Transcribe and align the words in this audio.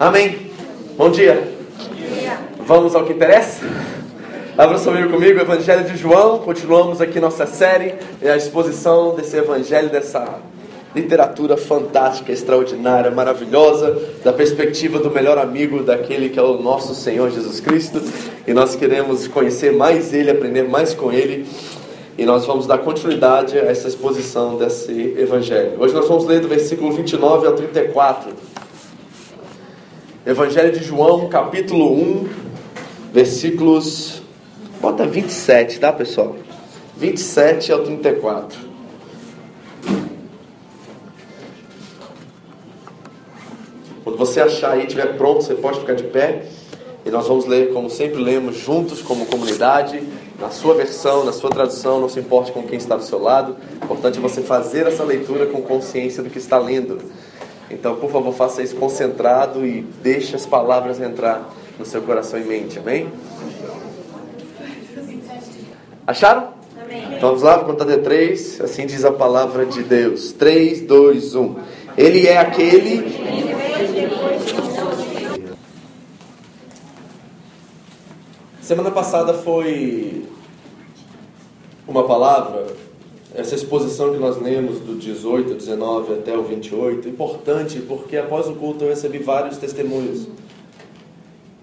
Amém. 0.00 0.52
Bom 0.96 1.10
dia. 1.10 1.42
Vamos 2.64 2.94
ao 2.94 3.04
que 3.04 3.12
interessa? 3.12 3.66
Abra 4.56 4.78
sua 4.78 4.92
Bíblia 4.92 5.10
comigo, 5.10 5.40
Evangelho 5.40 5.82
de 5.82 5.96
João. 5.96 6.38
Continuamos 6.38 7.00
aqui 7.00 7.18
nossa 7.18 7.46
série, 7.46 7.94
a 8.22 8.36
exposição 8.36 9.16
desse 9.16 9.36
Evangelho, 9.36 9.88
dessa 9.88 10.38
literatura 10.94 11.56
fantástica, 11.56 12.30
extraordinária, 12.30 13.10
maravilhosa, 13.10 14.00
da 14.22 14.32
perspectiva 14.32 15.00
do 15.00 15.10
melhor 15.10 15.36
amigo 15.36 15.82
daquele 15.82 16.28
que 16.28 16.38
é 16.38 16.42
o 16.42 16.62
nosso 16.62 16.94
Senhor 16.94 17.28
Jesus 17.32 17.58
Cristo. 17.58 18.00
E 18.46 18.54
nós 18.54 18.76
queremos 18.76 19.26
conhecer 19.26 19.72
mais 19.72 20.14
Ele, 20.14 20.30
aprender 20.30 20.62
mais 20.62 20.94
com 20.94 21.10
Ele. 21.10 21.44
E 22.16 22.24
nós 22.24 22.46
vamos 22.46 22.68
dar 22.68 22.78
continuidade 22.78 23.58
a 23.58 23.62
essa 23.62 23.88
exposição 23.88 24.56
desse 24.58 25.16
Evangelho. 25.18 25.72
Hoje 25.76 25.92
nós 25.92 26.06
vamos 26.06 26.24
ler 26.24 26.38
do 26.38 26.46
versículo 26.46 26.92
29 26.92 27.48
ao 27.48 27.54
34. 27.54 28.30
Evangelho 30.28 30.70
de 30.70 30.84
João, 30.84 31.26
capítulo 31.26 31.90
1, 31.90 32.28
versículos. 33.14 34.20
Bota 34.78 35.06
27, 35.06 35.80
tá, 35.80 35.90
pessoal? 35.90 36.36
27 36.98 37.72
ao 37.72 37.82
34. 37.82 38.58
Quando 44.04 44.18
você 44.18 44.42
achar 44.42 44.72
aí, 44.72 44.82
estiver 44.82 45.16
pronto, 45.16 45.42
você 45.42 45.54
pode 45.54 45.80
ficar 45.80 45.94
de 45.94 46.04
pé. 46.04 46.44
E 47.06 47.10
nós 47.10 47.26
vamos 47.26 47.46
ler, 47.46 47.72
como 47.72 47.88
sempre 47.88 48.22
lemos, 48.22 48.58
juntos, 48.58 49.00
como 49.00 49.24
comunidade, 49.24 50.02
na 50.38 50.50
sua 50.50 50.74
versão, 50.74 51.24
na 51.24 51.32
sua 51.32 51.48
tradução, 51.48 52.02
não 52.02 52.08
se 52.10 52.20
importe 52.20 52.52
com 52.52 52.62
quem 52.64 52.76
está 52.76 52.96
do 52.96 53.02
seu 53.02 53.18
lado. 53.18 53.56
O 53.80 53.84
importante 53.86 54.18
é 54.18 54.20
você 54.20 54.42
fazer 54.42 54.86
essa 54.86 55.04
leitura 55.04 55.46
com 55.46 55.62
consciência 55.62 56.22
do 56.22 56.28
que 56.28 56.36
está 56.36 56.58
lendo. 56.58 57.00
Então, 57.70 57.96
por 57.96 58.10
favor, 58.10 58.32
faça 58.32 58.62
isso 58.62 58.76
concentrado 58.76 59.66
e 59.66 59.82
deixe 60.02 60.34
as 60.34 60.46
palavras 60.46 61.00
entrar 61.00 61.48
no 61.78 61.84
seu 61.84 62.02
coração 62.02 62.40
e 62.40 62.44
mente, 62.44 62.78
amém? 62.78 63.08
Acharam? 66.06 66.54
Então 67.18 67.28
vamos 67.28 67.42
lá, 67.42 67.56
vou 67.56 67.66
contar 67.66 67.84
até 67.84 67.98
três. 67.98 68.60
Assim 68.60 68.86
diz 68.86 69.04
a 69.04 69.12
palavra 69.12 69.66
de 69.66 69.82
Deus. 69.82 70.32
3, 70.32 70.82
2, 70.82 71.34
1. 71.34 71.56
Ele 71.96 72.26
é 72.26 72.38
aquele. 72.38 73.04
Semana 78.62 78.90
passada 78.90 79.34
foi 79.34 80.24
uma 81.86 82.04
palavra 82.04 82.66
essa 83.38 83.54
exposição 83.54 84.12
que 84.12 84.18
nós 84.18 84.36
lemos 84.42 84.80
do 84.80 84.96
18, 84.96 85.54
19 85.54 86.12
até 86.14 86.36
o 86.36 86.42
28, 86.42 87.08
importante 87.08 87.78
porque 87.78 88.16
após 88.16 88.48
o 88.48 88.54
culto 88.54 88.82
eu 88.82 88.88
recebi 88.88 89.18
vários 89.18 89.56
testemunhos. 89.56 90.26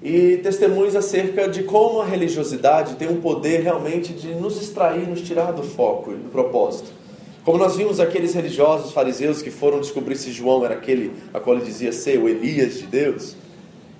E 0.01 0.37
testemunhos 0.37 0.95
acerca 0.95 1.49
de 1.49 1.63
como 1.63 1.99
a 1.99 2.05
religiosidade 2.05 2.95
tem 2.95 3.09
um 3.09 3.19
poder 3.19 3.61
realmente 3.61 4.13
de 4.13 4.33
nos 4.35 4.61
extrair, 4.61 5.05
nos 5.05 5.21
tirar 5.21 5.51
do 5.51 5.63
foco, 5.63 6.11
do 6.11 6.29
propósito. 6.31 6.91
Como 7.43 7.57
nós 7.57 7.75
vimos 7.75 7.99
aqueles 7.99 8.33
religiosos 8.33 8.93
fariseus 8.93 9.41
que 9.41 9.51
foram 9.51 9.81
descobrir 9.81 10.15
se 10.15 10.31
João 10.31 10.63
era 10.63 10.75
aquele 10.75 11.11
a 11.33 11.41
qual 11.41 11.57
ele 11.57 11.65
dizia 11.65 11.91
ser 11.91 12.17
o 12.19 12.29
Elias 12.29 12.75
de 12.75 12.87
Deus, 12.87 13.35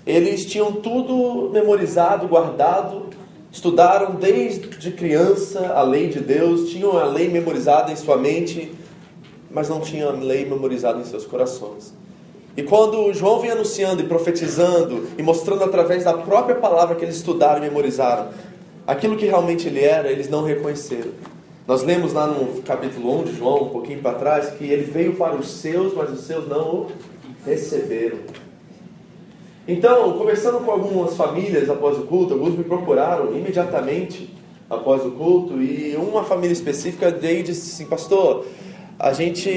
eles 0.07 0.45
tinham 0.45 0.72
tudo 0.72 1.49
memorizado, 1.51 2.25
guardado, 2.25 3.09
estudaram 3.55 4.16
desde 4.16 4.91
criança 4.91 5.69
a 5.69 5.81
lei 5.81 6.09
de 6.09 6.19
Deus, 6.19 6.69
tinham 6.69 6.97
a 6.97 7.05
lei 7.05 7.29
memorizada 7.29 7.89
em 7.89 7.95
sua 7.95 8.17
mente, 8.17 8.69
mas 9.49 9.69
não 9.69 9.79
tinham 9.79 10.09
a 10.09 10.11
lei 10.11 10.43
memorizada 10.43 10.99
em 10.99 11.05
seus 11.05 11.25
corações. 11.25 11.93
E 12.57 12.63
quando 12.63 13.13
João 13.13 13.39
vem 13.39 13.51
anunciando 13.51 14.01
e 14.01 14.05
profetizando 14.07 15.07
e 15.17 15.23
mostrando 15.23 15.63
através 15.63 16.03
da 16.03 16.13
própria 16.13 16.55
palavra 16.57 16.97
que 16.97 17.05
eles 17.05 17.16
estudaram 17.16 17.59
e 17.59 17.69
memorizaram 17.69 18.27
aquilo 18.85 19.16
que 19.16 19.25
realmente 19.25 19.69
ele 19.69 19.79
era, 19.79 20.11
eles 20.11 20.29
não 20.29 20.43
reconheceram. 20.43 21.11
Nós 21.66 21.81
lemos 21.81 22.11
lá 22.11 22.27
no 22.27 22.61
capítulo 22.61 23.22
1 23.22 23.23
de 23.23 23.37
João, 23.37 23.63
um 23.63 23.69
pouquinho 23.69 24.01
para 24.01 24.17
trás, 24.17 24.49
que 24.49 24.66
ele 24.66 24.83
veio 24.83 25.16
para 25.16 25.33
os 25.33 25.47
seus, 25.47 25.93
mas 25.93 26.11
os 26.11 26.25
seus 26.25 26.45
não 26.45 26.72
o 26.73 26.91
receberam. 27.45 28.17
Então, 29.67 30.13
conversando 30.17 30.59
com 30.59 30.69
algumas 30.69 31.15
famílias 31.15 31.69
após 31.69 31.97
o 31.97 32.03
culto, 32.03 32.33
alguns 32.33 32.55
me 32.55 32.63
procuraram 32.63 33.35
imediatamente 33.35 34.29
após 34.69 35.03
o 35.03 35.11
culto 35.11 35.61
e 35.61 35.95
uma 35.95 36.23
família 36.23 36.53
específica 36.53 37.09
veio 37.09 37.39
e 37.39 37.43
disse 37.43 37.73
assim: 37.73 37.89
Pastor, 37.89 38.45
a 38.99 39.11
gente 39.11 39.49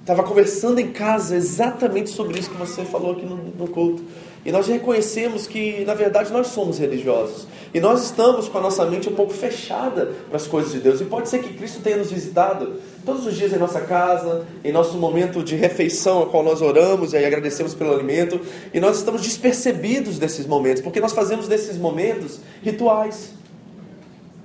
estava 0.00 0.22
conversando 0.22 0.78
em 0.78 0.92
casa 0.92 1.34
exatamente 1.34 2.10
sobre 2.10 2.38
isso 2.38 2.50
que 2.50 2.56
você 2.56 2.84
falou 2.84 3.12
aqui 3.12 3.24
no, 3.24 3.36
no 3.36 3.68
culto. 3.68 4.02
E 4.44 4.52
nós 4.52 4.68
reconhecemos 4.68 5.46
que, 5.46 5.84
na 5.84 5.94
verdade, 5.94 6.32
nós 6.32 6.48
somos 6.48 6.78
religiosos. 6.78 7.48
E 7.74 7.80
nós 7.80 8.04
estamos 8.04 8.48
com 8.48 8.58
a 8.58 8.60
nossa 8.60 8.84
mente 8.84 9.08
um 9.08 9.14
pouco 9.14 9.32
fechada 9.32 10.12
para 10.28 10.36
as 10.36 10.46
coisas 10.46 10.70
de 10.70 10.78
Deus. 10.78 11.00
E 11.00 11.04
pode 11.04 11.28
ser 11.28 11.40
que 11.42 11.54
Cristo 11.54 11.80
tenha 11.80 11.96
nos 11.96 12.12
visitado 12.12 12.74
todos 13.06 13.24
os 13.24 13.36
dias 13.36 13.52
em 13.52 13.56
nossa 13.56 13.80
casa, 13.82 14.44
em 14.64 14.72
nosso 14.72 14.98
momento 14.98 15.42
de 15.42 15.54
refeição, 15.54 16.24
a 16.24 16.26
qual 16.26 16.42
nós 16.42 16.60
oramos 16.60 17.12
e 17.12 17.16
agradecemos 17.16 17.72
pelo 17.72 17.94
alimento. 17.94 18.40
E 18.74 18.80
nós 18.80 18.98
estamos 18.98 19.22
despercebidos 19.22 20.18
desses 20.18 20.44
momentos, 20.44 20.82
porque 20.82 21.00
nós 21.00 21.12
fazemos 21.12 21.46
desses 21.46 21.78
momentos 21.78 22.40
rituais. 22.62 23.30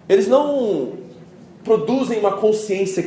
Eles 0.07 0.27
não 0.27 0.93
produzem 1.63 2.19
uma 2.19 2.33
consciência 2.33 3.03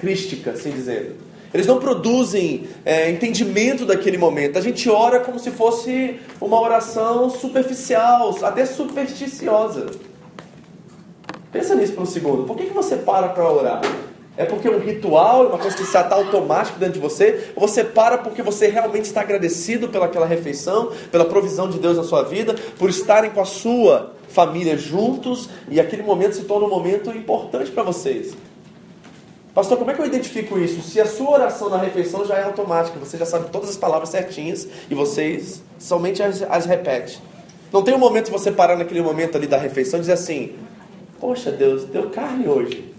crística, 0.00 0.50
assim 0.50 0.72
dizendo. 0.72 1.14
Eles 1.54 1.66
não 1.66 1.78
produzem 1.78 2.68
é, 2.84 3.10
entendimento 3.10 3.86
daquele 3.86 4.18
momento. 4.18 4.58
A 4.58 4.60
gente 4.60 4.88
ora 4.90 5.20
como 5.20 5.38
se 5.38 5.52
fosse 5.52 6.18
uma 6.40 6.60
oração 6.60 7.30
superficial, 7.30 8.36
até 8.42 8.66
supersticiosa. 8.66 9.86
Pensa 11.52 11.74
nisso 11.76 11.92
por 11.92 12.02
um 12.02 12.06
segundo. 12.06 12.44
Por 12.44 12.56
que, 12.56 12.66
que 12.66 12.72
você 12.72 12.96
para 12.96 13.28
para 13.28 13.48
orar? 13.48 13.82
É 14.40 14.46
porque 14.46 14.66
é 14.66 14.70
um 14.70 14.78
ritual, 14.78 15.48
uma 15.48 15.58
coisa 15.58 15.76
que 15.76 15.82
está 15.82 16.08
automático 16.14 16.78
dentro 16.78 16.94
de 16.94 16.98
você? 16.98 17.52
Ou 17.54 17.68
você 17.68 17.84
para 17.84 18.16
porque 18.16 18.42
você 18.42 18.68
realmente 18.68 19.04
está 19.04 19.20
agradecido 19.20 19.90
pelaquela 19.90 20.24
refeição, 20.24 20.92
pela 21.12 21.26
provisão 21.26 21.68
de 21.68 21.78
Deus 21.78 21.98
na 21.98 22.04
sua 22.04 22.22
vida, 22.22 22.54
por 22.78 22.88
estarem 22.88 23.32
com 23.32 23.42
a 23.42 23.44
sua 23.44 24.14
família 24.30 24.78
juntos 24.78 25.50
e 25.68 25.78
aquele 25.78 26.02
momento 26.02 26.36
se 26.36 26.44
torna 26.44 26.66
um 26.66 26.70
momento 26.70 27.10
importante 27.10 27.70
para 27.70 27.82
vocês? 27.82 28.34
Pastor, 29.54 29.76
como 29.76 29.90
é 29.90 29.94
que 29.94 30.00
eu 30.00 30.06
identifico 30.06 30.58
isso? 30.58 30.80
Se 30.88 30.98
a 30.98 31.06
sua 31.06 31.32
oração 31.32 31.68
na 31.68 31.76
refeição 31.76 32.24
já 32.24 32.36
é 32.38 32.44
automática, 32.44 32.98
você 32.98 33.18
já 33.18 33.26
sabe 33.26 33.50
todas 33.50 33.68
as 33.68 33.76
palavras 33.76 34.08
certinhas 34.08 34.66
e 34.88 34.94
vocês 34.94 35.62
somente 35.78 36.22
as, 36.22 36.40
as 36.40 36.64
repete. 36.64 37.20
Não 37.70 37.82
tem 37.82 37.92
um 37.92 37.98
momento 37.98 38.30
você 38.30 38.50
parar 38.50 38.76
naquele 38.76 39.02
momento 39.02 39.36
ali 39.36 39.46
da 39.46 39.58
refeição 39.58 39.98
e 39.98 40.00
dizer 40.00 40.14
assim: 40.14 40.54
Poxa, 41.20 41.52
Deus, 41.52 41.84
deu 41.84 42.08
carne 42.08 42.48
hoje. 42.48 42.90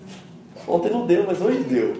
Ontem 0.67 0.91
não 0.91 1.05
deu, 1.05 1.25
mas 1.27 1.41
hoje 1.41 1.59
deu. 1.59 1.95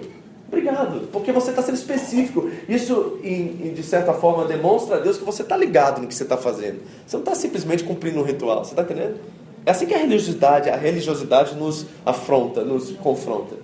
Obrigado, 0.48 1.08
porque 1.10 1.32
você 1.32 1.50
está 1.50 1.62
sendo 1.62 1.76
específico. 1.76 2.50
Isso, 2.68 3.18
de 3.22 3.82
certa 3.82 4.12
forma, 4.12 4.44
demonstra 4.44 4.96
a 4.96 5.00
Deus 5.00 5.16
que 5.16 5.24
você 5.24 5.40
está 5.42 5.56
ligado 5.56 6.02
no 6.02 6.06
que 6.06 6.14
você 6.14 6.24
está 6.24 6.36
fazendo. 6.36 6.80
Você 7.06 7.16
não 7.16 7.24
está 7.24 7.34
simplesmente 7.34 7.82
cumprindo 7.84 8.20
um 8.20 8.22
ritual, 8.22 8.62
você 8.62 8.72
está 8.72 8.82
entendendo? 8.82 9.16
É 9.64 9.70
assim 9.70 9.86
que 9.86 9.94
a 9.94 9.98
religiosidade, 9.98 10.68
a 10.68 10.76
religiosidade 10.76 11.56
nos 11.56 11.86
afronta, 12.04 12.62
nos 12.64 12.90
confronta. 12.90 13.56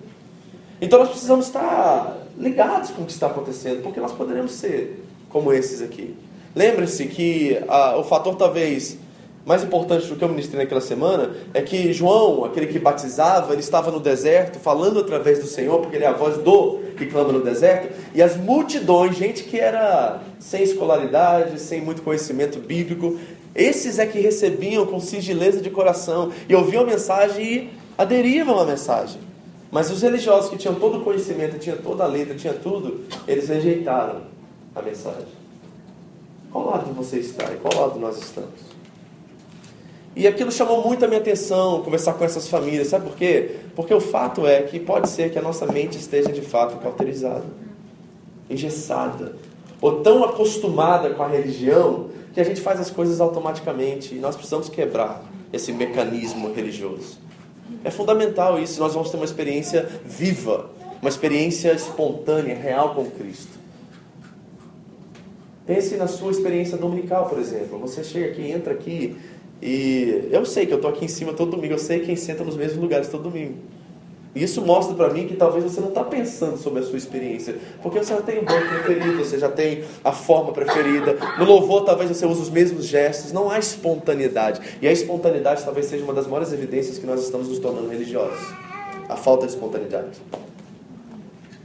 Então 0.81 0.99
nós 0.99 1.11
precisamos 1.11 1.47
estar 1.47 2.17
ligados 2.39 2.91
com 2.91 3.03
o 3.03 3.05
que 3.05 3.13
está 3.13 3.27
acontecendo, 3.27 3.83
porque 3.83 4.01
nós 4.01 4.13
poderemos 4.13 4.53
ser 4.53 5.05
como 5.29 5.53
esses 5.53 5.83
aqui. 5.83 6.15
Lembre-se 6.55 7.07
que 7.07 7.61
ah, 7.69 7.97
o 7.99 8.05
fator 8.05 8.35
talvez 8.37 8.97
mais 9.49 9.65
importante 9.65 10.07
do 10.07 10.15
que 10.15 10.23
eu 10.23 10.29
ministrei 10.29 10.63
naquela 10.63 10.81
semana 10.83 11.31
é 11.55 11.63
que 11.63 11.91
João, 11.91 12.45
aquele 12.45 12.67
que 12.67 12.79
batizava, 12.79 13.55
ele 13.55 13.63
estava 13.63 13.91
no 13.91 13.99
deserto 13.99 14.59
falando 14.59 15.01
através 15.01 15.39
do 15.39 15.47
Senhor, 15.47 15.81
porque 15.81 15.97
ele 15.97 16.05
é 16.05 16.09
a 16.09 16.13
voz 16.13 16.37
do 16.37 16.81
que 16.99 17.07
clama 17.07 17.33
no 17.33 17.41
deserto, 17.41 17.91
e 18.15 18.21
as 18.21 18.37
multidões, 18.37 19.17
gente 19.17 19.45
que 19.45 19.59
era 19.59 20.21
sem 20.39 20.63
escolaridade, 20.63 21.59
sem 21.63 21.81
muito 21.81 22.03
conhecimento 22.03 22.59
bíblico, 22.59 23.19
esses 23.55 23.99
é 23.99 24.05
que 24.05 24.21
recebiam 24.21 24.85
com 24.85 25.01
sigileza 25.01 25.63
de 25.63 25.71
coração 25.71 26.31
e 26.47 26.55
ouviam 26.55 26.83
a 26.83 26.87
mensagem 26.87 27.43
e 27.43 27.71
aderivam 27.97 28.59
à 28.59 28.67
mensagem. 28.67 29.19
Mas 29.71 29.91
os 29.91 30.03
religiosos 30.03 30.51
que 30.51 30.59
tinham 30.59 30.75
todo 30.75 30.99
o 30.99 31.01
conhecimento, 31.01 31.59
tinham 31.59 31.79
toda 31.79 32.05
a 32.05 32.07
letra, 32.07 32.35
tinham 32.35 32.55
tudo, 32.57 33.07
eles 33.27 33.49
rejeitaram. 33.49 34.21
a 34.77 34.83
mensagem? 34.83 35.39
Qual 36.53 36.67
lado 36.67 36.93
você 36.93 37.19
está 37.21 37.45
e 37.51 37.57
qual 37.57 37.89
lado 37.89 37.99
nós 37.99 38.19
estamos? 38.19 38.78
E 40.19 40.27
aquilo 40.27 40.51
chamou 40.51 40.85
muito 40.85 41.05
a 41.05 41.07
minha 41.07 41.21
atenção, 41.21 41.81
conversar 41.81 42.15
com 42.15 42.25
essas 42.25 42.49
famílias. 42.49 42.89
Sabe 42.89 43.09
por 43.09 43.17
quê? 43.17 43.55
Porque 43.77 43.95
o 43.95 44.01
fato 44.01 44.45
é 44.49 44.63
que 44.63 44.81
pode 44.81 45.09
ser 45.09 45.31
que 45.31 45.39
a 45.39 45.43
nossa 45.43 45.65
mente 45.65 45.97
esteja 45.97 46.33
de 46.33 46.41
fato 46.41 46.77
cauterizada, 46.83 47.45
engessada, 48.51 49.37
ou 49.81 50.01
tão 50.01 50.25
acostumada 50.25 51.11
com 51.11 51.23
a 51.23 51.29
religião 51.29 52.09
que 52.35 52.41
a 52.41 52.45
gente 52.45 52.61
faz 52.61 52.81
as 52.81 52.91
coisas 52.91 53.21
automaticamente. 53.21 54.13
E 54.17 54.19
nós 54.19 54.35
precisamos 54.35 54.69
quebrar 54.69 55.23
esse 55.53 55.73
mecanismo 55.73 56.53
religioso. 56.53 57.21
É 57.85 57.91
fundamental 57.93 58.59
isso, 58.59 58.81
nós 58.81 58.95
vamos 58.95 59.11
ter 59.11 59.19
uma 59.19 59.25
experiência 59.25 59.89
viva, 60.05 60.69
uma 61.01 61.09
experiência 61.09 61.73
espontânea, 61.73 62.57
real 62.57 62.93
com 62.93 63.09
Cristo. 63.09 63.57
Pense 65.65 65.97
na 65.97 66.09
sua 66.09 66.33
experiência 66.33 66.77
dominical, 66.77 67.29
por 67.29 67.39
exemplo. 67.39 67.79
Você 67.81 68.03
chega 68.03 68.33
aqui, 68.33 68.51
entra 68.51 68.73
aqui, 68.73 69.17
e 69.61 70.29
eu 70.31 70.45
sei 70.45 70.67
que 70.67 70.73
eu 70.73 70.77
estou 70.77 70.91
aqui 70.91 71.05
em 71.05 71.09
cima 71.09 71.33
todo 71.33 71.53
domingo, 71.53 71.75
eu 71.75 71.79
sei 71.79 72.01
quem 72.01 72.17
senta 72.17 72.45
nos 72.45 72.57
mesmos 72.57 72.81
lugares 72.81 73.09
todo 73.09 73.25
domingo. 73.25 73.55
E 74.35 74.43
isso 74.45 74.63
mostra 74.63 74.95
para 74.95 75.13
mim 75.13 75.27
que 75.27 75.35
talvez 75.35 75.65
você 75.65 75.81
não 75.81 75.89
está 75.89 76.05
pensando 76.05 76.57
sobre 76.59 76.81
a 76.81 76.83
sua 76.83 76.97
experiência, 76.97 77.57
porque 77.83 77.99
você 77.99 78.15
já 78.15 78.21
tem 78.21 78.39
o 78.39 78.45
banco 78.45 78.69
preferido, 78.69 79.19
você 79.19 79.39
já 79.39 79.49
tem 79.49 79.83
a 80.05 80.13
forma 80.13 80.53
preferida. 80.53 81.17
No 81.39 81.45
louvor, 81.45 81.85
talvez 81.85 82.09
você 82.09 82.25
use 82.27 82.43
os 82.43 82.51
mesmos 82.51 82.85
gestos, 82.85 83.33
não 83.33 83.51
há 83.51 83.59
espontaneidade. 83.59 84.61
E 84.81 84.87
a 84.87 84.93
espontaneidade 84.93 85.65
talvez 85.65 85.87
seja 85.87 86.05
uma 86.05 86.15
das 86.15 86.27
maiores 86.27 86.53
evidências 86.53 86.99
que 86.99 87.07
nós 87.07 87.25
estamos 87.25 87.49
nos 87.49 87.59
tornando 87.59 87.89
religiosos 87.89 88.39
a 89.09 89.17
falta 89.17 89.47
de 89.47 89.53
espontaneidade. 89.53 90.21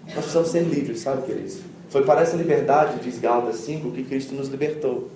Nós 0.05 0.15
precisamos 0.15 0.49
ser 0.49 0.61
livres, 0.61 1.01
sabe, 1.01 1.23
queridos? 1.23 1.59
Foi 1.89 2.03
para 2.03 2.21
essa 2.21 2.37
liberdade, 2.37 2.99
diz 3.03 3.19
Gálatas 3.19 3.57
5, 3.57 3.91
que 3.91 4.03
Cristo 4.03 4.33
nos 4.33 4.47
libertou. 4.47 5.09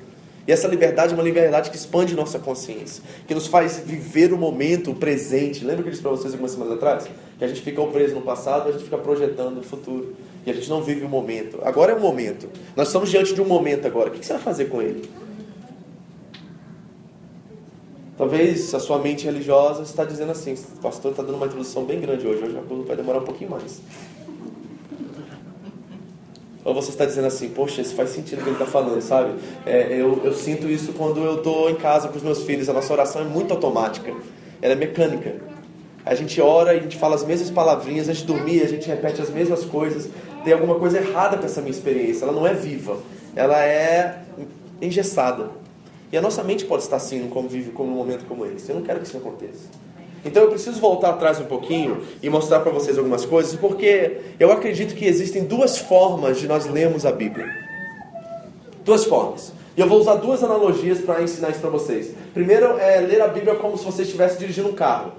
E 0.47 0.51
essa 0.51 0.67
liberdade 0.67 1.11
é 1.11 1.13
uma 1.13 1.23
liberdade 1.23 1.69
que 1.69 1.75
expande 1.75 2.15
nossa 2.15 2.39
consciência, 2.39 3.03
que 3.27 3.35
nos 3.35 3.47
faz 3.47 3.79
viver 3.85 4.31
o 4.31 4.37
momento, 4.37 4.91
o 4.91 4.95
presente. 4.95 5.65
Lembra 5.65 5.83
que 5.83 5.89
eu 5.89 5.91
disse 5.91 6.01
para 6.01 6.11
vocês 6.11 6.31
algumas 6.31 6.51
semanas 6.51 6.73
atrás? 6.75 7.09
Que 7.37 7.43
a 7.43 7.47
gente 7.49 7.61
fica 7.61 7.85
preso 7.87 8.15
no 8.15 8.21
passado, 8.21 8.69
a 8.69 8.71
gente 8.71 8.85
fica 8.85 8.97
projetando 8.97 9.59
o 9.59 9.63
futuro. 9.63 10.15
E 10.45 10.49
a 10.49 10.53
gente 10.53 10.69
não 10.69 10.81
vive 10.81 11.03
o 11.03 11.09
momento. 11.09 11.59
Agora 11.63 11.91
é 11.91 11.95
o 11.95 11.99
momento. 11.99 12.47
Nós 12.77 12.87
estamos 12.87 13.09
diante 13.09 13.33
de 13.33 13.41
um 13.41 13.45
momento 13.45 13.85
agora. 13.85 14.07
O 14.07 14.13
que 14.13 14.25
você 14.25 14.33
vai 14.33 14.41
fazer 14.41 14.65
com 14.65 14.81
ele? 14.81 15.09
Talvez 18.17 18.73
a 18.73 18.79
sua 18.79 18.97
mente 18.99 19.25
religiosa 19.25 19.83
está 19.83 20.05
dizendo 20.05 20.31
assim, 20.31 20.53
o 20.53 20.81
pastor 20.81 21.11
está 21.11 21.21
dando 21.21 21.35
uma 21.35 21.45
introdução 21.45 21.83
bem 21.83 21.99
grande 21.99 22.25
hoje, 22.25 22.41
hoje 22.41 22.57
vai 22.87 22.95
demorar 22.95 23.19
um 23.19 23.25
pouquinho 23.25 23.51
mais. 23.51 23.81
Ou 26.67 26.73
você 26.73 26.89
está 26.89 27.05
dizendo 27.05 27.27
assim, 27.27 27.47
poxa, 27.47 27.81
isso 27.81 27.95
faz 27.95 28.09
sentido 28.09 28.39
o 28.39 28.43
que 28.43 28.49
ele 28.49 28.55
está 28.55 28.65
falando, 28.65 29.01
sabe? 29.01 29.35
É, 29.65 29.87
eu, 29.89 30.19
eu 30.21 30.33
sinto 30.33 30.67
isso 30.67 30.91
quando 30.91 31.23
eu 31.23 31.35
estou 31.35 31.69
em 31.69 31.75
casa 31.75 32.09
com 32.09 32.17
os 32.17 32.21
meus 32.21 32.43
filhos. 32.43 32.67
A 32.67 32.73
nossa 32.73 32.91
oração 32.91 33.21
é 33.21 33.23
muito 33.23 33.53
automática, 33.53 34.13
ela 34.61 34.73
é 34.73 34.75
mecânica. 34.75 35.35
A 36.05 36.13
gente 36.13 36.41
ora 36.41 36.71
a 36.71 36.77
gente 36.77 36.97
fala 36.97 37.15
as 37.15 37.23
mesmas 37.23 37.49
palavrinhas, 37.49 38.09
antes 38.09 38.19
de 38.19 38.27
dormir 38.27 38.63
a 38.63 38.67
gente 38.67 38.85
repete 38.85 39.21
as 39.21 39.29
mesmas 39.29 39.63
coisas. 39.63 40.09
Tem 40.43 40.51
alguma 40.51 40.75
coisa 40.75 40.97
errada 40.97 41.37
com 41.37 41.45
essa 41.45 41.61
minha 41.61 41.71
experiência, 41.71 42.25
ela 42.25 42.33
não 42.33 42.45
é 42.45 42.53
viva, 42.53 42.97
ela 43.33 43.63
é 43.63 44.23
engessada. 44.81 45.51
E 46.11 46.17
a 46.17 46.21
nossa 46.21 46.43
mente 46.43 46.65
pode 46.65 46.83
estar 46.83 46.97
assim 46.97 47.21
num 47.21 47.29
convívio 47.29 47.71
como 47.71 47.93
um 47.93 47.95
momento 47.95 48.25
como 48.25 48.45
esse. 48.45 48.69
Eu 48.69 48.75
não 48.75 48.83
quero 48.83 48.99
que 48.99 49.07
isso 49.07 49.15
aconteça. 49.15 49.69
Então 50.27 50.43
eu 50.43 50.49
preciso 50.49 50.81
voltar 50.81 51.11
atrás 51.11 51.39
um 51.39 51.45
pouquinho 51.45 52.01
e 52.21 52.29
mostrar 52.29 52.59
para 52.59 52.71
vocês 52.71 52.97
algumas 52.97 53.25
coisas, 53.25 53.57
porque 53.57 54.17
eu 54.37 54.51
acredito 54.51 54.93
que 54.93 55.05
existem 55.05 55.45
duas 55.45 55.77
formas 55.77 56.37
de 56.37 56.47
nós 56.47 56.65
lermos 56.65 57.05
a 57.05 57.13
Bíblia. 57.13 57.47
Duas 58.83 59.05
formas. 59.05 59.53
E 59.77 59.79
eu 59.79 59.87
vou 59.87 59.99
usar 59.99 60.15
duas 60.15 60.43
analogias 60.43 60.99
para 60.99 61.23
ensinar 61.23 61.51
isso 61.51 61.61
para 61.61 61.69
vocês. 61.69 62.11
Primeiro 62.33 62.77
é 62.77 62.99
ler 62.99 63.21
a 63.21 63.27
Bíblia 63.29 63.55
como 63.55 63.77
se 63.77 63.85
você 63.85 64.01
estivesse 64.01 64.37
dirigindo 64.37 64.67
um 64.67 64.73
carro. 64.73 65.13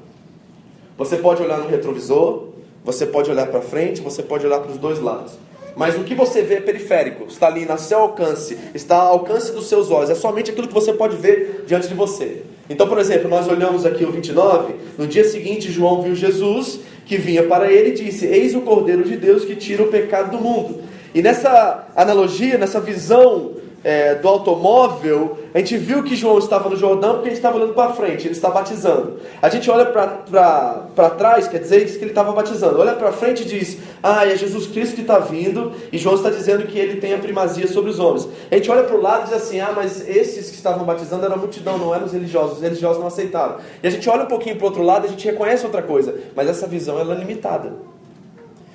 Você 0.99 1.16
pode 1.16 1.43
olhar 1.43 1.58
no 1.58 1.69
retrovisor, 1.69 2.49
você 2.84 3.06
pode 3.06 3.31
olhar 3.31 3.46
para 3.46 3.62
frente, 3.62 4.02
você 4.02 4.22
pode 4.22 4.44
olhar 4.44 4.61
para 4.61 4.72
os 4.72 4.76
dois 4.76 5.00
lados. 5.00 5.32
Mas 5.75 5.96
o 5.96 6.04
que 6.04 6.14
você 6.14 6.43
vê 6.43 6.56
é 6.56 6.61
periférico, 6.61 7.25
está 7.28 7.46
ali 7.46 7.64
no 7.64 7.78
seu 7.78 8.00
alcance, 8.00 8.58
está 8.75 8.96
ao 8.96 9.12
alcance 9.12 9.52
dos 9.52 9.69
seus 9.69 9.90
olhos, 9.90 10.11
é 10.11 10.14
somente 10.14 10.50
aquilo 10.50 10.69
que 10.69 10.75
você 10.75 10.93
pode 10.93 11.16
ver 11.16 11.64
diante 11.66 11.88
de 11.88 11.94
você. 11.94 12.43
Então, 12.68 12.86
por 12.86 12.98
exemplo, 12.98 13.30
nós 13.30 13.48
olhamos 13.48 13.86
aqui 13.86 14.04
o 14.04 14.12
29, 14.12 14.74
no 14.98 15.06
dia 15.06 15.24
seguinte 15.24 15.72
João 15.72 16.02
viu 16.02 16.14
Jesus 16.14 16.80
que 17.06 17.16
vinha 17.16 17.42
para 17.44 17.72
ele 17.72 17.90
e 17.90 17.94
disse: 17.94 18.26
Eis 18.26 18.54
o 18.54 18.60
Cordeiro 18.60 19.04
de 19.04 19.16
Deus 19.16 19.44
que 19.44 19.56
tira 19.56 19.82
o 19.82 19.88
pecado 19.88 20.36
do 20.36 20.42
mundo. 20.42 20.82
E 21.14 21.22
nessa 21.22 21.88
analogia, 21.96 22.58
nessa 22.58 22.80
visão 22.80 23.52
é, 23.84 24.16
do 24.16 24.26
automóvel, 24.26 25.38
a 25.54 25.58
gente 25.58 25.76
viu 25.76 26.02
que 26.02 26.16
João 26.16 26.38
estava 26.38 26.69
no 26.69 26.76
Jordão 26.76 27.14
porque 27.14 27.28
ele 27.28 27.36
estava 27.36 27.56
olhando 27.56 27.75
para 27.75 27.92
frente, 27.92 28.26
ele 28.26 28.34
está 28.34 28.50
batizando. 28.50 29.19
A 29.40 29.48
gente 29.48 29.70
olha 29.70 29.86
para 29.86 31.10
trás, 31.10 31.46
quer 31.46 31.58
dizer 31.58 31.86
que 31.86 31.96
ele 31.98 32.10
estava 32.10 32.32
batizando. 32.32 32.80
Olha 32.80 32.94
para 32.94 33.12
frente 33.12 33.42
e 33.42 33.46
diz: 33.46 33.78
Ah, 34.02 34.26
é 34.26 34.36
Jesus 34.36 34.66
Cristo 34.66 34.96
que 34.96 35.02
está 35.02 35.19
vindo, 35.19 35.72
e 35.92 35.98
João 35.98 36.16
está 36.16 36.30
dizendo 36.30 36.66
que 36.66 36.78
ele 36.78 37.00
tem 37.00 37.14
a 37.14 37.19
primazia 37.19 37.69
sobre 37.69 37.90
os 37.90 37.98
homens. 37.98 38.28
A 38.50 38.54
gente 38.56 38.70
olha 38.70 38.82
para 38.82 38.96
o 38.96 39.00
lado 39.00 39.22
e 39.22 39.25
diz 39.26 39.34
assim: 39.34 39.60
Ah, 39.60 39.72
mas 39.75 40.06
esses 40.08 40.50
que 40.50 40.56
estavam 40.56 40.84
batizando 40.84 41.25
eram 41.25 41.36
a 41.36 41.38
multidão, 41.38 41.78
não 41.78 41.94
eram 41.94 42.06
os 42.06 42.12
religiosos, 42.12 42.56
os 42.56 42.62
religiosos 42.62 42.98
não 42.98 43.06
aceitaram. 43.06 43.56
E 43.82 43.86
a 43.86 43.90
gente 43.90 44.08
olha 44.10 44.25
um 44.25 44.28
pouquinho 44.28 44.56
para 44.56 44.64
o 44.64 44.69
outro 44.69 44.82
lado 44.82 45.04
e 45.04 45.08
a 45.08 45.10
gente 45.10 45.25
reconhece 45.25 45.64
outra 45.64 45.82
coisa, 45.82 46.14
mas 46.34 46.48
essa 46.48 46.66
visão 46.66 46.98
ela 46.98 47.14
é 47.14 47.19
limitada. 47.19 47.72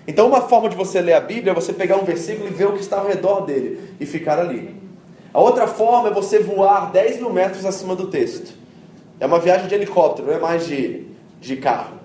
Então, 0.07 0.27
uma 0.27 0.41
forma 0.41 0.67
de 0.67 0.75
você 0.75 0.99
ler 0.99 1.13
a 1.13 1.21
Bíblia 1.21 1.51
é 1.51 1.55
você 1.55 1.71
pegar 1.71 1.95
um 1.97 2.03
versículo 2.03 2.47
e 2.47 2.51
ver 2.51 2.67
o 2.67 2.73
que 2.73 2.81
está 2.81 2.99
ao 2.99 3.07
redor 3.07 3.41
dele 3.41 3.79
e 3.99 4.05
ficar 4.05 4.37
ali. 4.37 4.82
A 5.33 5.41
outra 5.41 5.65
forma 5.65 6.09
é 6.09 6.13
você 6.13 6.39
voar 6.39 6.91
10 6.91 7.17
mil 7.17 7.33
metros 7.33 7.65
acima 7.65 7.95
do 7.95 8.07
texto. 8.07 8.53
É 9.19 9.25
uma 9.25 9.39
viagem 9.39 9.67
de 9.67 9.73
helicóptero, 9.73 10.27
não 10.27 10.35
é 10.35 10.39
mais 10.39 10.67
de, 10.67 11.07
de 11.41 11.55
carro. 11.57 11.95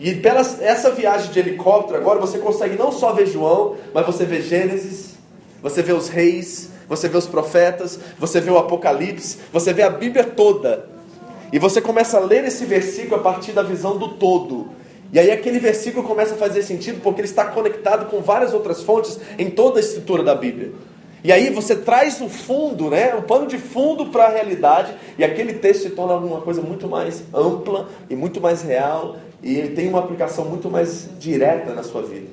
E 0.00 0.14
pela 0.16 0.40
essa 0.40 0.90
viagem 0.90 1.30
de 1.30 1.38
helicóptero, 1.38 1.96
agora 1.96 2.18
você 2.18 2.38
consegue 2.38 2.76
não 2.76 2.90
só 2.90 3.12
ver 3.12 3.26
João, 3.26 3.76
mas 3.94 4.04
você 4.04 4.24
vê 4.24 4.40
Gênesis, 4.40 5.14
você 5.62 5.80
vê 5.80 5.92
os 5.92 6.08
reis, 6.08 6.70
você 6.88 7.08
vê 7.08 7.16
os 7.16 7.28
profetas, 7.28 8.00
você 8.18 8.40
vê 8.40 8.50
o 8.50 8.58
Apocalipse, 8.58 9.38
você 9.52 9.72
vê 9.72 9.82
a 9.82 9.90
Bíblia 9.90 10.24
toda. 10.24 10.88
E 11.52 11.58
você 11.60 11.80
começa 11.80 12.16
a 12.16 12.20
ler 12.20 12.44
esse 12.44 12.64
versículo 12.64 13.16
a 13.16 13.22
partir 13.22 13.52
da 13.52 13.62
visão 13.62 13.96
do 13.96 14.08
todo. 14.08 14.70
E 15.12 15.20
aí 15.20 15.30
aquele 15.30 15.60
versículo 15.60 16.04
começa 16.04 16.34
a 16.34 16.38
fazer 16.38 16.62
sentido 16.62 17.00
porque 17.00 17.20
ele 17.20 17.28
está 17.28 17.44
conectado 17.44 18.10
com 18.10 18.20
várias 18.20 18.52
outras 18.52 18.82
fontes 18.82 19.20
em 19.38 19.50
toda 19.50 19.78
a 19.78 19.80
estrutura 19.80 20.24
da 20.24 20.34
Bíblia. 20.34 20.72
E 21.24 21.30
aí 21.30 21.50
você 21.50 21.76
traz 21.76 22.20
o 22.20 22.28
fundo, 22.28 22.90
né, 22.90 23.14
o 23.14 23.22
pano 23.22 23.46
de 23.46 23.56
fundo 23.56 24.06
para 24.06 24.24
a 24.24 24.28
realidade, 24.30 24.92
e 25.16 25.22
aquele 25.22 25.54
texto 25.54 25.82
se 25.82 25.90
torna 25.90 26.16
uma 26.16 26.40
coisa 26.40 26.60
muito 26.60 26.88
mais 26.88 27.22
ampla 27.32 27.88
e 28.10 28.16
muito 28.16 28.40
mais 28.40 28.62
real, 28.62 29.16
e 29.40 29.56
ele 29.56 29.68
tem 29.74 29.88
uma 29.88 30.00
aplicação 30.00 30.44
muito 30.44 30.68
mais 30.68 31.08
direta 31.20 31.74
na 31.74 31.82
sua 31.84 32.02
vida. 32.02 32.26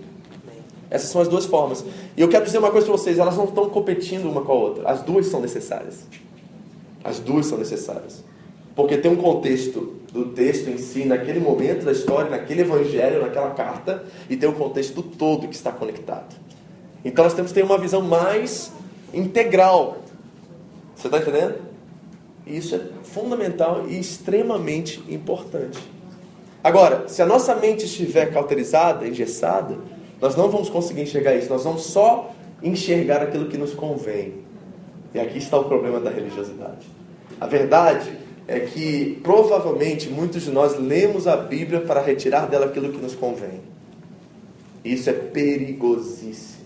Essas 0.90 1.10
são 1.10 1.22
as 1.22 1.28
duas 1.28 1.46
formas. 1.46 1.86
E 2.18 2.22
eu 2.22 2.28
quero 2.28 2.46
dizer 2.46 2.58
uma 2.58 2.72
coisa 2.72 2.88
para 2.88 2.98
vocês: 2.98 3.20
elas 3.20 3.38
não 3.38 3.46
estão 3.46 3.70
competindo 3.70 4.26
uma 4.26 4.42
com 4.42 4.52
a 4.52 4.56
outra. 4.56 4.90
As 4.90 5.04
duas 5.04 5.28
são 5.28 5.40
necessárias. 5.40 6.08
As 7.04 7.20
duas 7.20 7.46
são 7.46 7.60
necessárias. 7.60 8.24
Porque 8.76 8.98
tem 8.98 9.12
um 9.12 9.16
contexto 9.16 9.98
do 10.12 10.26
texto 10.30 10.68
em 10.70 10.78
si, 10.78 11.06
naquele 11.06 11.40
momento 11.40 11.86
da 11.86 11.92
história, 11.92 12.30
naquele 12.32 12.62
evangelho, 12.62 13.22
naquela 13.22 13.52
carta, 13.52 14.04
e 14.28 14.36
tem 14.36 14.50
um 14.50 14.54
contexto 14.54 14.96
do 14.96 15.04
todo 15.04 15.48
que 15.48 15.56
está 15.56 15.72
conectado. 15.72 16.36
Então 17.06 17.24
nós 17.24 17.34
temos 17.34 17.52
que 17.52 17.60
ter 17.60 17.64
uma 17.64 17.78
visão 17.78 18.02
mais 18.02 18.72
integral. 19.14 20.00
Você 20.96 21.08
está 21.08 21.20
entendendo? 21.20 21.56
Isso 22.46 22.76
é 22.76 22.82
fundamental 23.04 23.86
e 23.88 24.00
extremamente 24.00 25.04
importante. 25.08 25.80
Agora, 26.64 27.08
se 27.08 27.22
a 27.22 27.26
nossa 27.26 27.56
mente 27.56 27.86
estiver 27.86 28.34
cauterizada, 28.34 29.08
engessada, 29.08 29.78
nós 30.22 30.36
não 30.36 30.50
vamos 30.50 30.70
conseguir 30.70 31.04
enxergar 31.04 31.36
isso. 31.36 31.50
Nós 31.50 31.64
vamos 31.64 31.84
só 31.84 32.32
enxergar 32.62 33.22
aquilo 33.22 33.48
que 33.48 33.58
nos 33.58 33.74
convém. 33.74 34.34
E 35.14 35.20
aqui 35.20 35.38
está 35.38 35.58
o 35.58 35.64
problema 35.64 36.00
da 36.00 36.10
religiosidade. 36.10 36.88
A 37.40 37.48
verdade 37.48 38.12
é 38.48 38.60
que 38.60 39.20
provavelmente 39.24 40.10
muitos 40.10 40.44
de 40.44 40.52
nós 40.52 40.78
lemos 40.78 41.28
a 41.28 41.38
Bíblia 41.38 41.82
para 41.82 42.02
retirar 42.02 42.48
dela 42.48 42.66
aquilo 42.66 42.92
que 42.92 42.98
nos 42.98 43.16
convém. 43.16 43.62
Isso 44.84 45.10
é 45.10 45.14
perigosíssimo. 45.14 46.59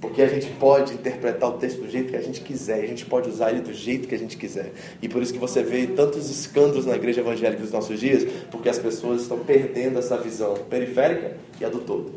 Porque 0.00 0.20
a 0.20 0.28
gente 0.28 0.46
pode 0.58 0.92
interpretar 0.92 1.48
o 1.48 1.52
texto 1.54 1.80
do 1.80 1.88
jeito 1.88 2.10
que 2.10 2.16
a 2.16 2.20
gente 2.20 2.42
quiser, 2.42 2.80
a 2.80 2.86
gente 2.86 3.06
pode 3.06 3.30
usar 3.30 3.50
ele 3.50 3.60
do 3.60 3.72
jeito 3.72 4.06
que 4.06 4.14
a 4.14 4.18
gente 4.18 4.36
quiser. 4.36 4.72
E 5.00 5.08
por 5.08 5.22
isso 5.22 5.32
que 5.32 5.38
você 5.38 5.62
vê 5.62 5.86
tantos 5.86 6.30
escândalos 6.30 6.84
na 6.84 6.94
igreja 6.94 7.22
evangélica 7.22 7.62
dos 7.62 7.72
nossos 7.72 7.98
dias, 7.98 8.24
porque 8.50 8.68
as 8.68 8.78
pessoas 8.78 9.22
estão 9.22 9.38
perdendo 9.38 9.98
essa 9.98 10.18
visão 10.18 10.54
periférica 10.68 11.36
e 11.58 11.64
a 11.64 11.70
do 11.70 11.78
todo. 11.78 12.12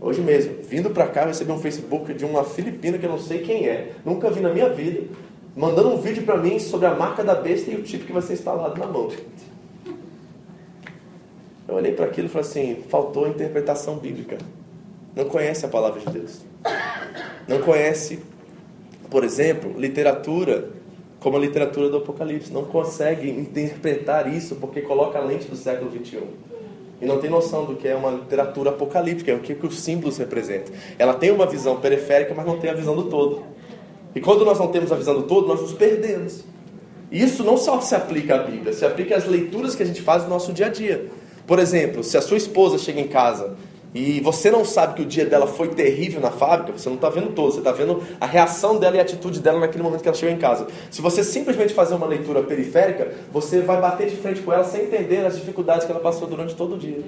Hoje 0.00 0.20
mesmo, 0.20 0.62
vindo 0.62 0.90
para 0.90 1.06
cá, 1.08 1.22
eu 1.22 1.28
recebi 1.28 1.50
um 1.50 1.58
Facebook 1.58 2.12
de 2.12 2.24
uma 2.24 2.44
filipina 2.44 2.98
que 2.98 3.06
eu 3.06 3.10
não 3.10 3.18
sei 3.18 3.38
quem 3.38 3.66
é, 3.66 3.92
nunca 4.04 4.30
vi 4.30 4.40
na 4.40 4.52
minha 4.52 4.68
vida, 4.68 5.04
mandando 5.56 5.88
um 5.88 5.96
vídeo 5.96 6.22
para 6.22 6.36
mim 6.36 6.58
sobre 6.58 6.86
a 6.86 6.94
marca 6.94 7.24
da 7.24 7.34
besta 7.34 7.70
e 7.70 7.74
o 7.74 7.82
tipo 7.82 8.04
que 8.04 8.12
vai 8.12 8.22
ser 8.22 8.34
instalado 8.34 8.78
na 8.78 8.86
mão. 8.86 9.10
Eu 11.66 11.74
olhei 11.74 11.92
para 11.92 12.04
aquilo 12.04 12.26
e 12.28 12.30
falei 12.30 12.46
assim: 12.46 12.84
faltou 12.88 13.26
interpretação 13.26 13.96
bíblica 13.96 14.38
não 15.18 15.24
conhece 15.24 15.66
a 15.66 15.68
palavra 15.68 15.98
de 15.98 16.10
Deus. 16.10 16.42
não 17.48 17.60
conhece, 17.60 18.20
por 19.10 19.24
exemplo, 19.24 19.74
literatura 19.76 20.70
como 21.18 21.36
a 21.36 21.40
literatura 21.40 21.88
do 21.88 21.96
Apocalipse. 21.96 22.52
Não 22.52 22.64
consegue 22.64 23.28
interpretar 23.28 24.32
isso 24.32 24.54
porque 24.54 24.80
coloca 24.80 25.18
a 25.18 25.20
lente 25.20 25.48
do 25.48 25.56
século 25.56 25.90
XXI. 25.90 26.22
E 27.02 27.04
não 27.04 27.18
tem 27.18 27.28
noção 27.28 27.64
do 27.64 27.74
que 27.74 27.88
é 27.88 27.96
uma 27.96 28.12
literatura 28.12 28.70
apocalíptica, 28.70 29.32
é 29.32 29.34
o 29.34 29.40
que, 29.40 29.56
que 29.56 29.66
os 29.66 29.80
símbolos 29.80 30.18
representam. 30.18 30.72
Ela 30.96 31.14
tem 31.14 31.32
uma 31.32 31.46
visão 31.46 31.80
periférica, 31.80 32.32
mas 32.34 32.46
não 32.46 32.58
tem 32.58 32.70
a 32.70 32.74
visão 32.74 32.94
do 32.94 33.04
todo. 33.04 33.42
E 34.14 34.20
quando 34.20 34.44
nós 34.44 34.58
não 34.58 34.68
temos 34.68 34.92
a 34.92 34.96
visão 34.96 35.14
do 35.14 35.24
todo, 35.24 35.48
nós 35.48 35.60
nos 35.60 35.72
perdemos. 35.72 36.44
E 37.10 37.22
isso 37.22 37.42
não 37.42 37.56
só 37.56 37.80
se 37.80 37.94
aplica 37.94 38.36
à 38.36 38.38
Bíblia, 38.38 38.72
se 38.72 38.84
aplica 38.84 39.16
às 39.16 39.26
leituras 39.26 39.74
que 39.74 39.82
a 39.82 39.86
gente 39.86 40.02
faz 40.02 40.22
no 40.22 40.28
nosso 40.28 40.52
dia 40.52 40.66
a 40.66 40.68
dia. 40.68 41.08
Por 41.46 41.58
exemplo, 41.58 42.04
se 42.04 42.16
a 42.16 42.20
sua 42.20 42.36
esposa 42.36 42.78
chega 42.78 43.00
em 43.00 43.08
casa 43.08 43.56
e 43.94 44.20
você 44.20 44.50
não 44.50 44.64
sabe 44.64 44.94
que 44.94 45.02
o 45.02 45.06
dia 45.06 45.24
dela 45.24 45.46
foi 45.46 45.68
terrível 45.68 46.20
na 46.20 46.30
fábrica, 46.30 46.76
você 46.76 46.88
não 46.88 46.96
está 46.96 47.08
vendo 47.08 47.32
todo, 47.32 47.52
você 47.52 47.58
está 47.58 47.72
vendo 47.72 48.02
a 48.20 48.26
reação 48.26 48.78
dela 48.78 48.96
e 48.96 48.98
a 48.98 49.02
atitude 49.02 49.40
dela 49.40 49.58
naquele 49.58 49.82
momento 49.82 50.02
que 50.02 50.08
ela 50.08 50.16
chegou 50.16 50.34
em 50.34 50.38
casa. 50.38 50.66
Se 50.90 51.00
você 51.00 51.24
simplesmente 51.24 51.72
fazer 51.72 51.94
uma 51.94 52.06
leitura 52.06 52.42
periférica, 52.42 53.12
você 53.32 53.60
vai 53.60 53.80
bater 53.80 54.10
de 54.10 54.16
frente 54.16 54.42
com 54.42 54.52
ela 54.52 54.64
sem 54.64 54.82
entender 54.82 55.24
as 55.24 55.36
dificuldades 55.36 55.86
que 55.86 55.90
ela 55.90 56.00
passou 56.00 56.28
durante 56.28 56.54
todo 56.54 56.74
o 56.74 56.78
dia. 56.78 57.02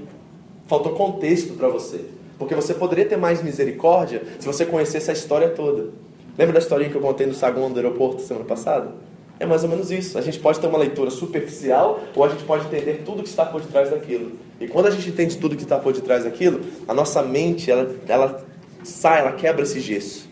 Faltou 0.66 0.92
contexto 0.92 1.52
para 1.54 1.68
você. 1.68 2.00
Porque 2.38 2.54
você 2.54 2.72
poderia 2.72 3.04
ter 3.04 3.18
mais 3.18 3.42
misericórdia 3.42 4.22
se 4.38 4.46
você 4.46 4.64
conhecesse 4.64 5.10
a 5.10 5.12
história 5.12 5.50
toda. 5.50 5.90
Lembra 6.38 6.54
da 6.54 6.58
historinha 6.60 6.90
que 6.90 6.96
eu 6.96 7.02
contei 7.02 7.26
no 7.26 7.34
saguão 7.34 7.70
do 7.70 7.78
aeroporto 7.78 8.22
semana 8.22 8.46
passada? 8.46 8.92
É 9.40 9.47
mais 9.47 9.64
ou 9.64 9.70
menos 9.70 9.90
isso. 9.90 10.18
A 10.18 10.20
gente 10.20 10.38
pode 10.38 10.61
ter 10.61 10.66
uma 10.66 10.76
leitura 10.76 11.11
superficial 11.11 12.00
ou 12.14 12.23
a 12.23 12.28
gente 12.28 12.44
pode 12.44 12.66
entender 12.66 13.02
tudo 13.06 13.23
que 13.23 13.28
está 13.30 13.47
por 13.47 13.62
detrás 13.62 13.88
daquilo. 13.88 14.32
E 14.61 14.68
quando 14.68 14.87
a 14.87 14.90
gente 14.90 15.09
entende 15.09 15.38
tudo 15.38 15.56
que 15.56 15.62
está 15.62 15.78
por 15.78 15.94
detrás 15.94 16.25
daquilo, 16.25 16.61
a 16.87 16.92
nossa 16.92 17.23
mente 17.23 17.70
ela, 17.70 17.90
ela 18.06 18.44
sai, 18.85 19.20
ela 19.20 19.32
quebra 19.32 19.62
esse 19.62 19.80
gesso. 19.80 20.28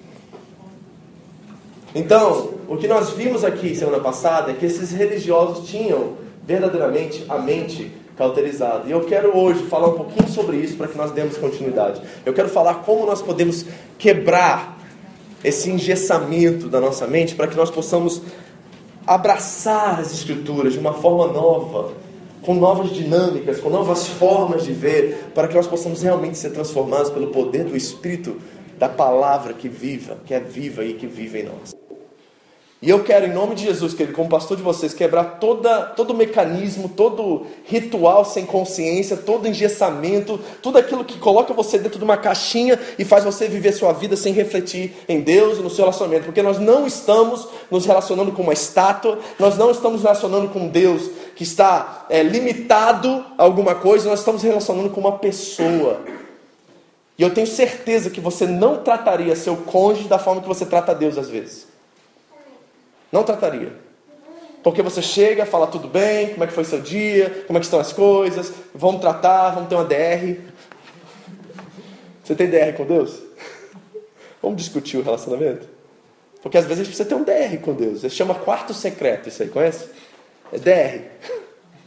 Então, 1.95 2.51
o 2.69 2.77
que 2.77 2.87
nós 2.87 3.11
vimos 3.13 3.45
aqui 3.45 3.75
semana 3.75 3.99
passada 3.99 4.51
é 4.51 4.55
que 4.55 4.67
esses 4.67 4.93
religiosos 4.93 5.67
tinham 5.67 6.13
verdadeiramente 6.47 7.25
a 7.31 7.39
mente 7.39 7.91
cauterizada. 8.15 8.87
E 8.87 8.91
eu 8.91 9.01
quero 9.07 9.35
hoje 9.35 9.63
falar 9.69 9.89
um 9.89 9.95
pouquinho 9.95 10.29
sobre 10.29 10.59
isso 10.59 10.77
para 10.77 10.87
que 10.87 10.99
nós 10.99 11.13
demos 11.13 11.39
continuidade. 11.39 12.03
Eu 12.27 12.35
quero 12.35 12.51
falar 12.51 12.83
como 12.83 13.07
nós 13.07 13.23
podemos 13.23 13.65
quebrar 13.97 14.79
esse 15.43 15.71
engessamento 15.71 16.69
da 16.69 16.79
nossa 16.79 17.07
mente 17.07 17.35
para 17.35 17.47
que 17.47 17.57
nós 17.57 17.71
possamos 17.71 18.21
abraçar 19.09 19.99
as 19.99 20.13
Escrituras 20.13 20.75
de 20.75 20.79
uma 20.79 20.93
forma 20.93 21.33
nova, 21.33 21.93
com 22.43 22.55
novas 22.55 22.91
dinâmicas, 22.91 23.59
com 23.59 23.71
novas 23.71 24.07
formas 24.07 24.65
de 24.65 24.73
ver, 24.73 25.31
para 25.35 25.49
que 25.49 25.55
nós 25.55 25.67
possamos 25.67 26.03
realmente 26.03 26.37
ser 26.37 26.51
transformados 26.51 27.11
pelo 27.11 27.29
poder 27.29 27.65
do 27.65 27.77
Espírito 27.77 28.37
da 28.79 28.89
palavra 28.89 29.55
que 29.55 29.69
viva, 29.69 30.19
que 30.27 30.35
é 30.35 30.41
viva 30.41 30.85
e 30.85 30.93
que 30.93 31.07
vive 31.07 31.41
em 31.41 31.45
nós. 31.45 31.88
E 32.81 32.89
eu 32.89 33.03
quero, 33.03 33.27
em 33.27 33.33
nome 33.33 33.57
de 33.57 33.65
Jesus, 33.65 33.93
querido, 33.93 34.15
como 34.15 34.29
pastor 34.29 34.57
de 34.57 34.63
vocês, 34.63 34.95
quebrar 34.95 35.39
toda, 35.41 35.81
todo 35.81 36.15
mecanismo, 36.15 36.89
todo 36.89 37.45
ritual 37.65 38.25
sem 38.25 38.47
consciência, 38.47 39.17
todo 39.17 39.49
engessamento, 39.49 40.39
tudo 40.63 40.79
aquilo 40.79 41.05
que 41.05 41.19
coloca 41.19 41.53
você 41.53 41.77
dentro 41.77 41.99
de 41.99 42.05
uma 42.05 42.17
caixinha 42.17 42.79
e 42.97 43.05
faz 43.05 43.25
você 43.25 43.49
viver 43.49 43.73
sua 43.73 43.93
vida 43.93 44.15
sem 44.17 44.33
refletir 44.33 44.95
em 45.09 45.21
Deus 45.21 45.59
e 45.59 45.61
no 45.61 45.69
seu 45.69 45.87
relacionamento. 45.87 46.27
Porque 46.27 46.41
nós 46.41 46.61
não 46.61 46.87
estamos 46.87 47.49
nos 47.69 47.85
relacionando 47.85 48.31
com 48.31 48.43
uma 48.43 48.53
estátua, 48.53 49.19
nós 49.41 49.59
não 49.59 49.73
estamos 49.73 50.03
relacionando 50.03 50.49
com 50.51 50.69
Deus 50.69 51.11
que 51.35 51.43
está 51.43 52.07
é, 52.09 52.23
limitado 52.23 53.25
a 53.37 53.43
alguma 53.43 53.75
coisa, 53.75 54.09
nós 54.09 54.21
estamos 54.21 54.41
relacionando 54.41 54.91
com 54.91 55.01
uma 55.01 55.19
pessoa. 55.19 55.99
E 57.19 57.23
eu 57.25 57.35
tenho 57.35 57.47
certeza 57.49 58.09
que 58.09 58.21
você 58.21 58.47
não 58.47 58.85
trataria 58.85 59.35
seu 59.35 59.57
cônjuge 59.57 60.07
da 60.07 60.21
forma 60.21 60.41
que 60.41 60.47
você 60.47 60.65
trata 60.65 60.95
Deus 60.95 61.19
às 61.19 61.29
vezes. 61.29 61.78
Não 63.11 63.23
trataria. 63.23 63.73
Porque 64.63 64.83
você 64.83 65.01
chega, 65.01 65.47
fala 65.47 65.67
tudo 65.67 65.89
bem, 65.89 66.31
como 66.31 66.45
é 66.45 66.47
que 66.47 66.53
foi 66.53 66.65
seu 66.65 66.81
dia, 66.81 67.45
como 67.47 67.59
é 67.59 67.61
que 67.61 67.67
estão 67.67 67.81
as 67.81 67.93
coisas, 67.93 68.53
vamos 68.75 69.01
tratar, 69.01 69.51
vamos 69.51 69.69
ter 69.69 69.75
uma 69.75 69.85
DR. 69.85 70.41
Você 72.23 72.35
tem 72.35 72.49
DR 72.49 72.77
com 72.77 72.85
Deus? 72.85 73.23
Vamos 74.43 74.59
discutir 74.59 74.99
o 74.99 75.03
relacionamento? 75.03 75.67
Porque 76.43 76.59
às 76.59 76.65
vezes 76.65 76.81
a 76.81 76.85
gente 76.85 76.95
precisa 76.95 77.09
ter 77.09 77.15
um 77.15 77.25
DR 77.25 77.59
com 77.63 77.73
Deus. 77.73 78.05
Ele 78.05 78.13
chama 78.13 78.35
quarto 78.35 78.75
secreto, 78.75 79.29
isso 79.29 79.43
aí, 79.43 79.49
conhece? 79.49 79.89
É 80.53 80.59
DR. 80.59 81.05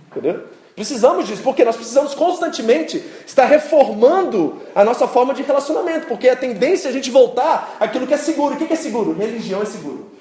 Entendeu? 0.10 0.44
Precisamos 0.75 1.28
disso, 1.28 1.44
porque 1.44 1.63
nós 1.63 1.75
precisamos 1.75 2.16
constantemente 2.16 3.04
estar 3.28 3.46
reformando 3.46 4.62
a 4.74 4.84
nossa 4.84 5.08
forma 5.08 5.34
de 5.34 5.44
relacionamento, 5.44 6.08
porque 6.08 6.28
a 6.30 6.36
tendência 6.36 6.88
é 6.88 6.90
a 6.90 6.94
gente 6.94 7.12
voltar 7.12 7.78
àquilo 7.80 8.08
que 8.08 8.13
é 8.13 8.18
seguro. 8.18 8.56
O 8.56 8.58
que 8.58 8.72
é 8.72 8.75
seguro? 8.75 9.13
Religião 9.13 9.62
é 9.62 9.66
seguro. 9.66 10.12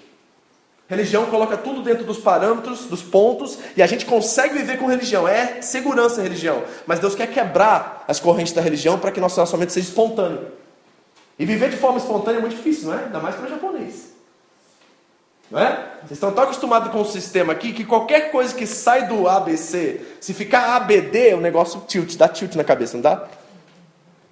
Religião 0.90 1.26
coloca 1.26 1.56
tudo 1.56 1.82
dentro 1.82 2.02
dos 2.02 2.18
parâmetros, 2.18 2.86
dos 2.86 3.00
pontos, 3.00 3.56
e 3.76 3.82
a 3.82 3.86
gente 3.86 4.04
consegue 4.04 4.58
viver 4.58 4.76
com 4.76 4.86
religião. 4.86 5.28
É 5.28 5.62
segurança 5.62 6.20
religião. 6.20 6.64
Mas 6.84 6.98
Deus 6.98 7.14
quer 7.14 7.28
quebrar 7.28 8.04
as 8.08 8.18
correntes 8.18 8.52
da 8.52 8.60
religião 8.60 8.98
para 8.98 9.12
que 9.12 9.20
nosso 9.20 9.36
relacionamento 9.36 9.72
seja 9.72 9.88
espontâneo. 9.88 10.48
E 11.38 11.46
viver 11.46 11.70
de 11.70 11.76
forma 11.76 11.98
espontânea 11.98 12.38
é 12.38 12.40
muito 12.40 12.56
difícil, 12.56 12.88
não 12.88 12.98
é? 12.98 13.04
Ainda 13.04 13.20
mais 13.20 13.36
para 13.36 13.48
japonês. 13.48 14.10
Não 15.48 15.60
é? 15.60 15.90
Vocês 16.00 16.12
estão 16.12 16.32
tão 16.32 16.42
acostumados 16.42 16.90
com 16.90 17.00
o 17.00 17.04
sistema 17.04 17.52
aqui 17.52 17.72
que 17.72 17.84
qualquer 17.84 18.32
coisa 18.32 18.52
que 18.52 18.66
sai 18.66 19.06
do 19.06 19.28
ABC, 19.28 20.00
se 20.20 20.34
ficar 20.34 20.74
ABD, 20.74 21.34
o 21.34 21.40
negócio 21.40 21.84
tilt, 21.86 22.16
dá 22.16 22.26
tilt 22.26 22.56
na 22.56 22.64
cabeça, 22.64 22.94
não 22.94 23.02
dá? 23.02 23.28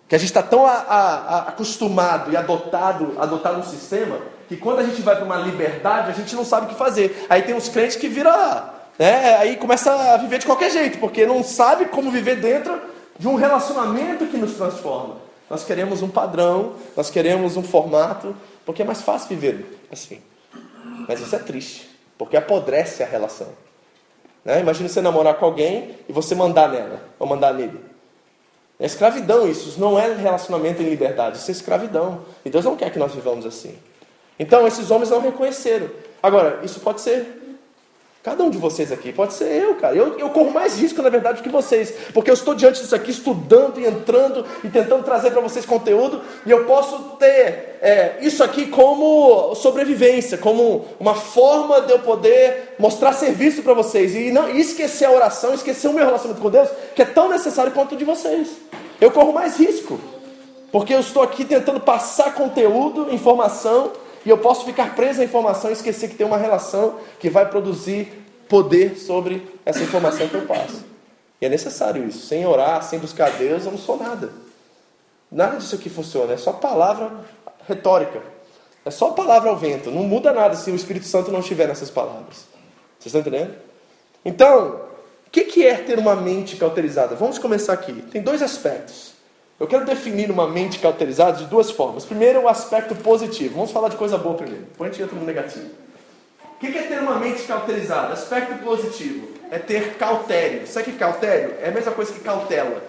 Que 0.08 0.16
a 0.16 0.18
gente 0.18 0.30
está 0.30 0.42
tão 0.42 0.66
a, 0.66 0.72
a, 0.72 1.14
a, 1.14 1.38
acostumado 1.50 2.32
e 2.32 2.36
adotado, 2.36 3.14
adotado 3.16 3.60
um 3.60 3.64
sistema 3.64 4.18
que 4.48 4.56
quando 4.56 4.80
a 4.80 4.82
gente 4.82 5.02
vai 5.02 5.14
para 5.14 5.24
uma 5.24 5.36
liberdade, 5.36 6.10
a 6.10 6.14
gente 6.14 6.34
não 6.34 6.44
sabe 6.44 6.66
o 6.66 6.68
que 6.70 6.74
fazer. 6.74 7.26
Aí 7.28 7.42
tem 7.42 7.54
uns 7.54 7.68
crentes 7.68 7.96
que 7.96 8.08
viram, 8.08 8.32
né, 8.98 9.36
aí 9.36 9.56
começa 9.56 9.92
a 9.92 10.16
viver 10.16 10.38
de 10.38 10.46
qualquer 10.46 10.70
jeito, 10.70 10.98
porque 10.98 11.26
não 11.26 11.42
sabe 11.44 11.84
como 11.86 12.10
viver 12.10 12.36
dentro 12.36 12.80
de 13.18 13.28
um 13.28 13.34
relacionamento 13.34 14.26
que 14.26 14.36
nos 14.36 14.54
transforma. 14.54 15.16
Nós 15.50 15.64
queremos 15.64 16.02
um 16.02 16.08
padrão, 16.08 16.74
nós 16.96 17.10
queremos 17.10 17.56
um 17.56 17.62
formato, 17.62 18.34
porque 18.64 18.82
é 18.82 18.84
mais 18.84 19.02
fácil 19.02 19.28
viver 19.28 19.80
assim. 19.90 20.20
Mas 21.06 21.20
isso 21.20 21.34
é 21.34 21.38
triste, 21.38 21.88
porque 22.16 22.36
apodrece 22.36 23.02
a 23.02 23.06
relação. 23.06 23.48
Né? 24.44 24.60
Imagina 24.60 24.88
você 24.88 25.00
namorar 25.00 25.34
com 25.34 25.44
alguém 25.44 25.94
e 26.08 26.12
você 26.12 26.34
mandar 26.34 26.68
nela, 26.68 27.02
ou 27.18 27.26
mandar 27.26 27.52
nele. 27.52 27.80
É 28.80 28.86
escravidão 28.86 29.48
isso, 29.48 29.70
isso 29.70 29.80
não 29.80 29.98
é 29.98 30.14
relacionamento 30.14 30.80
em 30.82 30.88
liberdade, 30.88 31.38
isso 31.38 31.50
é 31.50 31.52
escravidão. 31.52 32.22
E 32.44 32.50
Deus 32.50 32.64
não 32.64 32.76
quer 32.76 32.90
que 32.90 32.98
nós 32.98 33.12
vivamos 33.12 33.44
assim. 33.44 33.76
Então, 34.38 34.66
esses 34.66 34.90
homens 34.90 35.10
não 35.10 35.20
reconheceram. 35.20 35.90
Agora, 36.22 36.60
isso 36.62 36.80
pode 36.80 37.00
ser 37.00 37.38
cada 38.22 38.42
um 38.42 38.50
de 38.50 38.58
vocês 38.58 38.92
aqui, 38.92 39.10
pode 39.10 39.32
ser 39.32 39.46
eu, 39.46 39.76
cara. 39.76 39.94
Eu, 39.94 40.18
eu 40.18 40.28
corro 40.28 40.50
mais 40.50 40.78
risco, 40.78 41.00
na 41.00 41.08
verdade, 41.08 41.38
do 41.38 41.42
que 41.42 41.48
vocês, 41.48 41.94
porque 42.12 42.30
eu 42.30 42.34
estou 42.34 42.54
diante 42.54 42.80
disso 42.80 42.94
aqui, 42.94 43.10
estudando 43.10 43.80
e 43.80 43.86
entrando 43.86 44.44
e 44.62 44.68
tentando 44.68 45.02
trazer 45.02 45.30
para 45.30 45.40
vocês 45.40 45.64
conteúdo, 45.64 46.20
e 46.44 46.50
eu 46.50 46.64
posso 46.64 46.98
ter 47.18 47.78
é, 47.80 48.18
isso 48.20 48.44
aqui 48.44 48.66
como 48.66 49.54
sobrevivência, 49.54 50.36
como 50.36 50.84
uma 51.00 51.14
forma 51.14 51.80
de 51.80 51.92
eu 51.92 52.00
poder 52.00 52.74
mostrar 52.78 53.14
serviço 53.14 53.62
para 53.62 53.72
vocês 53.72 54.14
e 54.14 54.30
não 54.30 54.50
e 54.50 54.60
esquecer 54.60 55.06
a 55.06 55.12
oração, 55.12 55.54
esquecer 55.54 55.88
o 55.88 55.94
meu 55.94 56.04
relacionamento 56.04 56.42
com 56.42 56.50
Deus, 56.50 56.68
que 56.94 57.00
é 57.00 57.06
tão 57.06 57.30
necessário 57.30 57.72
quanto 57.72 57.94
o 57.94 57.98
de 57.98 58.04
vocês. 58.04 58.48
Eu 59.00 59.10
corro 59.10 59.32
mais 59.32 59.56
risco, 59.56 59.98
porque 60.70 60.92
eu 60.92 61.00
estou 61.00 61.22
aqui 61.22 61.46
tentando 61.46 61.80
passar 61.80 62.34
conteúdo, 62.34 63.08
informação 63.10 63.92
e 64.24 64.30
eu 64.30 64.38
posso 64.38 64.64
ficar 64.64 64.94
preso 64.94 65.20
à 65.20 65.24
informação 65.24 65.70
e 65.70 65.72
esquecer 65.72 66.08
que 66.08 66.16
tem 66.16 66.26
uma 66.26 66.36
relação 66.36 66.98
que 67.18 67.30
vai 67.30 67.48
produzir 67.48 68.26
poder 68.48 68.96
sobre 68.98 69.46
essa 69.64 69.82
informação 69.82 70.28
que 70.28 70.34
eu 70.34 70.46
passo. 70.46 70.84
E 71.40 71.46
é 71.46 71.48
necessário 71.48 72.06
isso. 72.06 72.26
Sem 72.26 72.46
orar, 72.46 72.82
sem 72.82 72.98
buscar 72.98 73.30
Deus, 73.32 73.64
eu 73.64 73.70
não 73.70 73.78
sou 73.78 73.96
nada. 73.96 74.32
Nada 75.30 75.56
disso 75.56 75.74
aqui 75.74 75.88
funciona. 75.88 76.32
É 76.32 76.36
só 76.36 76.52
palavra 76.52 77.12
retórica. 77.66 78.22
É 78.84 78.90
só 78.90 79.10
palavra 79.10 79.50
ao 79.50 79.56
vento. 79.56 79.90
Não 79.90 80.02
muda 80.02 80.32
nada 80.32 80.56
se 80.56 80.70
o 80.70 80.74
Espírito 80.74 81.06
Santo 81.06 81.30
não 81.30 81.40
estiver 81.40 81.68
nessas 81.68 81.90
palavras. 81.90 82.46
Vocês 82.98 83.14
estão 83.14 83.20
entendendo? 83.20 83.54
Então, 84.24 84.80
o 85.26 85.30
que 85.30 85.64
é 85.64 85.74
ter 85.74 85.98
uma 85.98 86.16
mente 86.16 86.56
cauterizada? 86.56 87.14
Vamos 87.14 87.38
começar 87.38 87.74
aqui. 87.74 87.92
Tem 88.10 88.22
dois 88.22 88.42
aspectos. 88.42 89.17
Eu 89.58 89.66
quero 89.66 89.84
definir 89.84 90.30
uma 90.30 90.46
mente 90.46 90.78
cauterizada 90.78 91.38
de 91.38 91.46
duas 91.46 91.70
formas. 91.70 92.04
Primeiro, 92.04 92.42
o 92.42 92.48
aspecto 92.48 92.94
positivo. 92.94 93.56
Vamos 93.56 93.72
falar 93.72 93.88
de 93.88 93.96
coisa 93.96 94.16
boa 94.16 94.36
primeiro. 94.36 94.66
Gente 94.80 95.02
entra 95.02 95.16
no 95.16 95.24
negativo. 95.24 95.66
O 96.42 96.58
que 96.60 96.66
é 96.66 96.82
ter 96.82 97.00
uma 97.00 97.16
mente 97.16 97.42
cauterizada? 97.42 98.12
Aspecto 98.12 98.62
positivo 98.62 99.28
é 99.50 99.58
ter 99.58 99.94
cautério. 99.94 100.66
Sabe 100.66 100.86
que 100.86 100.90
é 100.92 100.98
cautério? 100.98 101.54
É 101.60 101.68
a 101.68 101.72
mesma 101.72 101.90
coisa 101.90 102.12
que 102.12 102.20
cautela. 102.20 102.82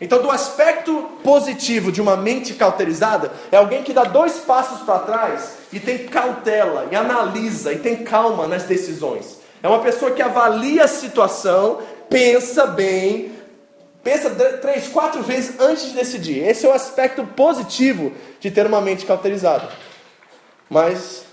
Então, 0.00 0.20
do 0.20 0.30
aspecto 0.30 1.10
positivo 1.22 1.92
de 1.92 2.00
uma 2.00 2.16
mente 2.16 2.54
cauterizada, 2.54 3.30
é 3.52 3.56
alguém 3.56 3.84
que 3.84 3.92
dá 3.92 4.02
dois 4.02 4.38
passos 4.38 4.80
para 4.80 4.98
trás 4.98 5.56
e 5.72 5.78
tem 5.78 6.06
cautela, 6.08 6.88
e 6.90 6.96
analisa, 6.96 7.72
e 7.72 7.78
tem 7.78 8.02
calma 8.02 8.48
nas 8.48 8.64
decisões. 8.64 9.38
É 9.62 9.68
uma 9.68 9.78
pessoa 9.78 10.10
que 10.10 10.20
avalia 10.20 10.84
a 10.84 10.88
situação, 10.88 11.78
pensa 12.10 12.66
bem, 12.66 13.32
Pensa 14.04 14.28
três, 14.60 14.88
quatro 14.88 15.22
vezes 15.22 15.58
antes 15.58 15.86
de 15.86 15.94
decidir. 15.94 16.46
Esse 16.46 16.66
é 16.66 16.68
o 16.68 16.72
aspecto 16.72 17.24
positivo 17.24 18.12
de 18.38 18.50
ter 18.50 18.66
uma 18.66 18.82
mente 18.82 19.06
cauterizada. 19.06 19.70
mas 20.68 21.24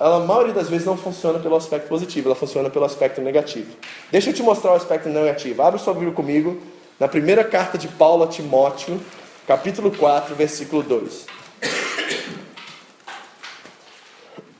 ela, 0.00 0.16
a 0.16 0.20
maioria 0.20 0.52
das 0.52 0.68
vezes 0.68 0.84
não 0.84 0.96
funciona 0.96 1.38
pelo 1.38 1.54
aspecto 1.54 1.88
positivo, 1.88 2.28
ela 2.28 2.34
funciona 2.34 2.68
pelo 2.68 2.84
aspecto 2.84 3.20
negativo. 3.20 3.76
Deixa 4.10 4.30
eu 4.30 4.34
te 4.34 4.42
mostrar 4.42 4.72
o 4.72 4.74
aspecto 4.74 5.08
negativo. 5.08 5.62
Abre 5.62 5.78
sua 5.78 5.94
Bíblia 5.94 6.12
comigo 6.12 6.60
na 6.98 7.06
primeira 7.06 7.44
carta 7.44 7.78
de 7.78 7.86
Paulo 7.86 8.24
a 8.24 8.26
Timóteo, 8.26 9.00
capítulo 9.46 9.92
4, 9.92 10.34
versículo 10.34 10.82
2. 10.82 11.26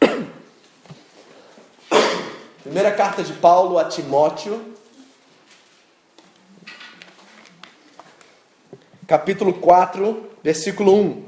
Primeira 2.63 2.93
carta 2.93 3.25
de 3.25 3.33
Paulo 3.33 3.79
a 3.79 3.87
Timóteo, 3.87 4.72
capítulo 9.13 9.53
4, 9.53 10.31
versículo 10.43 10.99
1. 10.99 11.25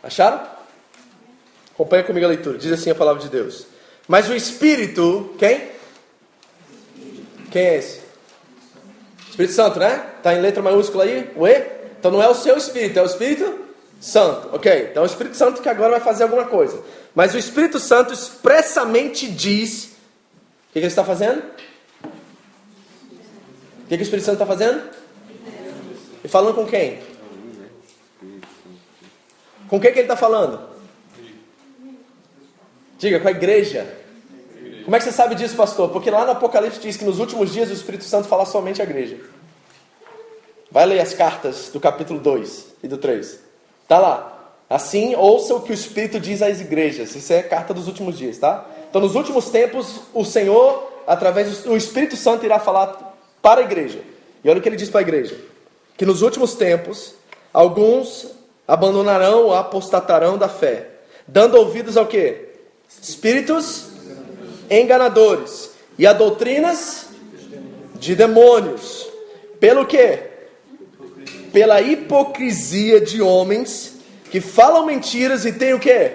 Acharam? 0.00 0.46
Acompanha 1.74 2.04
comigo 2.04 2.24
a 2.24 2.28
leitura. 2.28 2.56
Diz 2.56 2.70
assim 2.70 2.88
a 2.88 2.94
palavra 2.94 3.20
de 3.20 3.28
Deus. 3.28 3.66
Mas 4.06 4.28
o 4.28 4.32
Espírito, 4.36 5.34
quem? 5.40 5.72
Quem 7.50 7.62
é 7.62 7.78
esse? 7.78 8.00
Espírito 9.28 9.54
Santo, 9.54 9.80
né? 9.80 10.12
Está 10.18 10.32
em 10.32 10.40
letra 10.40 10.62
maiúscula 10.62 11.02
aí? 11.02 11.32
O 11.34 11.48
E? 11.48 11.66
Então 11.98 12.12
não 12.12 12.22
é 12.22 12.28
o 12.28 12.34
seu 12.34 12.56
Espírito, 12.56 12.96
é 12.96 13.02
o 13.02 13.06
Espírito 13.06 13.58
Santo. 14.00 14.50
Ok, 14.54 14.86
então 14.88 15.02
é 15.02 15.06
o 15.06 15.10
Espírito 15.10 15.36
Santo 15.36 15.60
que 15.60 15.68
agora 15.68 15.90
vai 15.90 16.00
fazer 16.00 16.22
alguma 16.22 16.44
coisa. 16.44 16.80
Mas 17.12 17.34
o 17.34 17.38
Espírito 17.38 17.80
Santo 17.80 18.14
expressamente 18.14 19.26
diz: 19.26 19.86
o 19.86 19.88
que, 19.88 20.74
que 20.74 20.78
ele 20.78 20.86
está 20.86 21.02
fazendo? 21.02 21.42
Que, 23.90 23.96
que 23.96 24.02
o 24.02 24.04
Espírito 24.04 24.24
Santo 24.24 24.34
está 24.34 24.46
fazendo? 24.46 24.88
E 26.22 26.28
falando 26.28 26.54
com 26.54 26.64
quem? 26.64 27.00
Com 29.68 29.80
quem 29.80 29.92
que 29.92 29.98
ele 29.98 30.02
está 30.02 30.16
falando? 30.16 30.60
Diga, 32.98 33.18
com 33.18 33.26
a 33.26 33.32
igreja. 33.32 33.92
Como 34.84 34.94
é 34.94 34.98
que 35.00 35.04
você 35.04 35.10
sabe 35.10 35.34
disso, 35.34 35.56
pastor? 35.56 35.88
Porque 35.90 36.08
lá 36.08 36.24
no 36.24 36.30
Apocalipse 36.30 36.78
diz 36.78 36.96
que 36.96 37.04
nos 37.04 37.18
últimos 37.18 37.52
dias 37.52 37.68
o 37.68 37.72
Espírito 37.72 38.04
Santo 38.04 38.28
fala 38.28 38.46
somente 38.46 38.80
à 38.80 38.84
igreja. 38.84 39.18
Vai 40.70 40.86
ler 40.86 41.00
as 41.00 41.12
cartas 41.12 41.70
do 41.72 41.80
capítulo 41.80 42.20
2 42.20 42.66
e 42.84 42.86
do 42.86 42.96
3. 42.96 43.40
Tá 43.88 43.98
lá. 43.98 44.52
Assim, 44.70 45.16
ouça 45.16 45.52
o 45.52 45.62
que 45.62 45.72
o 45.72 45.74
Espírito 45.74 46.20
diz 46.20 46.42
às 46.42 46.60
igrejas. 46.60 47.16
Isso 47.16 47.32
é 47.32 47.42
carta 47.42 47.74
dos 47.74 47.88
últimos 47.88 48.16
dias, 48.16 48.38
tá? 48.38 48.64
Então, 48.88 49.00
nos 49.00 49.16
últimos 49.16 49.50
tempos, 49.50 50.02
o 50.14 50.24
Senhor, 50.24 50.92
através 51.08 51.62
do 51.62 51.76
Espírito 51.76 52.14
Santo, 52.14 52.46
irá 52.46 52.60
falar 52.60 53.09
para 53.42 53.60
a 53.60 53.64
igreja. 53.64 54.00
E 54.42 54.48
olha 54.48 54.58
o 54.58 54.62
que 54.62 54.68
ele 54.68 54.76
diz 54.76 54.88
para 54.88 55.00
a 55.00 55.02
igreja: 55.02 55.36
que 55.96 56.06
nos 56.06 56.22
últimos 56.22 56.54
tempos, 56.54 57.14
alguns 57.52 58.28
abandonarão 58.66 59.44
ou 59.44 59.54
apostatarão 59.54 60.38
da 60.38 60.48
fé, 60.48 60.88
dando 61.26 61.56
ouvidos 61.56 61.96
ao 61.96 62.06
que? 62.06 62.48
Espíritos 63.00 63.90
enganadores 64.70 65.72
e 65.98 66.06
a 66.06 66.12
doutrinas 66.12 67.08
de 67.96 68.14
demônios. 68.14 69.10
Pelo 69.58 69.84
que? 69.84 70.18
Pela 71.52 71.80
hipocrisia 71.80 73.00
de 73.00 73.20
homens 73.20 73.96
que 74.30 74.40
falam 74.40 74.86
mentiras 74.86 75.44
e 75.44 75.52
têm 75.52 75.74
o 75.74 75.80
que? 75.80 76.12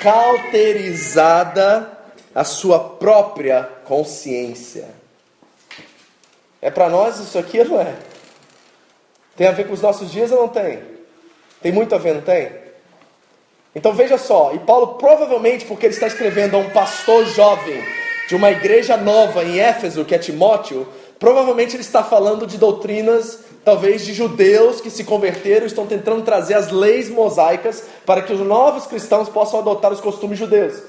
Cauterizada 0.00 1.92
a 2.34 2.42
sua 2.44 2.80
própria 2.80 3.62
consciência. 3.84 4.88
É 6.60 6.70
para 6.70 6.88
nós 6.88 7.18
isso 7.18 7.38
aqui 7.38 7.60
ou 7.60 7.66
não 7.66 7.80
é? 7.80 7.94
Tem 9.36 9.46
a 9.46 9.52
ver 9.52 9.66
com 9.66 9.72
os 9.72 9.80
nossos 9.80 10.10
dias 10.10 10.32
ou 10.32 10.38
não 10.38 10.48
tem? 10.48 10.80
Tem 11.62 11.70
muito 11.70 11.94
a 11.94 11.98
ver, 11.98 12.14
não 12.14 12.22
tem? 12.22 12.50
Então 13.74 13.92
veja 13.92 14.18
só, 14.18 14.52
e 14.54 14.58
Paulo 14.58 14.94
provavelmente, 14.94 15.64
porque 15.64 15.86
ele 15.86 15.94
está 15.94 16.06
escrevendo 16.06 16.56
a 16.56 16.58
um 16.58 16.70
pastor 16.70 17.24
jovem 17.26 17.80
de 18.28 18.34
uma 18.34 18.50
igreja 18.50 18.96
nova 18.96 19.44
em 19.44 19.60
Éfeso, 19.60 20.04
que 20.04 20.14
é 20.14 20.18
Timóteo, 20.18 20.86
provavelmente 21.18 21.76
ele 21.76 21.82
está 21.82 22.02
falando 22.02 22.46
de 22.46 22.58
doutrinas, 22.58 23.40
talvez 23.64 24.04
de 24.04 24.12
judeus 24.12 24.80
que 24.80 24.90
se 24.90 25.04
converteram, 25.04 25.66
estão 25.66 25.86
tentando 25.86 26.22
trazer 26.22 26.54
as 26.54 26.70
leis 26.70 27.08
mosaicas 27.08 27.84
para 28.04 28.22
que 28.22 28.32
os 28.32 28.40
novos 28.40 28.86
cristãos 28.86 29.28
possam 29.28 29.60
adotar 29.60 29.92
os 29.92 30.00
costumes 30.00 30.38
judeus. 30.38 30.82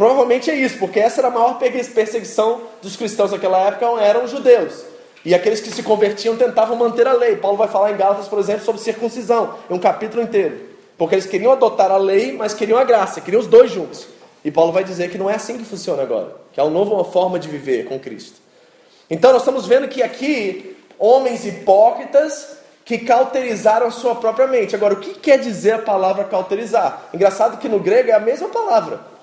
Provavelmente 0.00 0.50
é 0.50 0.54
isso, 0.54 0.78
porque 0.78 0.98
essa 0.98 1.20
era 1.20 1.28
a 1.28 1.30
maior 1.30 1.58
perseguição 1.58 2.62
dos 2.80 2.96
cristãos 2.96 3.32
naquela 3.32 3.58
época, 3.58 3.84
eram 4.00 4.24
os 4.24 4.30
judeus. 4.30 4.82
E 5.26 5.34
aqueles 5.34 5.60
que 5.60 5.70
se 5.70 5.82
convertiam 5.82 6.38
tentavam 6.38 6.74
manter 6.74 7.06
a 7.06 7.12
lei. 7.12 7.36
Paulo 7.36 7.58
vai 7.58 7.68
falar 7.68 7.92
em 7.92 7.98
Gálatas, 7.98 8.26
por 8.26 8.38
exemplo, 8.38 8.64
sobre 8.64 8.80
circuncisão, 8.80 9.56
é 9.68 9.74
um 9.74 9.78
capítulo 9.78 10.22
inteiro. 10.22 10.58
Porque 10.96 11.16
eles 11.16 11.26
queriam 11.26 11.52
adotar 11.52 11.90
a 11.90 11.98
lei, 11.98 12.32
mas 12.32 12.54
queriam 12.54 12.78
a 12.78 12.84
graça, 12.84 13.20
queriam 13.20 13.42
os 13.42 13.46
dois 13.46 13.70
juntos. 13.70 14.06
E 14.42 14.50
Paulo 14.50 14.72
vai 14.72 14.84
dizer 14.84 15.10
que 15.10 15.18
não 15.18 15.28
é 15.28 15.34
assim 15.34 15.58
que 15.58 15.66
funciona 15.66 16.02
agora, 16.02 16.34
que 16.50 16.58
é 16.58 16.62
uma 16.62 16.72
nova 16.72 17.04
forma 17.04 17.38
de 17.38 17.46
viver 17.50 17.84
com 17.84 18.00
Cristo. 18.00 18.40
Então 19.10 19.32
nós 19.32 19.42
estamos 19.42 19.66
vendo 19.66 19.86
que 19.86 20.02
aqui 20.02 20.78
homens 20.98 21.44
hipócritas 21.44 22.56
que 22.86 22.96
cauterizaram 23.00 23.88
a 23.88 23.90
sua 23.90 24.14
própria 24.14 24.46
mente. 24.46 24.74
Agora, 24.74 24.94
o 24.94 24.98
que 24.98 25.12
quer 25.12 25.38
dizer 25.38 25.72
a 25.72 25.78
palavra 25.78 26.24
cauterizar? 26.24 27.02
Engraçado 27.12 27.58
que 27.58 27.68
no 27.68 27.78
grego 27.78 28.08
é 28.08 28.14
a 28.14 28.18
mesma 28.18 28.48
palavra. 28.48 29.19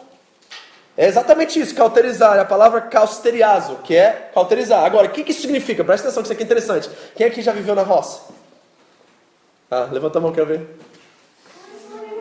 É 0.98 1.06
exatamente 1.06 1.60
isso, 1.60 1.76
cauterizar, 1.76 2.38
é 2.38 2.40
a 2.40 2.46
palavra 2.46 2.82
causteriazo, 2.82 3.76
que 3.84 3.96
é 3.96 4.32
cauterizar. 4.34 4.84
Agora, 4.84 5.08
o 5.08 5.12
que, 5.12 5.24
que 5.24 5.32
isso 5.32 5.42
significa? 5.42 5.84
Presta 5.84 6.08
atenção 6.08 6.24
que 6.24 6.28
isso 6.28 6.34
aqui 6.34 6.42
é 6.42 6.46
interessante. 6.46 6.90
Quem 7.16 7.28
aqui 7.28 7.44
já 7.44 7.52
viveu 7.52 7.76
na 7.76 7.84
roça? 7.84 8.22
Ah, 9.70 9.88
levanta 9.92 10.18
a 10.18 10.22
mão, 10.22 10.32
quero 10.32 10.48
ver. 10.48 10.68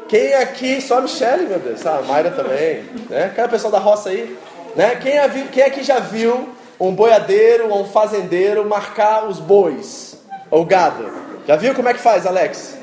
Quem 0.08 0.34
aqui, 0.34 0.80
só 0.82 0.98
a 0.98 1.00
Michelle, 1.00 1.46
meu 1.46 1.58
Deus, 1.58 1.86
ah, 1.86 1.98
a 1.98 2.02
Mayra 2.02 2.30
também, 2.32 2.82
né? 3.08 3.32
É 3.34 3.44
o 3.44 3.48
pessoal 3.48 3.72
da 3.72 3.78
roça 3.78 4.10
aí? 4.10 4.38
Né? 4.76 4.94
Quem, 4.96 5.18
é, 5.18 5.28
quem 5.50 5.62
aqui 5.62 5.82
já 5.82 5.98
viu 5.98 6.54
um 6.78 6.94
boiadeiro 6.94 7.70
ou 7.70 7.80
um 7.80 7.86
fazendeiro 7.86 8.68
marcar 8.68 9.26
os 9.26 9.40
bois, 9.40 10.18
ou 10.50 10.66
gado? 10.66 11.10
Já 11.48 11.56
viu 11.56 11.74
como 11.74 11.88
é 11.88 11.94
que 11.94 12.00
faz, 12.00 12.26
Alex? 12.26 12.76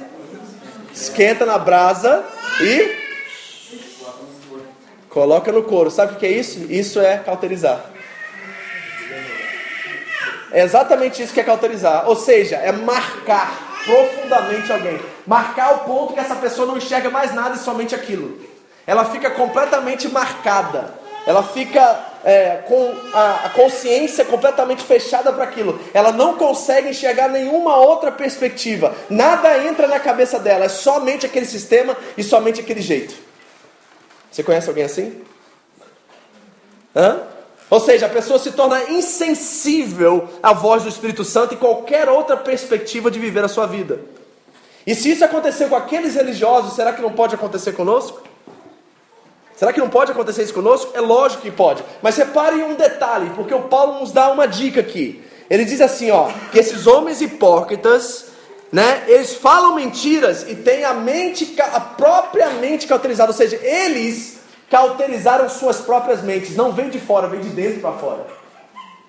Esquenta 0.92 1.46
na 1.46 1.60
brasa 1.60 2.26
e 2.62 3.03
Coloca 5.14 5.52
no 5.52 5.64
couro. 5.64 5.92
Sabe 5.92 6.14
o 6.14 6.16
que 6.18 6.26
é 6.26 6.32
isso? 6.32 6.66
Isso 6.70 7.00
é 7.00 7.18
cauterizar. 7.18 7.86
É 10.52 10.62
exatamente 10.62 11.22
isso 11.22 11.34
que 11.34 11.40
é 11.40 11.44
cauterizar. 11.44 12.10
Ou 12.10 12.16
seja, 12.16 12.56
é 12.56 12.72
marcar 12.72 13.82
profundamente 13.86 14.72
alguém. 14.72 15.00
Marcar 15.26 15.76
o 15.76 15.80
ponto 15.80 16.14
que 16.14 16.20
essa 16.20 16.36
pessoa 16.36 16.68
não 16.68 16.78
enxerga 16.78 17.12
mais 17.12 17.34
nada 17.34 17.56
e 17.56 17.60
somente 17.60 17.94
aquilo. 17.94 18.40
Ela 18.88 19.06
fica 19.06 19.30
completamente 19.30 20.08
marcada. 20.10 20.96
Ela 21.26 21.44
fica 21.44 22.06
é, 22.26 22.64
com 22.68 22.94
a, 23.14 23.46
a 23.46 23.50
consciência 23.50 24.26
completamente 24.26 24.84
fechada 24.84 25.32
para 25.32 25.44
aquilo. 25.44 25.80
Ela 25.94 26.12
não 26.12 26.36
consegue 26.38 26.90
enxergar 26.90 27.30
nenhuma 27.30 27.78
outra 27.78 28.12
perspectiva. 28.12 28.94
Nada 29.10 29.64
entra 29.64 29.88
na 29.88 30.00
cabeça 30.00 30.40
dela. 30.40 30.66
É 30.66 30.70
somente 30.70 31.26
aquele 31.26 31.46
sistema 31.46 31.96
e 32.18 32.24
somente 32.24 32.60
aquele 32.60 32.82
jeito. 32.82 33.23
Você 34.34 34.42
conhece 34.42 34.68
alguém 34.68 34.84
assim? 34.84 35.22
Hã? 36.96 37.22
Ou 37.70 37.80
seja, 37.80 38.08
a 38.08 38.10
pessoa 38.10 38.40
se 38.40 38.52
torna 38.52 38.84
insensível 38.90 40.28
à 40.42 40.54
voz 40.54 40.82
do 40.82 40.90
Espírito 40.90 41.24
Santo 41.24 41.54
e 41.54 41.58
qualquer 41.58 42.10
outra 42.10 42.36
perspectiva 42.36 43.12
de 43.12 43.20
viver 43.20 43.44
a 43.44 43.48
sua 43.48 43.68
vida. 43.68 44.00
E 44.88 44.96
se 44.96 45.12
isso 45.12 45.24
aconteceu 45.24 45.70
com 45.70 45.76
aqueles 45.76 46.16
religiosos, 46.16 46.74
será 46.74 46.92
que 46.94 47.02
não 47.02 47.12
pode 47.12 47.36
acontecer 47.36 47.74
conosco? 47.74 48.24
Será 49.56 49.72
que 49.72 49.80
não 49.80 49.90
pode 49.90 50.12
acontecer 50.12 50.42
isso 50.42 50.54
conosco? 50.54 50.92
É 50.96 51.00
lógico 51.00 51.44
que 51.44 51.52
pode. 51.52 51.84
Mas 52.02 52.18
repare 52.18 52.60
em 52.60 52.64
um 52.64 52.74
detalhe, 52.74 53.30
porque 53.36 53.54
o 53.54 53.62
Paulo 53.62 54.00
nos 54.00 54.12
dá 54.12 54.32
uma 54.32 54.48
dica 54.48 54.80
aqui. 54.80 55.24
Ele 55.48 55.64
diz 55.64 55.80
assim, 55.80 56.10
ó, 56.10 56.32
que 56.52 56.58
esses 56.58 56.88
homens 56.88 57.22
hipócritas 57.22 58.33
né? 58.74 59.04
Eles 59.08 59.36
falam 59.36 59.76
mentiras 59.76 60.50
e 60.50 60.56
têm 60.56 60.84
a 60.84 60.96
mente, 60.96 61.56
a 61.62 61.80
própria 61.80 62.50
mente 62.50 62.88
cauterizada, 62.88 63.30
ou 63.30 63.38
seja, 63.38 63.56
eles 63.64 64.40
cauterizaram 64.68 65.48
suas 65.48 65.80
próprias 65.80 66.24
mentes, 66.24 66.56
não 66.56 66.72
vem 66.72 66.90
de 66.90 67.00
fora, 67.00 67.28
vem 67.28 67.40
de 67.40 67.50
dentro 67.50 67.82
para 67.82 67.92
fora. 67.92 68.26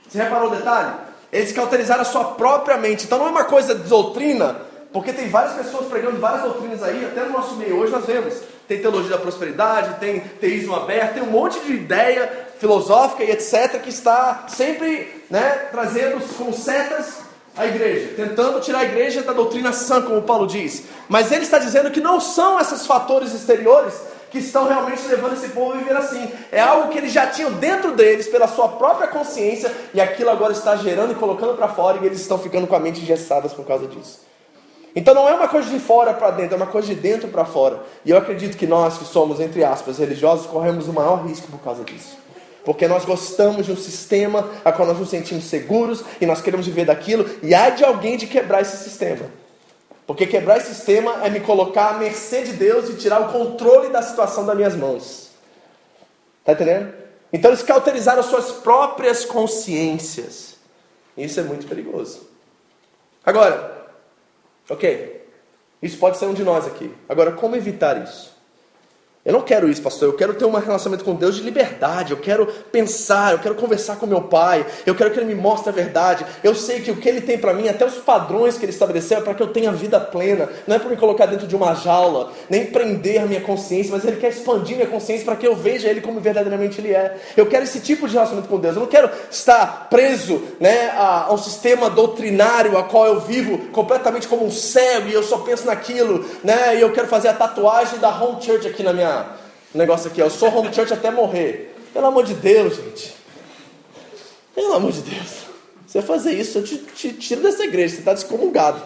Você 0.07 0.23
reparou 0.23 0.53
o 0.53 0.55
detalhe? 0.55 0.93
Eles 1.33 1.51
cauterizaram 1.51 2.03
a 2.03 2.05
sua 2.05 2.25
própria 2.25 2.77
mente. 2.77 3.07
Então 3.07 3.19
não 3.19 3.29
é 3.29 3.31
uma 3.31 3.45
coisa 3.45 3.75
de 3.75 3.89
doutrina, 3.89 4.61
porque 4.93 5.15
tem 5.15 5.31
várias 5.31 5.55
pessoas 5.55 5.87
pregando 5.87 6.21
várias 6.21 6.43
doutrinas 6.43 6.83
aí, 6.83 7.03
até 7.03 7.23
no 7.23 7.31
nosso 7.31 7.55
meio 7.57 7.79
hoje 7.79 7.91
nós 7.91 8.05
vemos. 8.05 8.35
Tem 8.69 8.81
teologia 8.83 9.13
da 9.13 9.19
prosperidade, 9.19 9.99
tem 9.99 10.21
teísmo 10.21 10.75
aberto, 10.75 11.15
tem 11.15 11.23
um 11.23 11.31
monte 11.31 11.59
de 11.61 11.73
ideia 11.73 12.31
filosófica 12.59 13.25
e 13.25 13.31
etc. 13.31 13.81
que 13.83 13.89
está 13.89 14.45
sempre 14.49 15.25
né, 15.31 15.69
trazendo 15.71 16.21
com 16.37 16.53
setas 16.53 17.24
a 17.57 17.67
igreja, 17.67 18.15
tentando 18.17 18.61
tirar 18.61 18.81
a 18.81 18.85
igreja 18.85 19.23
da 19.23 19.33
doutrina 19.33 19.73
sã, 19.73 20.03
como 20.03 20.23
Paulo 20.23 20.47
diz. 20.47 20.85
Mas 21.09 21.31
ele 21.31 21.45
está 21.45 21.59
dizendo 21.59 21.91
que 21.91 22.01
não 22.01 22.21
são 22.21 22.61
esses 22.61 22.87
fatores 22.87 23.33
exteriores 23.33 23.95
que 24.31 24.39
estão 24.39 24.67
realmente 24.67 25.07
levando 25.07 25.35
esse 25.35 25.51
povo 25.51 25.75
a 25.75 25.77
viver 25.77 25.97
assim. 25.97 26.29
É 26.51 26.61
algo 26.61 26.89
que 26.89 26.99
eles 26.99 27.13
já 27.13 27.29
tinham 27.29 27.53
dentro 27.53 27.93
deles, 27.93 28.27
pela 28.27 28.49
sua 28.49 28.67
própria 28.69 29.07
consciência, 29.07 29.73
e 29.95 30.01
aquilo 30.01 30.31
agora 30.31 30.53
está 30.53 30.75
gerando 30.75 31.13
e 31.13 31.15
colocando 31.15 31.55
para 31.55 31.69
fora, 31.69 31.99
e 32.03 32.07
eles 32.07 32.21
estão 32.21 32.37
ficando 32.37 32.67
com 32.67 32.75
a 32.75 32.81
mente 32.81 33.01
engessadas 33.01 33.53
por 33.53 33.65
causa 33.65 33.87
disso. 33.87 34.25
Então 34.97 35.15
não 35.15 35.29
é 35.29 35.35
uma 35.35 35.47
coisa 35.47 35.69
de 35.69 35.79
fora 35.79 36.13
para 36.13 36.33
dentro, 36.33 36.55
é 36.55 36.57
uma 36.57 36.67
coisa 36.67 36.89
de 36.89 36.95
dentro 36.97 37.29
para 37.29 37.45
fora. 37.45 37.81
E 38.05 38.11
eu 38.11 38.19
acredito 38.19 38.57
que 38.57 38.67
nós 38.67 38.99
que 38.99 39.05
somos, 39.05 39.39
entre 39.39 39.63
aspas, 39.65 39.99
religiosos, 39.99 40.47
corremos 40.47 40.89
o 40.89 40.93
maior 40.93 41.25
risco 41.25 41.47
por 41.49 41.61
causa 41.61 41.85
disso. 41.85 42.24
Porque 42.65 42.89
nós 42.89 43.05
gostamos 43.05 43.67
de 43.67 43.73
um 43.73 43.77
sistema 43.77 44.51
a 44.65 44.73
qual 44.73 44.89
nós 44.89 44.99
nos 44.99 45.11
sentimos 45.11 45.45
seguros 45.45 46.03
e 46.21 46.27
nós 46.27 46.41
queremos 46.41 46.67
viver 46.67 46.87
daquilo, 46.87 47.29
e 47.43 47.55
há 47.55 47.71
de 47.71 47.85
alguém 47.85 48.17
de 48.17 48.27
quebrar 48.27 48.63
esse 48.63 48.77
sistema. 48.79 49.31
Porque 50.07 50.27
quebrar 50.27 50.59
esse 50.59 50.75
sistema 50.75 51.25
é 51.25 51.31
me 51.31 51.41
colocar 51.41 51.91
à 51.91 51.99
mercê 51.99 52.43
de 52.43 52.53
Deus 52.53 52.89
e 52.89 52.95
tirar 52.95 53.21
o 53.21 53.33
controle 53.33 53.91
da 53.91 54.03
situação 54.03 54.45
das 54.45 54.57
minhas 54.57 54.77
mãos. 54.77 55.31
Está 56.41 56.53
entendendo? 56.53 56.93
Então 57.33 57.51
eles 57.51 57.63
cauterizaram 57.63 58.23
suas 58.23 58.53
próprias 58.53 59.25
consciências. 59.25 60.57
Isso 61.17 61.41
é 61.41 61.43
muito 61.43 61.67
perigoso. 61.67 62.29
Agora, 63.25 63.89
ok, 64.69 65.27
isso 65.83 65.97
pode 65.99 66.19
ser 66.19 66.27
um 66.27 66.35
de 66.35 66.45
nós 66.45 66.67
aqui. 66.67 66.95
Agora, 67.09 67.33
como 67.33 67.57
evitar 67.57 68.03
isso? 68.03 68.34
Eu 69.25 69.33
não 69.33 69.41
quero 69.41 69.71
isso, 69.71 69.81
pastor. 69.81 70.09
Eu 70.09 70.13
quero 70.13 70.35
ter 70.35 70.45
um 70.45 70.51
relacionamento 70.51 71.03
com 71.03 71.15
Deus 71.15 71.37
de 71.37 71.43
liberdade. 71.43 72.11
Eu 72.11 72.19
quero 72.19 72.47
pensar, 72.71 73.33
eu 73.33 73.39
quero 73.39 73.55
conversar 73.55 73.97
com 73.97 74.05
meu 74.05 74.21
pai. 74.21 74.67
Eu 74.85 74.95
quero 74.95 75.11
que 75.11 75.19
ele 75.19 75.25
me 75.25 75.35
mostre 75.35 75.71
a 75.71 75.73
verdade. 75.73 76.27
Eu 76.43 76.55
sei 76.55 76.81
que 76.81 76.91
o 76.91 76.97
que 76.97 77.09
ele 77.09 77.23
tem 77.23 77.39
para 77.39 77.55
mim, 77.55 77.67
até 77.67 77.87
os 77.87 77.95
padrões 77.95 78.59
que 78.59 78.67
ele 78.67 78.73
estabeleceu, 78.73 79.17
é 79.17 79.21
para 79.23 79.33
que 79.33 79.43
eu 79.43 79.47
tenha 79.47 79.73
vida 79.73 79.99
plena. 79.99 80.51
Não 80.67 80.77
é 80.77 80.79
para 80.79 80.91
me 80.91 80.97
colocar 80.99 81.25
dentro 81.25 81.47
de 81.47 81.57
uma 81.57 81.75
jaula, 81.75 82.33
nem 82.51 82.67
prender 82.67 83.23
a 83.23 83.25
minha 83.25 83.41
consciência, 83.41 83.93
mas 83.93 84.05
ele 84.05 84.19
quer 84.19 84.29
expandir 84.29 84.77
minha 84.77 84.89
consciência 84.89 85.25
para 85.25 85.37
que 85.37 85.47
eu 85.47 85.57
veja 85.57 85.89
ele 85.89 86.03
como 86.03 86.21
verdadeiramente 86.21 86.79
ele 86.79 86.93
é. 86.93 87.17
Eu 87.35 87.47
quero 87.47 87.65
esse 87.65 87.81
tipo 87.81 88.07
de 88.07 88.13
relacionamento 88.13 88.51
com 88.51 88.61
Deus. 88.61 88.77
Eu 88.77 88.83
não 88.83 88.89
quero 88.89 89.09
estar 89.31 89.89
preso 89.89 90.43
né, 90.61 90.91
a, 90.91 91.29
a 91.29 91.33
um 91.33 91.39
sistema 91.39 91.89
doutrinário 91.89 92.77
a 92.77 92.83
qual 92.83 93.07
eu 93.07 93.21
vivo 93.21 93.57
completamente 93.69 94.29
como 94.29 94.45
um 94.45 94.51
cego 94.51 95.09
e 95.09 95.15
eu 95.15 95.23
só 95.23 95.39
penso 95.39 95.65
naquilo. 95.65 96.27
Né, 96.45 96.77
e 96.77 96.83
eu 96.83 96.93
quero 96.93 97.09
fazer 97.09 97.29
a 97.29 97.33
tatuagem 97.33 97.99
da 97.99 98.11
home 98.11 98.43
church 98.43 98.69
aqui 98.69 98.83
na 98.83 98.93
minha 98.93 99.14
negócio 99.75 100.11
aqui, 100.11 100.21
eu 100.21 100.31
sou 100.31 100.57
home 100.57 100.73
church 100.73 100.93
até 100.93 101.11
morrer. 101.11 101.75
Pelo 101.93 102.07
amor 102.07 102.25
de 102.25 102.35
Deus, 102.35 102.77
gente. 102.77 103.15
Pelo 104.55 104.75
amor 104.75 104.93
de 104.93 105.03
Deus. 105.03 105.45
Você 105.87 106.03
fazer 106.03 106.33
isso, 106.33 106.59
eu 106.59 106.65
te, 106.65 106.79
te 106.79 107.13
tiro 107.13 107.43
dessa 107.43 107.65
igreja, 107.65 107.95
você 107.95 108.01
está 108.01 108.15
descomungado. 108.15 108.83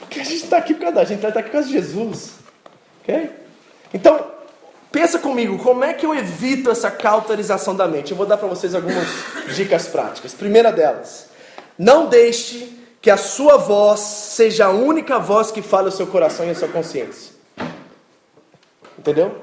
Porque 0.00 0.20
a 0.20 0.24
gente 0.24 0.44
está 0.44 0.58
aqui 0.58 0.74
por 0.74 0.80
causa 0.80 0.96
da 0.96 1.04
gente, 1.04 1.24
está 1.24 1.40
aqui 1.40 1.48
por 1.48 1.52
causa 1.52 1.68
de 1.68 1.72
Jesus. 1.72 2.32
Ok? 3.02 3.30
Então, 3.94 4.26
pensa 4.92 5.18
comigo, 5.18 5.58
como 5.58 5.84
é 5.84 5.94
que 5.94 6.04
eu 6.04 6.14
evito 6.14 6.70
essa 6.70 6.90
cauterização 6.90 7.74
da 7.74 7.86
mente? 7.86 8.10
Eu 8.10 8.16
vou 8.16 8.26
dar 8.26 8.36
para 8.36 8.48
vocês 8.48 8.74
algumas 8.74 9.06
dicas 9.54 9.86
práticas. 9.86 10.34
Primeira 10.34 10.70
delas, 10.70 11.28
não 11.78 12.06
deixe 12.06 12.72
que 13.00 13.10
a 13.10 13.16
sua 13.16 13.56
voz 13.56 14.00
seja 14.00 14.66
a 14.66 14.70
única 14.70 15.18
voz 15.18 15.50
que 15.50 15.62
fale 15.62 15.88
o 15.88 15.92
seu 15.92 16.06
coração 16.06 16.46
e 16.46 16.50
a 16.50 16.54
sua 16.54 16.68
consciência. 16.68 17.35
Entendeu? 19.06 19.36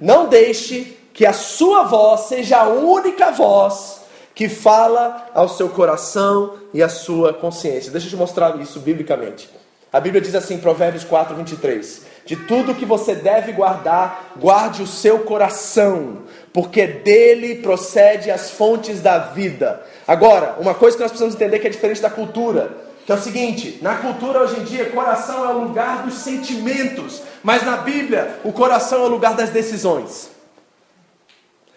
Não 0.00 0.26
deixe 0.26 0.96
que 1.12 1.26
a 1.26 1.34
sua 1.34 1.82
voz 1.82 2.22
seja 2.22 2.60
a 2.60 2.68
única 2.68 3.30
voz 3.30 4.00
que 4.34 4.48
fala 4.48 5.28
ao 5.34 5.50
seu 5.50 5.68
coração 5.68 6.54
e 6.72 6.82
à 6.82 6.88
sua 6.88 7.34
consciência. 7.34 7.92
Deixa 7.92 8.06
eu 8.06 8.10
te 8.10 8.16
mostrar 8.16 8.58
isso 8.58 8.80
biblicamente. 8.80 9.50
A 9.92 10.00
Bíblia 10.00 10.22
diz 10.22 10.34
assim, 10.34 10.56
Provérbios 10.56 11.04
4, 11.04 11.36
23: 11.36 12.06
De 12.24 12.36
tudo 12.36 12.74
que 12.74 12.86
você 12.86 13.14
deve 13.14 13.52
guardar, 13.52 14.32
guarde 14.38 14.82
o 14.82 14.86
seu 14.86 15.18
coração, 15.18 16.22
porque 16.50 16.86
dele 16.86 17.56
procede 17.56 18.30
as 18.30 18.50
fontes 18.50 19.02
da 19.02 19.18
vida. 19.18 19.84
Agora, 20.08 20.56
uma 20.58 20.74
coisa 20.74 20.96
que 20.96 21.02
nós 21.02 21.10
precisamos 21.10 21.34
entender 21.34 21.58
que 21.58 21.66
é 21.66 21.70
diferente 21.70 22.00
da 22.00 22.08
cultura. 22.08 22.89
Que 23.06 23.12
é 23.12 23.14
o 23.14 23.20
seguinte: 23.20 23.78
na 23.82 23.96
cultura 23.96 24.40
hoje 24.40 24.60
em 24.60 24.64
dia, 24.64 24.90
coração 24.90 25.44
é 25.44 25.54
o 25.54 25.60
lugar 25.60 26.02
dos 26.02 26.14
sentimentos, 26.14 27.22
mas 27.42 27.64
na 27.64 27.78
Bíblia, 27.78 28.40
o 28.44 28.52
coração 28.52 29.02
é 29.02 29.06
o 29.06 29.10
lugar 29.10 29.34
das 29.34 29.50
decisões. 29.50 30.30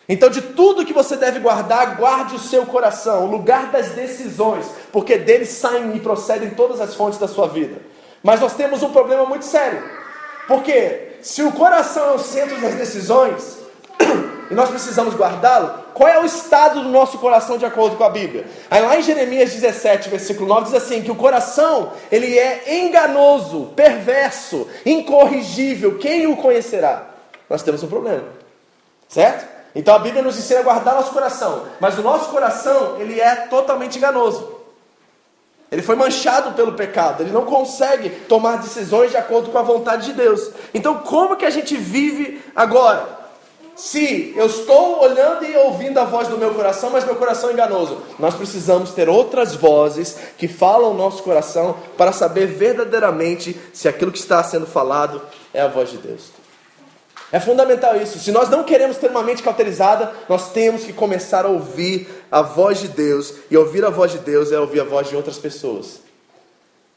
Então, 0.07 0.29
de 0.29 0.41
tudo 0.41 0.85
que 0.85 0.93
você 0.93 1.15
deve 1.15 1.39
guardar, 1.39 1.95
guarde 1.95 2.35
o 2.35 2.39
seu 2.39 2.65
coração, 2.65 3.25
o 3.25 3.31
lugar 3.31 3.71
das 3.71 3.89
decisões, 3.91 4.65
porque 4.91 5.17
dele 5.17 5.45
saem 5.45 5.95
e 5.95 5.99
procedem 5.99 6.49
todas 6.51 6.81
as 6.81 6.93
fontes 6.93 7.17
da 7.17 7.27
sua 7.27 7.47
vida. 7.47 7.81
Mas 8.21 8.39
nós 8.41 8.53
temos 8.53 8.83
um 8.83 8.91
problema 8.91 9.25
muito 9.25 9.45
sério, 9.45 9.81
porque 10.47 11.17
se 11.21 11.41
o 11.41 11.53
coração 11.53 12.11
é 12.11 12.13
o 12.13 12.19
centro 12.19 12.59
das 12.59 12.75
decisões, 12.75 13.59
e 14.49 14.53
nós 14.53 14.69
precisamos 14.69 15.15
guardá-lo, 15.15 15.83
qual 15.93 16.09
é 16.09 16.19
o 16.19 16.25
estado 16.25 16.81
do 16.81 16.89
nosso 16.89 17.17
coração 17.17 17.57
de 17.57 17.65
acordo 17.65 17.95
com 17.95 18.03
a 18.03 18.09
Bíblia? 18.09 18.45
Aí 18.69 18.81
lá 18.81 18.97
em 18.97 19.01
Jeremias 19.01 19.53
17, 19.53 20.09
versículo 20.09 20.47
9, 20.47 20.65
diz 20.65 20.73
assim: 20.73 21.01
que 21.01 21.11
o 21.11 21.15
coração 21.15 21.93
ele 22.11 22.37
é 22.37 22.79
enganoso, 22.81 23.71
perverso, 23.75 24.67
incorrigível, 24.85 25.97
quem 25.97 26.27
o 26.27 26.37
conhecerá? 26.37 27.07
Nós 27.49 27.63
temos 27.63 27.83
um 27.83 27.87
problema, 27.87 28.23
certo? 29.07 29.47
Então 29.75 29.95
a 29.95 29.99
Bíblia 29.99 30.21
nos 30.21 30.37
ensina 30.37 30.59
a 30.59 30.63
guardar 30.63 30.95
nosso 30.95 31.11
coração, 31.11 31.65
mas 31.79 31.97
o 31.97 32.01
nosso 32.01 32.29
coração 32.29 32.97
ele 32.99 33.19
é 33.19 33.35
totalmente 33.35 33.97
enganoso. 33.97 34.61
Ele 35.71 35.81
foi 35.81 35.95
manchado 35.95 36.51
pelo 36.51 36.73
pecado, 36.73 37.23
ele 37.23 37.31
não 37.31 37.45
consegue 37.45 38.09
tomar 38.09 38.57
decisões 38.57 39.09
de 39.09 39.17
acordo 39.17 39.49
com 39.49 39.57
a 39.57 39.63
vontade 39.63 40.05
de 40.05 40.13
Deus. 40.13 40.51
Então, 40.71 40.99
como 40.99 41.35
que 41.35 41.45
a 41.45 41.49
gente 41.49 41.75
vive 41.75 42.39
agora? 42.55 43.22
Se 43.75 44.33
eu 44.35 44.45
estou 44.45 45.01
olhando 45.01 45.43
e 45.45 45.55
ouvindo 45.57 45.97
a 45.97 46.05
voz 46.05 46.27
do 46.27 46.37
meu 46.37 46.53
coração, 46.53 46.91
mas 46.91 47.05
meu 47.05 47.15
coração 47.15 47.49
é 47.49 47.53
enganoso, 47.53 48.01
nós 48.19 48.35
precisamos 48.35 48.91
ter 48.91 49.09
outras 49.09 49.55
vozes 49.55 50.15
que 50.37 50.47
falam 50.47 50.91
o 50.91 50.97
nosso 50.97 51.23
coração 51.23 51.77
para 51.97 52.11
saber 52.11 52.47
verdadeiramente 52.47 53.59
se 53.73 53.87
aquilo 53.87 54.11
que 54.11 54.19
está 54.19 54.43
sendo 54.43 54.67
falado 54.67 55.21
é 55.53 55.61
a 55.61 55.67
voz 55.67 55.89
de 55.89 55.97
Deus. 55.97 56.43
É 57.31 57.39
fundamental 57.39 57.99
isso. 57.99 58.19
Se 58.19 58.31
nós 58.31 58.47
não 58.47 58.63
queremos 58.63 58.97
ter 58.97 59.09
uma 59.09 59.23
mente 59.23 59.41
cauterizada, 59.41 60.13
nós 60.29 60.51
temos 60.51 60.83
que 60.83 60.93
começar 60.93 61.45
a 61.45 61.49
ouvir 61.49 62.07
a 62.31 62.43
voz 62.43 62.79
de 62.79 62.87
Deus. 62.89 63.33
E 63.49 63.57
ouvir 63.57 63.83
a 63.83 63.89
voz 63.89 64.11
de 64.11 64.19
Deus 64.19 64.51
é 64.51 64.59
ouvir 64.59 64.81
a 64.81 64.83
voz 64.83 65.09
de 65.09 65.15
outras 65.15 65.39
pessoas. 65.39 65.99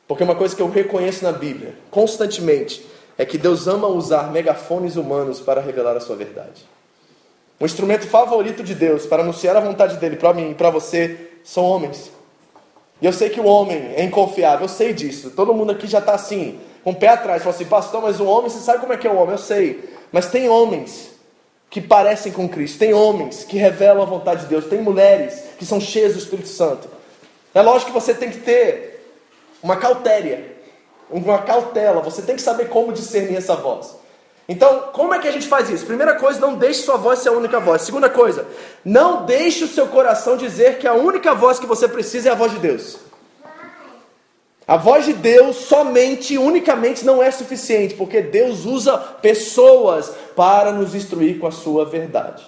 Porque 0.07 0.23
uma 0.23 0.35
coisa 0.35 0.55
que 0.55 0.61
eu 0.61 0.69
reconheço 0.69 1.25
na 1.25 1.33
Bíblia, 1.33 1.75
constantemente, 1.91 2.87
é 3.19 3.25
que 3.25 3.39
Deus 3.39 3.67
ama 3.67 3.87
usar 3.87 4.31
megafones 4.31 4.97
humanos 4.97 5.41
para 5.41 5.61
revelar 5.61 5.97
a 5.97 6.01
sua 6.01 6.17
verdade. 6.17 6.67
O 7.59 7.65
instrumento 7.65 8.07
favorito 8.07 8.63
de 8.63 8.75
Deus 8.75 9.07
para 9.07 9.23
anunciar 9.23 9.57
a 9.57 9.61
vontade 9.61 9.97
dele 9.97 10.17
para 10.17 10.35
mim 10.35 10.51
e 10.51 10.55
para 10.55 10.71
você 10.71 11.31
são 11.43 11.65
homens. 11.65 12.11
E 13.01 13.07
eu 13.07 13.13
sei 13.13 13.31
que 13.31 13.41
o 13.41 13.47
homem 13.47 13.95
é 13.95 14.05
inconfiável, 14.05 14.65
eu 14.65 14.69
sei 14.69 14.93
disso. 14.93 15.31
Todo 15.31 15.55
mundo 15.55 15.73
aqui 15.73 15.87
já 15.87 15.99
está 15.99 16.15
assim, 16.15 16.61
com 16.85 16.91
o 16.91 16.95
pé 16.95 17.09
atrás. 17.09 17.43
Fala 17.43 17.55
assim, 17.55 17.65
pastor, 17.65 18.03
mas 18.03 18.21
o 18.21 18.27
homem, 18.27 18.51
você 18.51 18.61
sabe 18.61 18.81
como 18.81 18.93
é 18.93 18.97
que 18.97 19.07
é 19.07 19.11
o 19.11 19.17
homem? 19.17 19.33
Eu 19.33 19.39
sei. 19.39 19.89
Mas 20.13 20.31
tem 20.31 20.49
homens 20.49 21.11
que 21.71 21.81
parecem 21.81 22.33
com 22.33 22.49
Cristo, 22.49 22.79
tem 22.79 22.95
homens 22.95 23.45
que 23.45 23.59
revelam 23.59 24.03
a 24.03 24.07
vontade 24.07 24.43
de 24.43 24.47
Deus, 24.47 24.67
tem 24.67 24.81
mulheres 24.81 25.43
que 25.59 25.67
são 25.67 25.81
cheias 25.81 26.13
do 26.13 26.19
Espírito 26.19 26.49
Santo. 26.49 26.89
É 27.55 27.61
lógico 27.61 27.91
que 27.91 27.99
você 27.99 28.15
tem 28.15 28.31
que 28.31 28.39
ter 28.39 29.15
uma 29.63 29.77
cautéria 29.77 30.56
uma 31.11 31.39
cautela, 31.39 32.01
você 32.01 32.23
tem 32.23 32.37
que 32.37 32.43
saber 32.43 32.69
como 32.69 32.93
discernir 32.93 33.37
essa 33.37 33.55
voz. 33.55 33.97
Então, 34.49 34.91
como 34.93 35.13
é 35.13 35.19
que 35.19 35.27
a 35.27 35.33
gente 35.33 35.49
faz 35.49 35.69
isso? 35.69 35.87
Primeira 35.87 36.15
coisa, 36.15 36.39
não 36.39 36.55
deixe 36.55 36.83
sua 36.83 36.97
voz 36.97 37.19
ser 37.19 37.31
a 37.31 37.33
única 37.33 37.59
voz. 37.59 37.83
Segunda 37.83 38.09
coisa, 38.09 38.47
não 38.85 39.25
deixe 39.25 39.65
o 39.65 39.69
seu 39.69 39.89
coração 39.89 40.37
dizer 40.37 40.79
que 40.79 40.87
a 40.87 40.95
única 40.95 41.35
voz 41.35 41.59
que 41.59 41.67
você 41.67 41.89
precisa 41.89 42.29
é 42.29 42.33
a 42.33 42.37
voz 42.37 42.53
de 42.53 42.59
Deus. 42.59 42.99
A 44.69 44.77
voz 44.77 45.05
de 45.05 45.13
Deus 45.13 45.57
somente, 45.57 46.37
unicamente 46.37 47.05
não 47.05 47.23
é 47.23 47.31
suficiente, 47.31 47.95
porque 47.95 48.21
Deus 48.21 48.65
usa 48.65 48.99
pessoas 48.99 50.13
para 50.35 50.73
nos 50.73 50.95
instruir 50.95 51.39
com 51.39 51.47
a 51.47 51.53
sua 51.53 51.85
verdade. 51.85 52.45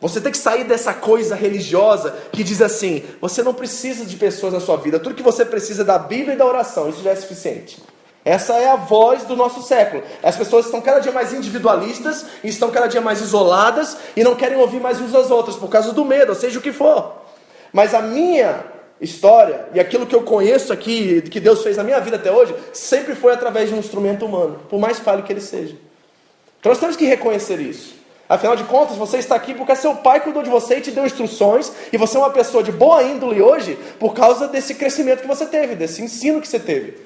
Você 0.00 0.20
tem 0.20 0.30
que 0.30 0.38
sair 0.38 0.62
dessa 0.64 0.94
coisa 0.94 1.34
religiosa 1.34 2.16
que 2.32 2.44
diz 2.44 2.62
assim: 2.62 3.02
você 3.20 3.42
não 3.42 3.52
precisa 3.52 4.04
de 4.04 4.16
pessoas 4.16 4.52
na 4.52 4.60
sua 4.60 4.76
vida, 4.76 5.00
tudo 5.00 5.14
que 5.14 5.22
você 5.22 5.44
precisa 5.44 5.82
é 5.82 5.84
da 5.84 5.98
Bíblia 5.98 6.34
e 6.34 6.38
da 6.38 6.46
oração, 6.46 6.88
isso 6.88 7.02
já 7.02 7.10
é 7.10 7.16
suficiente. 7.16 7.82
Essa 8.24 8.54
é 8.54 8.68
a 8.68 8.76
voz 8.76 9.24
do 9.24 9.34
nosso 9.34 9.62
século. 9.62 10.02
As 10.22 10.36
pessoas 10.36 10.66
estão 10.66 10.80
cada 10.80 11.00
dia 11.00 11.10
mais 11.10 11.32
individualistas, 11.32 12.26
estão 12.44 12.70
cada 12.70 12.86
dia 12.86 13.00
mais 13.00 13.20
isoladas 13.20 13.96
e 14.14 14.22
não 14.22 14.34
querem 14.34 14.58
ouvir 14.58 14.80
mais 14.80 15.00
uns 15.00 15.14
às 15.14 15.30
outras 15.30 15.56
por 15.56 15.68
causa 15.68 15.92
do 15.92 16.04
medo, 16.04 16.34
seja 16.34 16.58
o 16.58 16.62
que 16.62 16.72
for. 16.72 17.22
Mas 17.72 17.94
a 17.94 18.02
minha 18.02 18.64
história 19.00 19.68
e 19.72 19.80
aquilo 19.80 20.06
que 20.06 20.14
eu 20.14 20.22
conheço 20.22 20.72
aqui, 20.72 21.22
que 21.22 21.40
Deus 21.40 21.62
fez 21.62 21.76
na 21.76 21.84
minha 21.84 22.00
vida 22.00 22.16
até 22.16 22.30
hoje, 22.30 22.54
sempre 22.72 23.14
foi 23.14 23.32
através 23.32 23.68
de 23.68 23.74
um 23.74 23.78
instrumento 23.78 24.26
humano, 24.26 24.60
por 24.68 24.78
mais 24.78 24.98
falho 24.98 25.22
que 25.22 25.32
ele 25.32 25.40
seja. 25.40 25.76
Então 26.60 26.70
nós 26.70 26.78
temos 26.78 26.96
que 26.96 27.06
reconhecer 27.06 27.60
isso. 27.60 27.97
Afinal 28.28 28.54
de 28.56 28.64
contas, 28.64 28.96
você 28.96 29.18
está 29.18 29.34
aqui 29.34 29.54
porque 29.54 29.74
seu 29.74 29.94
pai 29.94 30.20
cuidou 30.20 30.42
de 30.42 30.50
você 30.50 30.78
e 30.78 30.80
te 30.80 30.90
deu 30.90 31.06
instruções, 31.06 31.72
e 31.92 31.96
você 31.96 32.16
é 32.16 32.20
uma 32.20 32.30
pessoa 32.30 32.62
de 32.62 32.70
boa 32.70 33.02
índole 33.02 33.40
hoje 33.40 33.78
por 33.98 34.12
causa 34.12 34.46
desse 34.48 34.74
crescimento 34.74 35.22
que 35.22 35.26
você 35.26 35.46
teve, 35.46 35.74
desse 35.74 36.02
ensino 36.02 36.40
que 36.40 36.48
você 36.48 36.58
teve 36.58 36.98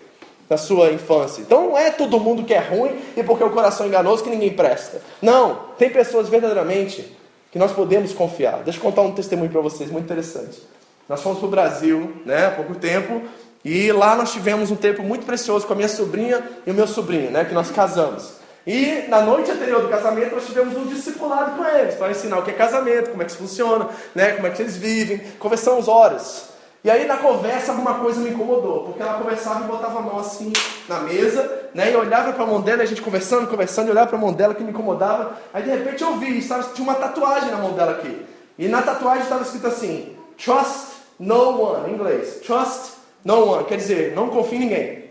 na 0.50 0.56
sua 0.56 0.90
infância. 0.90 1.40
Então 1.40 1.68
não 1.68 1.78
é 1.78 1.90
todo 1.90 2.18
mundo 2.18 2.44
que 2.44 2.52
é 2.52 2.58
ruim 2.58 2.98
e 3.16 3.22
porque 3.22 3.44
o 3.44 3.50
coração 3.50 3.86
é 3.86 3.88
enganoso 3.88 4.24
que 4.24 4.30
ninguém 4.30 4.52
presta. 4.52 5.00
Não, 5.20 5.60
tem 5.78 5.88
pessoas 5.90 6.28
verdadeiramente 6.28 7.16
que 7.50 7.58
nós 7.58 7.72
podemos 7.72 8.12
confiar. 8.12 8.62
Deixa 8.64 8.78
eu 8.78 8.82
contar 8.82 9.02
um 9.02 9.12
testemunho 9.12 9.50
para 9.50 9.60
vocês 9.60 9.90
muito 9.90 10.04
interessante. 10.04 10.60
Nós 11.08 11.22
fomos 11.22 11.38
para 11.38 11.46
o 11.46 11.50
Brasil, 11.50 12.12
né, 12.24 12.46
há 12.46 12.50
pouco 12.50 12.74
tempo, 12.74 13.22
E 13.64 13.92
lá 13.92 14.16
nós 14.16 14.32
tivemos 14.32 14.70
um 14.70 14.76
tempo 14.76 15.02
muito 15.02 15.24
precioso 15.24 15.66
com 15.66 15.72
a 15.72 15.76
minha 15.76 15.88
sobrinha 15.88 16.42
e 16.66 16.70
o 16.70 16.74
meu 16.74 16.86
sobrinho, 16.86 17.30
né, 17.30 17.44
que 17.44 17.54
nós 17.54 17.70
casamos. 17.70 18.41
E 18.66 19.06
na 19.08 19.20
noite 19.20 19.50
anterior 19.50 19.82
do 19.82 19.88
casamento 19.88 20.34
nós 20.34 20.46
tivemos 20.46 20.76
um 20.76 20.86
discipulado 20.86 21.56
com 21.56 21.64
eles 21.64 21.96
para 21.96 22.10
ensinar 22.10 22.38
o 22.38 22.42
que 22.42 22.50
é 22.50 22.54
casamento, 22.54 23.10
como 23.10 23.22
é 23.22 23.24
que 23.24 23.32
isso 23.32 23.40
funciona, 23.40 23.88
né, 24.14 24.32
como 24.32 24.46
é 24.46 24.50
que 24.50 24.62
eles 24.62 24.76
vivem. 24.76 25.18
Conversamos 25.38 25.88
horas. 25.88 26.52
E 26.84 26.90
aí 26.90 27.06
na 27.06 27.16
conversa 27.16 27.72
alguma 27.72 27.94
coisa 27.94 28.20
me 28.20 28.30
incomodou, 28.30 28.84
porque 28.84 29.02
ela 29.02 29.14
conversava 29.14 29.64
e 29.64 29.68
botava 29.68 30.00
a 30.00 30.02
mão 30.02 30.18
assim 30.18 30.52
na 30.88 31.00
mesa, 31.00 31.68
né? 31.72 31.92
E 31.92 31.96
olhava 31.96 32.32
para 32.32 32.42
a 32.42 32.46
mão 32.46 32.60
dela, 32.60 32.82
a 32.82 32.86
gente 32.86 33.00
conversando, 33.00 33.46
conversando, 33.46 33.86
e 33.86 33.90
olhava 33.92 34.08
para 34.08 34.18
a 34.18 34.20
mão 34.20 34.32
dela 34.32 34.52
que 34.52 34.64
me 34.64 34.70
incomodava. 34.70 35.38
Aí 35.54 35.62
de 35.62 35.70
repente 35.70 36.02
eu 36.02 36.16
vi, 36.16 36.42
sabe, 36.42 36.64
tinha 36.74 36.82
uma 36.82 36.96
tatuagem 36.96 37.52
na 37.52 37.58
mão 37.58 37.72
dela 37.72 37.92
aqui. 37.92 38.26
E 38.58 38.66
na 38.66 38.82
tatuagem 38.82 39.22
estava 39.22 39.42
escrito 39.42 39.68
assim: 39.68 40.16
Trust 40.36 40.92
no 41.20 41.62
one, 41.62 41.90
em 41.90 41.94
inglês. 41.94 42.40
Trust 42.44 42.94
no 43.24 43.52
one, 43.52 43.64
quer 43.64 43.76
dizer, 43.76 44.14
não 44.16 44.28
confie 44.28 44.56
em 44.56 44.60
ninguém. 44.60 45.04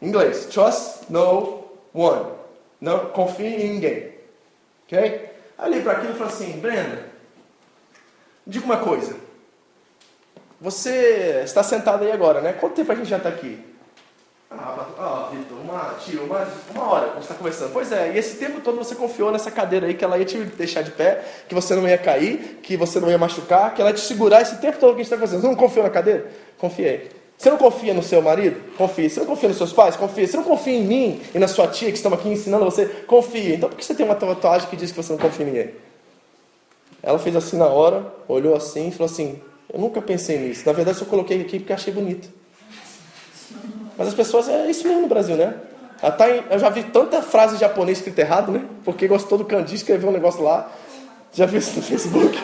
Em 0.00 0.08
inglês, 0.08 0.46
trust 0.46 1.10
no 1.10 1.59
one. 1.92 2.32
Não 2.80 3.06
confie 3.06 3.46
em 3.46 3.74
ninguém. 3.74 4.14
Ok? 4.86 5.30
Olhei 5.58 5.82
para 5.82 5.92
aquilo 5.92 6.14
e 6.14 6.16
falei 6.16 6.32
assim: 6.32 6.60
Brenda, 6.60 7.04
diga 8.46 8.64
uma 8.64 8.78
coisa. 8.78 9.16
Você 10.60 11.42
está 11.44 11.62
sentado 11.62 12.04
aí 12.04 12.12
agora, 12.12 12.40
né? 12.40 12.52
Quanto 12.52 12.74
tempo 12.74 12.92
a 12.92 12.94
gente 12.94 13.08
já 13.08 13.16
está 13.16 13.28
aqui? 13.28 13.70
Ah, 14.50 15.30
Vitor, 15.32 15.58
uma, 15.58 15.94
tio, 16.00 16.24
uma, 16.24 16.46
uma 16.74 16.90
hora 16.90 17.10
que 17.12 17.20
está 17.20 17.34
conversando. 17.34 17.72
Pois 17.72 17.92
é, 17.92 18.12
e 18.12 18.18
esse 18.18 18.36
tempo 18.36 18.60
todo 18.60 18.76
você 18.76 18.96
confiou 18.96 19.30
nessa 19.30 19.50
cadeira 19.50 19.86
aí 19.86 19.94
que 19.94 20.04
ela 20.04 20.18
ia 20.18 20.24
te 20.24 20.36
deixar 20.38 20.82
de 20.82 20.90
pé, 20.90 21.24
que 21.48 21.54
você 21.54 21.74
não 21.76 21.88
ia 21.88 21.96
cair, 21.96 22.58
que 22.62 22.76
você 22.76 22.98
não 22.98 23.08
ia 23.08 23.16
machucar, 23.16 23.72
que 23.72 23.80
ela 23.80 23.90
ia 23.90 23.94
te 23.94 24.00
segurar 24.00 24.42
esse 24.42 24.56
tempo 24.58 24.78
todo 24.78 24.90
que 24.90 25.00
a 25.00 25.04
gente 25.04 25.06
está 25.06 25.16
conversando. 25.16 25.40
Você 25.40 25.46
não 25.46 25.54
confiou 25.54 25.84
na 25.84 25.90
cadeira? 25.90 26.26
Confiei. 26.58 27.19
Você 27.40 27.48
não 27.48 27.56
confia 27.56 27.94
no 27.94 28.02
seu 28.02 28.20
marido? 28.20 28.60
Confia. 28.76 29.08
Você 29.08 29.20
não 29.20 29.26
confia 29.26 29.48
nos 29.48 29.56
seus 29.56 29.72
pais? 29.72 29.96
Confia. 29.96 30.26
Você 30.26 30.36
não 30.36 30.44
confia 30.44 30.74
em 30.74 30.84
mim 30.84 31.22
e 31.34 31.38
na 31.38 31.48
sua 31.48 31.68
tia 31.68 31.90
que 31.90 31.96
estão 31.96 32.12
aqui 32.12 32.28
ensinando 32.28 32.66
você? 32.66 32.84
Confia. 32.84 33.54
Então 33.54 33.66
por 33.66 33.78
que 33.78 33.82
você 33.82 33.94
tem 33.94 34.04
uma 34.04 34.14
tatuagem 34.14 34.68
que 34.68 34.76
diz 34.76 34.90
que 34.90 35.02
você 35.02 35.10
não 35.10 35.18
confia 35.18 35.46
em 35.46 35.48
ninguém? 35.48 35.70
Ela 37.02 37.18
fez 37.18 37.34
assim 37.34 37.56
na 37.56 37.64
hora, 37.64 38.12
olhou 38.28 38.54
assim 38.54 38.88
e 38.88 38.90
falou 38.90 39.10
assim: 39.10 39.40
eu 39.72 39.80
nunca 39.80 40.02
pensei 40.02 40.36
nisso. 40.36 40.64
Na 40.66 40.72
verdade, 40.74 41.00
eu 41.00 41.06
coloquei 41.06 41.40
aqui 41.40 41.58
porque 41.58 41.72
achei 41.72 41.94
bonito. 41.94 42.28
Mas 43.96 44.08
as 44.08 44.14
pessoas, 44.14 44.46
é 44.46 44.68
isso 44.68 44.86
mesmo 44.86 45.00
no 45.00 45.08
Brasil, 45.08 45.34
né? 45.34 45.54
Tá 46.18 46.28
eu 46.28 46.58
já 46.58 46.68
vi 46.68 46.82
tanta 46.82 47.22
frase 47.22 47.56
japonês 47.56 47.96
escrita 47.96 48.20
errado, 48.20 48.52
né? 48.52 48.66
Porque 48.84 49.08
gostou 49.08 49.38
do 49.38 49.46
kanji, 49.46 49.76
escreveu 49.76 50.10
um 50.10 50.12
negócio 50.12 50.42
lá. 50.42 50.70
Já 51.32 51.46
viu 51.46 51.58
isso 51.58 51.74
no 51.74 51.82
Facebook? 51.82 52.38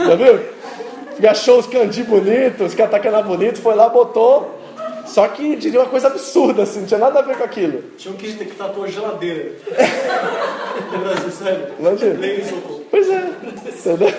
Já 0.00 0.16
viu? 0.16 0.57
E 1.20 1.26
achou 1.26 1.58
os 1.58 1.66
kanji 1.66 2.04
bonitos, 2.04 2.74
que 2.74 2.82
atacando 2.82 3.22
bonito, 3.22 3.60
foi 3.60 3.74
lá, 3.74 3.88
botou. 3.88 4.56
Só 5.06 5.26
que 5.28 5.56
diria 5.56 5.80
uma 5.80 5.88
coisa 5.88 6.08
absurda, 6.08 6.62
assim, 6.62 6.80
não 6.80 6.86
tinha 6.86 7.00
nada 7.00 7.18
a 7.18 7.22
ver 7.22 7.36
com 7.36 7.44
aquilo. 7.44 7.82
Tinha 7.96 8.12
um 8.12 8.16
que 8.16 8.32
que 8.32 8.54
tatuou 8.54 8.86
geladeira. 8.86 9.52
no 10.92 10.98
Brasil, 10.98 11.30
sério. 11.30 11.68
Imagina. 11.78 12.18
Pois 12.90 13.08
é. 13.08 13.30
Entendeu? 13.66 14.14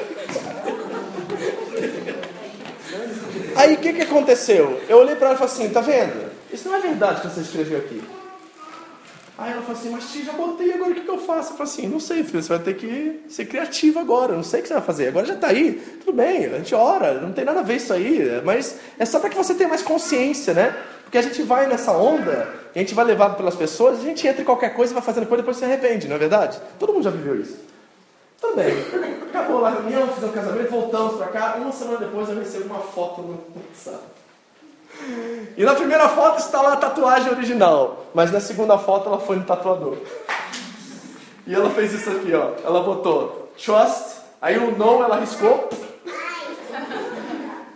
Aí 3.55 3.75
o 3.75 3.77
que, 3.77 3.93
que 3.93 4.01
aconteceu? 4.01 4.81
Eu 4.89 4.97
olhei 4.97 5.15
para 5.15 5.27
ela 5.27 5.35
e 5.35 5.37
falei 5.37 5.53
assim: 5.53 5.69
tá 5.69 5.81
vendo? 5.81 6.29
Isso 6.51 6.67
não 6.67 6.75
é 6.77 6.79
verdade 6.79 7.21
que 7.21 7.27
você 7.27 7.41
escreveu 7.41 7.77
aqui. 7.77 8.01
Aí 9.39 9.53
ela 9.53 9.61
falou 9.61 9.79
assim: 9.79 9.89
mas 9.89 10.11
tia, 10.11 10.25
já 10.25 10.33
botei, 10.33 10.73
agora 10.73 10.91
o 10.91 10.93
que, 10.93 11.01
que 11.01 11.09
eu 11.09 11.17
faço? 11.17 11.53
Eu 11.53 11.57
falei 11.57 11.71
assim: 11.71 11.87
não 11.87 11.99
sei, 11.99 12.25
filho, 12.25 12.43
você 12.43 12.49
vai 12.49 12.59
ter 12.59 12.75
que 12.75 13.21
ser 13.29 13.45
criativo 13.45 13.97
agora. 13.97 14.35
Não 14.35 14.43
sei 14.43 14.59
o 14.59 14.63
que 14.63 14.67
você 14.67 14.73
vai 14.73 14.83
fazer. 14.83 15.07
Agora 15.07 15.25
já 15.25 15.35
está 15.35 15.47
aí, 15.47 15.81
tudo 16.03 16.15
bem, 16.15 16.45
a 16.45 16.57
gente 16.57 16.75
ora, 16.75 17.21
não 17.21 17.31
tem 17.31 17.45
nada 17.45 17.61
a 17.61 17.63
ver 17.63 17.77
isso 17.77 17.93
aí. 17.93 18.41
Mas 18.43 18.77
é 18.97 19.05
só 19.05 19.17
para 19.19 19.29
que 19.29 19.37
você 19.37 19.55
tenha 19.55 19.69
mais 19.69 19.81
consciência, 19.81 20.53
né? 20.53 20.75
Porque 21.03 21.17
a 21.17 21.21
gente 21.21 21.41
vai 21.41 21.67
nessa 21.67 21.93
onda, 21.93 22.53
a 22.75 22.79
gente 22.79 22.93
vai 22.93 23.05
levado 23.05 23.37
pelas 23.37 23.55
pessoas, 23.55 23.99
a 23.99 24.03
gente 24.03 24.27
entra 24.27 24.41
em 24.41 24.45
qualquer 24.45 24.75
coisa 24.75 24.93
vai 24.93 25.01
fazendo 25.01 25.25
coisa, 25.25 25.41
depois 25.41 25.57
se 25.57 25.63
arrepende, 25.63 26.07
não 26.07 26.17
é 26.17 26.19
verdade? 26.19 26.59
Todo 26.77 26.93
mundo 26.93 27.03
já 27.03 27.09
viveu 27.09 27.39
isso. 27.39 27.57
Tudo 28.41 28.57
bem. 28.57 28.73
Acabou 29.29 29.63
a 29.63 29.69
reunião, 29.69 30.07
fizemos 30.09 30.31
o 30.31 30.33
casamento, 30.33 30.69
voltamos 30.69 31.15
para 31.15 31.27
cá. 31.27 31.55
Uma 31.57 31.71
semana 31.71 31.97
depois 31.97 32.27
eu 32.29 32.35
recebi 32.35 32.65
uma 32.65 32.79
foto 32.79 33.21
no 33.21 33.39
WhatsApp. 33.55 34.18
E 35.57 35.63
na 35.63 35.75
primeira 35.75 36.07
foto 36.07 36.39
está 36.39 36.61
lá 36.61 36.73
a 36.73 36.77
tatuagem 36.77 37.31
original. 37.31 38.05
Mas 38.13 38.31
na 38.31 38.39
segunda 38.39 38.77
foto 38.77 39.07
ela 39.07 39.19
foi 39.19 39.35
no 39.35 39.43
tatuador. 39.43 39.97
E 41.45 41.53
ela 41.53 41.69
fez 41.69 41.93
isso 41.93 42.09
aqui, 42.09 42.33
ó. 42.33 42.51
Ela 42.63 42.81
botou 42.81 43.51
trust, 43.63 44.19
aí 44.41 44.57
o 44.57 44.77
não 44.77 45.03
ela 45.03 45.19
riscou. 45.19 45.69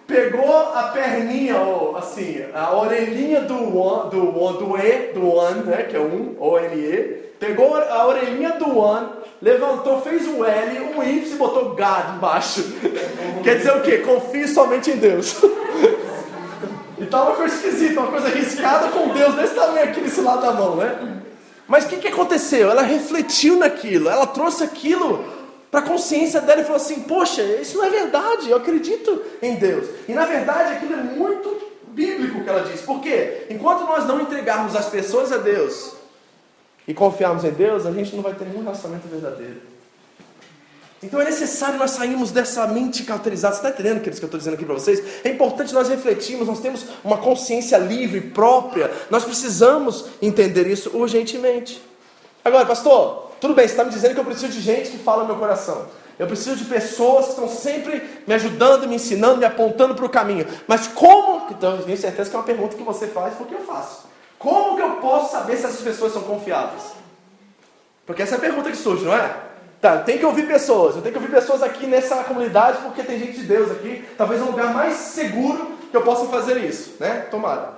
Pegou 0.06 0.74
a 0.76 0.84
perninha, 0.94 1.56
assim, 1.98 2.46
a 2.54 2.76
orelhinha 2.76 3.42
do 3.42 3.56
one, 3.56 4.12
do 4.12 4.40
one, 4.40 4.58
do 4.60 4.78
E, 4.78 5.14
do 5.14 5.28
one, 5.28 5.64
né, 5.64 5.84
que 5.84 5.96
é 5.96 6.00
um, 6.00 6.36
O-N-E. 6.40 7.34
Pegou 7.40 7.76
a 7.76 8.08
orelhinha 8.08 8.52
do 8.52 8.78
one, 8.78 9.10
levantou, 9.42 10.02
fez 10.02 10.28
um 10.28 10.46
L, 10.46 10.80
um 10.96 11.02
Y 11.02 11.34
e 11.34 11.36
botou 11.36 11.70
God 11.70 12.16
embaixo. 12.16 12.64
Quer 13.44 13.58
dizer 13.58 13.76
o 13.76 13.82
quê? 13.82 13.98
Confie 14.00 14.48
somente 14.48 14.92
em 14.92 14.98
Deus. 14.98 15.42
e 17.04 17.08
tá 17.08 17.24
uma 17.24 17.36
coisa 17.36 17.56
esquisita, 17.56 18.00
uma 18.00 18.12
coisa 18.12 18.28
arriscada 18.28 18.90
com 18.90 19.10
Deus 19.10 19.36
desse 19.36 19.56
tamanho 19.56 19.86
aqui 19.86 20.02
nesse 20.02 20.22
lado 20.22 20.42
da 20.42 20.52
mão, 20.52 20.76
né? 20.78 21.22
Mas 21.68 21.86
o 21.86 21.88
que, 21.88 21.98
que 21.98 22.08
aconteceu? 22.08 22.70
Ela 22.70 22.82
refletiu 22.82 23.58
naquilo, 23.58 24.10
ela 24.10 24.28
trouxe 24.28 24.64
aquilo 24.64 25.24
para 25.72 25.80
a 25.80 25.84
consciência 25.84 26.42
dela 26.42 26.62
e 26.62 26.64
falou 26.64 26.78
assim: 26.78 27.02
Poxa, 27.02 27.42
isso 27.42 27.78
não 27.78 27.86
é 27.86 27.90
verdade, 27.90 28.50
eu 28.50 28.58
acredito 28.58 29.22
em 29.42 29.56
Deus. 29.56 29.88
E 30.08 30.14
na 30.14 30.26
verdade 30.26 30.74
aquilo 30.74 30.94
é 30.94 30.98
muito 30.98 31.72
bíblico 31.88 32.44
que 32.44 32.50
ela 32.50 32.62
diz. 32.62 32.82
Por 32.82 33.00
quê? 33.02 33.48
Enquanto 33.50 33.86
nós 33.86 34.06
não 34.06 34.22
entregarmos 34.22 34.76
as 34.76 34.88
pessoas 34.90 35.32
a 35.32 35.38
Deus, 35.38 35.96
e 36.88 36.94
confiarmos 36.94 37.44
em 37.46 37.52
Deus, 37.52 37.86
a 37.86 37.92
gente 37.92 38.16
não 38.16 38.24
vai 38.24 38.34
ter 38.34 38.46
nenhum 38.46 38.64
relacionamento 38.64 39.08
verdadeiro. 39.08 39.62
Então 41.04 41.20
é 41.20 41.26
necessário 41.26 41.78
nós 41.78 41.92
sairmos 41.92 42.32
dessa 42.32 42.66
mente 42.66 43.04
cauterizada. 43.04 43.54
Você 43.54 43.60
está 43.60 43.70
entendendo, 43.70 44.00
queridos, 44.00 44.20
que 44.20 44.26
eu 44.26 44.28
estou 44.28 44.38
dizendo 44.38 44.54
aqui 44.54 44.64
para 44.64 44.74
vocês? 44.74 45.04
É 45.24 45.30
importante 45.30 45.74
nós 45.74 45.90
refletirmos, 45.90 46.48
nós 46.48 46.62
temos 46.62 46.86
uma 47.04 47.18
consciência 47.18 47.78
livre, 47.78 48.22
própria. 48.22 48.90
Nós 49.10 49.24
precisamos 49.24 50.06
entender 50.22 50.66
isso 50.68 50.96
urgentemente. 50.98 51.82
Agora, 52.44 52.66
pastor, 52.66 53.32
tudo 53.42 53.54
bem, 53.54 53.68
você 53.68 53.74
está 53.74 53.84
me 53.84 53.90
dizendo 53.90 54.14
que 54.14 54.20
eu 54.20 54.26
preciso 54.26 54.52
de 54.52 54.62
gente 54.62 54.92
que 54.92 54.98
fala 54.98 55.24
no 55.24 55.30
meu 55.30 55.38
coração. 55.38 55.86
Eu 56.18 56.28
preciso 56.28 56.56
de 56.56 56.66
pessoas 56.66 57.26
que 57.26 57.32
estão 57.32 57.50
sempre 57.50 58.02
me 58.26 58.34
ajudando, 58.34 58.88
me 58.88 58.96
ensinando, 58.96 59.38
me 59.38 59.46
apontando 59.46 59.96
para 59.96 60.06
o 60.06 60.10
caminho. 60.10 60.48
Mas 60.68 60.88
como? 60.88 61.48
Então, 61.52 61.76
eu 61.76 61.84
tenho 61.84 61.98
certeza 61.98 62.30
que 62.30 62.36
é 62.36 62.40
uma 62.40 62.46
pergunta 62.46 62.78
que 62.78 62.84
você 62.84 63.08
faz, 63.08 63.34
porque 63.36 63.56
eu 63.56 63.62
faço. 63.62 64.06
Como 64.38 64.76
que 64.76 64.82
eu 64.82 64.92
posso 64.98 65.32
saber 65.32 65.58
se 65.58 65.66
essas 65.66 65.82
pessoas 65.82 66.14
são 66.14 66.22
confiáveis? 66.22 66.84
Porque 68.06 68.22
essa 68.22 68.36
é 68.36 68.38
a 68.38 68.42
pergunta 68.42 68.70
que 68.70 68.78
surge, 68.78 69.06
não 69.06 69.14
é? 69.14 69.53
Tá, 69.84 69.98
tem 69.98 70.18
que 70.18 70.26
ouvir 70.26 70.48
pessoas. 70.48 70.96
Eu 70.96 71.02
tenho 71.02 71.14
que 71.14 71.20
ouvir 71.20 71.30
pessoas 71.30 71.62
aqui 71.62 71.86
nessa 71.86 72.24
comunidade 72.24 72.78
porque 72.84 73.04
tem 73.04 73.20
gente 73.20 73.42
de 73.42 73.44
Deus 73.44 73.70
aqui. 73.70 74.06
Talvez 74.18 74.40
é 74.40 74.44
um 74.46 74.52
lugar 74.52 74.74
mais 74.74 74.94
seguro 74.94 75.74
que 75.92 75.98
eu 75.98 76.04
possa 76.04 76.26
fazer 76.28 76.56
isso, 76.64 76.96
né? 77.02 77.28
Tomara. 77.30 77.74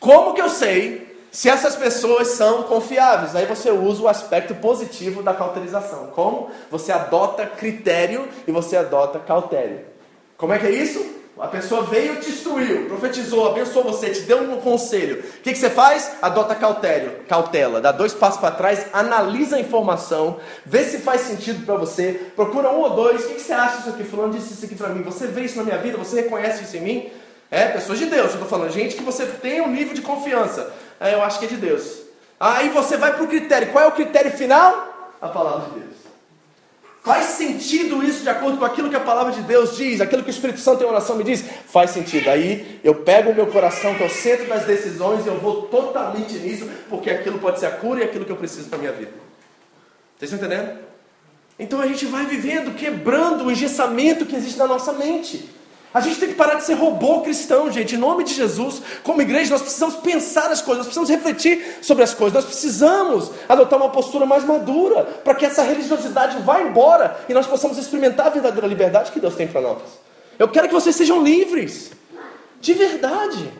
Como 0.00 0.32
que 0.32 0.40
eu 0.40 0.48
sei 0.48 1.14
se 1.30 1.50
essas 1.50 1.76
pessoas 1.76 2.28
são 2.28 2.62
confiáveis? 2.62 3.36
Aí 3.36 3.44
você 3.44 3.70
usa 3.70 4.02
o 4.02 4.08
aspecto 4.08 4.54
positivo 4.54 5.22
da 5.22 5.34
cauterização. 5.34 6.06
Como? 6.06 6.50
Você 6.70 6.90
adota 6.90 7.44
critério 7.44 8.26
e 8.48 8.50
você 8.50 8.78
adota 8.78 9.18
cautério. 9.18 9.80
Como 10.38 10.54
é 10.54 10.58
que 10.58 10.66
é 10.66 10.70
isso? 10.70 11.04
A 11.38 11.48
pessoa 11.48 11.82
veio, 11.82 12.20
te 12.20 12.30
instruiu, 12.30 12.86
profetizou, 12.86 13.50
abençoou 13.50 13.84
você, 13.84 14.10
te 14.10 14.20
deu 14.20 14.38
um 14.38 14.60
conselho. 14.60 15.18
O 15.18 15.42
que, 15.42 15.52
que 15.52 15.58
você 15.58 15.68
faz? 15.68 16.12
Adota 16.22 16.54
cautério, 16.54 17.24
cautela, 17.28 17.80
dá 17.80 17.90
dois 17.90 18.14
passos 18.14 18.38
para 18.38 18.54
trás, 18.54 18.86
analisa 18.92 19.56
a 19.56 19.60
informação, 19.60 20.38
vê 20.64 20.84
se 20.84 20.98
faz 20.98 21.22
sentido 21.22 21.66
para 21.66 21.74
você, 21.74 22.30
procura 22.36 22.70
um 22.70 22.78
ou 22.80 22.90
dois. 22.90 23.24
O 23.24 23.28
que, 23.28 23.34
que 23.34 23.40
você 23.40 23.52
acha 23.52 23.78
disso 23.78 23.88
aqui? 23.90 24.04
Fulano 24.04 24.32
disse 24.32 24.54
isso 24.54 24.64
aqui 24.64 24.76
para 24.76 24.90
mim. 24.90 25.02
Você 25.02 25.26
vê 25.26 25.42
isso 25.42 25.56
na 25.56 25.64
minha 25.64 25.78
vida? 25.78 25.98
Você 25.98 26.20
reconhece 26.20 26.62
isso 26.62 26.76
em 26.76 26.80
mim? 26.80 27.12
É, 27.50 27.66
pessoas 27.66 27.98
de 27.98 28.06
Deus, 28.06 28.28
eu 28.28 28.32
estou 28.34 28.48
falando, 28.48 28.70
gente 28.70 28.94
que 28.94 29.02
você 29.02 29.26
tem 29.26 29.60
um 29.60 29.70
nível 29.70 29.94
de 29.94 30.02
confiança. 30.02 30.72
É, 31.00 31.14
eu 31.14 31.22
acho 31.22 31.40
que 31.40 31.46
é 31.46 31.48
de 31.48 31.56
Deus. 31.56 32.02
Aí 32.38 32.68
você 32.68 32.96
vai 32.96 33.12
para 33.12 33.24
o 33.24 33.28
critério. 33.28 33.72
Qual 33.72 33.82
é 33.82 33.88
o 33.88 33.92
critério 33.92 34.30
final? 34.30 35.12
A 35.20 35.28
palavra 35.28 35.68
de 35.70 35.80
Deus. 35.80 35.93
Faz 37.04 37.26
sentido 37.26 38.02
isso 38.02 38.22
de 38.22 38.30
acordo 38.30 38.56
com 38.56 38.64
aquilo 38.64 38.88
que 38.88 38.96
a 38.96 39.00
palavra 39.00 39.30
de 39.30 39.42
Deus 39.42 39.76
diz, 39.76 40.00
aquilo 40.00 40.22
que 40.22 40.30
o 40.30 40.32
Espírito 40.32 40.58
Santo 40.58 40.82
em 40.82 40.86
oração 40.86 41.16
me 41.16 41.22
diz? 41.22 41.44
Faz 41.66 41.90
sentido. 41.90 42.30
Aí 42.30 42.80
eu 42.82 42.94
pego 42.94 43.30
o 43.30 43.34
meu 43.34 43.46
coração, 43.46 43.94
que 43.94 44.02
é 44.02 44.06
o 44.06 44.10
centro 44.10 44.46
das 44.46 44.64
decisões, 44.64 45.26
e 45.26 45.28
eu 45.28 45.38
vou 45.38 45.66
totalmente 45.66 46.32
nisso, 46.38 46.66
porque 46.88 47.10
aquilo 47.10 47.38
pode 47.38 47.60
ser 47.60 47.66
a 47.66 47.72
cura 47.72 48.00
e 48.00 48.04
aquilo 48.04 48.24
que 48.24 48.32
eu 48.32 48.36
preciso 48.36 48.70
para 48.70 48.78
minha 48.78 48.92
vida. 48.92 49.12
Vocês 50.16 50.32
estão 50.32 50.48
entendendo? 50.48 50.78
Então 51.58 51.78
a 51.78 51.86
gente 51.86 52.06
vai 52.06 52.24
vivendo, 52.24 52.74
quebrando 52.74 53.44
o 53.44 53.52
engessamento 53.52 54.24
que 54.24 54.34
existe 54.34 54.58
na 54.58 54.66
nossa 54.66 54.94
mente. 54.94 55.46
A 55.94 56.00
gente 56.00 56.18
tem 56.18 56.28
que 56.28 56.34
parar 56.34 56.56
de 56.56 56.64
ser 56.64 56.74
robô 56.74 57.20
cristão, 57.20 57.70
gente. 57.70 57.94
Em 57.94 57.98
nome 57.98 58.24
de 58.24 58.34
Jesus, 58.34 58.82
como 59.04 59.22
igreja, 59.22 59.52
nós 59.52 59.62
precisamos 59.62 59.94
pensar 59.94 60.50
as 60.50 60.60
coisas, 60.60 60.84
nós 60.84 60.86
precisamos 60.86 61.08
refletir 61.08 61.78
sobre 61.80 62.02
as 62.02 62.12
coisas, 62.12 62.34
nós 62.34 62.44
precisamos 62.44 63.30
adotar 63.48 63.78
uma 63.78 63.90
postura 63.90 64.26
mais 64.26 64.42
madura 64.42 65.04
para 65.04 65.36
que 65.36 65.46
essa 65.46 65.62
religiosidade 65.62 66.42
vá 66.42 66.60
embora 66.60 67.24
e 67.28 67.32
nós 67.32 67.46
possamos 67.46 67.78
experimentar 67.78 68.26
a 68.26 68.30
verdadeira 68.30 68.66
liberdade 68.66 69.12
que 69.12 69.20
Deus 69.20 69.36
tem 69.36 69.46
para 69.46 69.60
nós. 69.60 69.82
Eu 70.36 70.48
quero 70.48 70.66
que 70.66 70.74
vocês 70.74 70.96
sejam 70.96 71.22
livres. 71.22 71.92
De 72.60 72.72
verdade. 72.72 73.52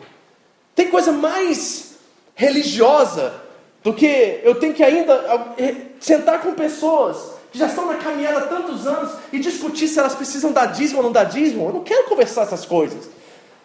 Tem 0.75 0.89
coisa 0.89 1.13
mais 1.13 1.95
religiosa 2.35 3.33
do 3.81 3.93
que 3.93 4.41
eu 4.43 4.55
tenho 4.55 4.73
que 4.73 4.83
ainda 4.83 5.53
eh, 5.57 5.75
sentar 6.01 6.41
com 6.41 6.53
pessoas 6.53 7.34
já 7.57 7.67
estão 7.67 7.85
na 7.85 7.95
caminhada 7.95 8.39
há 8.39 8.47
tantos 8.47 8.85
anos 8.85 9.13
e 9.31 9.39
discutir 9.39 9.87
se 9.87 9.97
elas 9.97 10.13
precisam 10.13 10.51
dar 10.51 10.67
dízimo 10.67 10.97
ou 10.97 11.03
não 11.05 11.11
dar 11.11 11.23
dízimo. 11.23 11.67
Eu 11.67 11.73
não 11.73 11.83
quero 11.83 12.03
conversar 12.09 12.43
essas 12.43 12.65
coisas. 12.65 13.09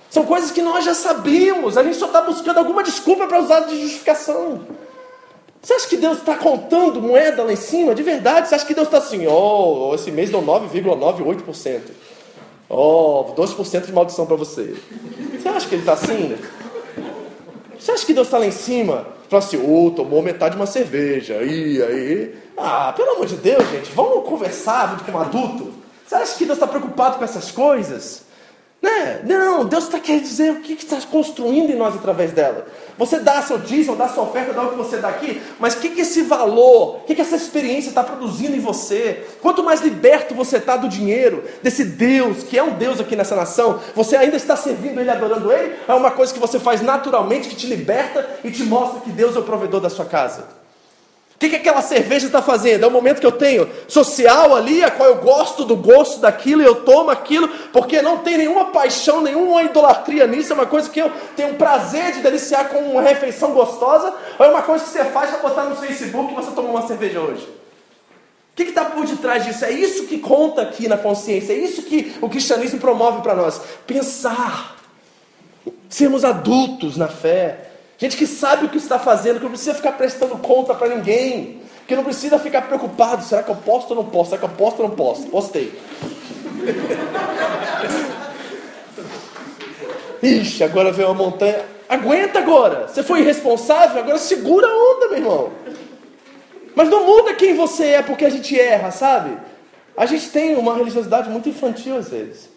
São 0.09 0.25
coisas 0.25 0.51
que 0.51 0.63
nós 0.63 0.85
já 0.85 0.95
sabíamos, 0.95 1.77
a 1.77 1.85
gente 1.85 1.97
só 1.97 2.07
está 2.07 2.21
buscando 2.21 2.59
alguma 2.59 2.83
desculpa 2.83 3.27
para 3.27 3.41
usar 3.41 3.61
de 3.61 3.81
justificação. 3.81 4.61
Você 5.63 5.75
acha 5.75 5.89
que 5.89 5.97
Deus 5.97 6.19
está 6.19 6.37
contando 6.37 7.03
moeda 7.03 7.43
lá 7.43 7.53
em 7.53 7.57
cima? 7.57 7.95
De 7.95 8.03
verdade? 8.03 8.49
Você 8.49 8.55
acha 8.55 8.67
que 8.67 8.75
Deus 8.75 8.89
está 8.89 8.99
assim, 8.99 9.27
oh, 9.27 9.93
esse 9.95 10.11
mês 10.11 10.31
deu 10.31 10.43
9,98%. 10.43 11.81
Oh, 12.69 13.35
12% 13.37 13.87
de 13.87 13.93
maldição 13.93 14.25
para 14.25 14.37
você. 14.37 14.75
Você 15.33 15.49
acha 15.49 15.69
que 15.69 15.75
ele 15.75 15.83
está 15.83 15.93
assim? 15.93 16.37
Você 17.79 17.93
acha 17.93 18.07
que 18.07 18.15
Deus 18.15 18.27
está 18.27 18.39
lá 18.39 18.47
em 18.47 18.53
cima? 18.53 19.07
Fala 19.29 19.43
assim, 19.43 19.59
oh, 19.59 19.91
tomou 19.91 20.23
metade 20.23 20.55
de 20.55 20.61
uma 20.61 20.67
cerveja. 20.67 21.35
Aí, 21.39 21.83
aí. 21.83 22.35
Ah, 22.63 22.93
pelo 22.95 23.13
amor 23.13 23.27
de 23.27 23.37
Deus, 23.37 23.67
gente, 23.71 23.91
vamos 23.93 24.29
conversar 24.29 25.03
como 25.05 25.19
adulto. 25.19 25.73
Você 26.07 26.15
acha 26.15 26.37
que 26.37 26.45
Deus 26.45 26.59
está 26.59 26.67
preocupado 26.67 27.17
com 27.17 27.25
essas 27.25 27.51
coisas? 27.51 28.23
Né? 28.83 29.23
Não, 29.25 29.65
Deus 29.65 29.85
está 29.85 29.99
querendo 29.99 30.23
dizer 30.23 30.53
o 30.53 30.61
que 30.61 30.75
está 30.75 30.99
construindo 31.03 31.71
em 31.71 31.77
nós 31.77 31.95
através 31.95 32.33
dela. 32.33 32.67
Você 32.99 33.19
dá 33.19 33.41
seu 33.41 33.59
dízimo, 33.59 33.97
dá 33.97 34.09
sua 34.09 34.25
oferta, 34.25 34.53
dá 34.53 34.63
o 34.63 34.71
que 34.71 34.77
você 34.77 34.99
dá 34.99 35.09
aqui, 35.09 35.41
mas 35.59 35.75
o 35.75 35.81
que, 35.81 35.91
que 35.91 36.01
esse 36.03 36.23
valor, 36.23 36.97
o 36.97 37.01
que, 37.01 37.15
que 37.15 37.21
essa 37.23 37.37
experiência 37.37 37.91
está 37.91 38.03
produzindo 38.03 38.55
em 38.55 38.61
você? 38.61 39.27
Quanto 39.41 39.65
mais 39.65 39.81
liberto 39.81 40.35
você 40.35 40.59
está 40.59 40.77
do 40.77 40.89
dinheiro, 40.89 41.45
desse 41.63 41.85
Deus, 41.85 42.43
que 42.43 42.59
é 42.59 42.63
um 42.63 42.75
Deus 42.75 43.01
aqui 43.01 43.17
nessa 43.17 43.37
nação, 43.37 43.81
você 43.95 44.17
ainda 44.17 44.37
está 44.37 44.57
servindo 44.57 45.01
Ele, 45.01 45.11
adorando 45.11 45.51
Ele? 45.51 45.77
É 45.89 45.95
uma 45.95 46.11
coisa 46.11 46.33
que 46.33 46.41
você 46.41 46.59
faz 46.59 46.83
naturalmente, 46.83 47.49
que 47.49 47.57
te 47.57 47.67
liberta 47.67 48.29
e 48.45 48.51
te 48.51 48.65
mostra 48.65 49.01
que 49.01 49.11
Deus 49.11 49.35
é 49.35 49.39
o 49.39 49.45
provedor 49.45 49.81
da 49.81 49.89
sua 49.89 50.05
casa 50.05 50.60
que, 51.41 51.49
que 51.49 51.57
aquela 51.57 51.81
cerveja 51.81 52.27
está 52.27 52.43
fazendo? 52.43 52.85
É 52.85 52.87
o 52.87 52.91
momento 52.91 53.19
que 53.19 53.27
eu 53.27 53.33
tenho 53.33 53.67
social 53.89 54.55
ali, 54.55 54.85
a 54.85 54.91
qual 54.91 55.09
eu 55.09 55.17
gosto 55.17 55.65
do 55.65 55.75
gosto 55.75 56.21
daquilo 56.21 56.61
e 56.61 56.67
eu 56.67 56.85
tomo 56.85 57.11
aquilo, 57.11 57.49
porque 57.73 58.03
não 58.03 58.19
tem 58.19 58.37
nenhuma 58.37 58.67
paixão, 58.67 59.23
nenhuma 59.23 59.63
idolatria 59.63 60.27
nisso, 60.27 60.53
é 60.53 60.55
uma 60.55 60.67
coisa 60.67 60.91
que 60.91 61.01
eu 61.01 61.11
tenho 61.35 61.55
prazer 61.55 62.13
de 62.13 62.21
deliciar 62.21 62.69
com 62.69 62.79
uma 62.81 63.01
refeição 63.01 63.53
gostosa, 63.53 64.13
ou 64.39 64.45
é 64.45 64.51
uma 64.51 64.61
coisa 64.61 64.85
que 64.85 64.91
você 64.91 65.03
faz 65.07 65.31
para 65.31 65.39
botar 65.39 65.65
no 65.65 65.77
Facebook 65.77 66.31
e 66.31 66.37
você 66.37 66.51
tomou 66.51 66.73
uma 66.73 66.87
cerveja 66.87 67.19
hoje? 67.21 67.49
O 68.53 68.57
que 68.57 68.65
está 68.65 68.85
por 68.85 69.07
detrás 69.07 69.43
disso? 69.47 69.65
É 69.65 69.71
isso 69.71 70.05
que 70.05 70.19
conta 70.19 70.61
aqui 70.61 70.89
na 70.89 70.99
consciência, 70.99 71.55
é 71.55 71.57
isso 71.57 71.85
que 71.85 72.15
o 72.21 72.29
cristianismo 72.29 72.79
promove 72.79 73.23
para 73.23 73.35
nós. 73.35 73.59
Pensar, 73.87 74.77
sermos 75.89 76.23
adultos 76.23 76.99
na 76.99 77.09
fé, 77.09 77.70
Gente 78.01 78.17
que 78.17 78.27
sabe 78.27 78.65
o 78.65 78.69
que 78.71 78.79
está 78.79 78.99
fazendo, 78.99 79.37
que 79.37 79.43
não 79.43 79.51
precisa 79.51 79.75
ficar 79.75 79.93
prestando 79.93 80.39
conta 80.39 80.75
para 80.75 80.89
ninguém. 80.89 81.61
Que 81.87 81.95
não 81.95 82.03
precisa 82.03 82.39
ficar 82.39 82.63
preocupado. 82.63 83.23
Será 83.23 83.43
que 83.43 83.51
eu 83.51 83.57
posto 83.57 83.91
ou 83.91 83.97
não 83.97 84.11
posso? 84.11 84.31
Será 84.31 84.39
que 84.39 84.47
eu 84.47 84.57
posto 84.57 84.81
ou 84.81 84.89
não 84.89 84.97
posso? 84.97 85.27
Postei. 85.27 85.79
Ixi, 90.23 90.65
agora 90.65 90.91
veio 90.91 91.09
uma 91.09 91.25
montanha. 91.25 91.63
Aguenta 91.87 92.39
agora. 92.39 92.89
Você 92.89 93.03
foi 93.03 93.21
irresponsável, 93.21 94.01
agora 94.01 94.17
segura 94.17 94.67
a 94.67 94.71
onda, 94.71 95.09
meu 95.09 95.19
irmão. 95.19 95.53
Mas 96.75 96.89
não 96.89 97.05
muda 97.05 97.35
quem 97.35 97.55
você 97.55 97.85
é 97.89 98.03
porque 98.03 98.25
a 98.25 98.31
gente 98.31 98.59
erra, 98.59 98.91
sabe? 98.91 99.37
A 99.95 100.07
gente 100.07 100.31
tem 100.31 100.57
uma 100.57 100.75
religiosidade 100.75 101.29
muito 101.29 101.51
infantil 101.51 101.99
às 101.99 102.09
vezes. 102.09 102.49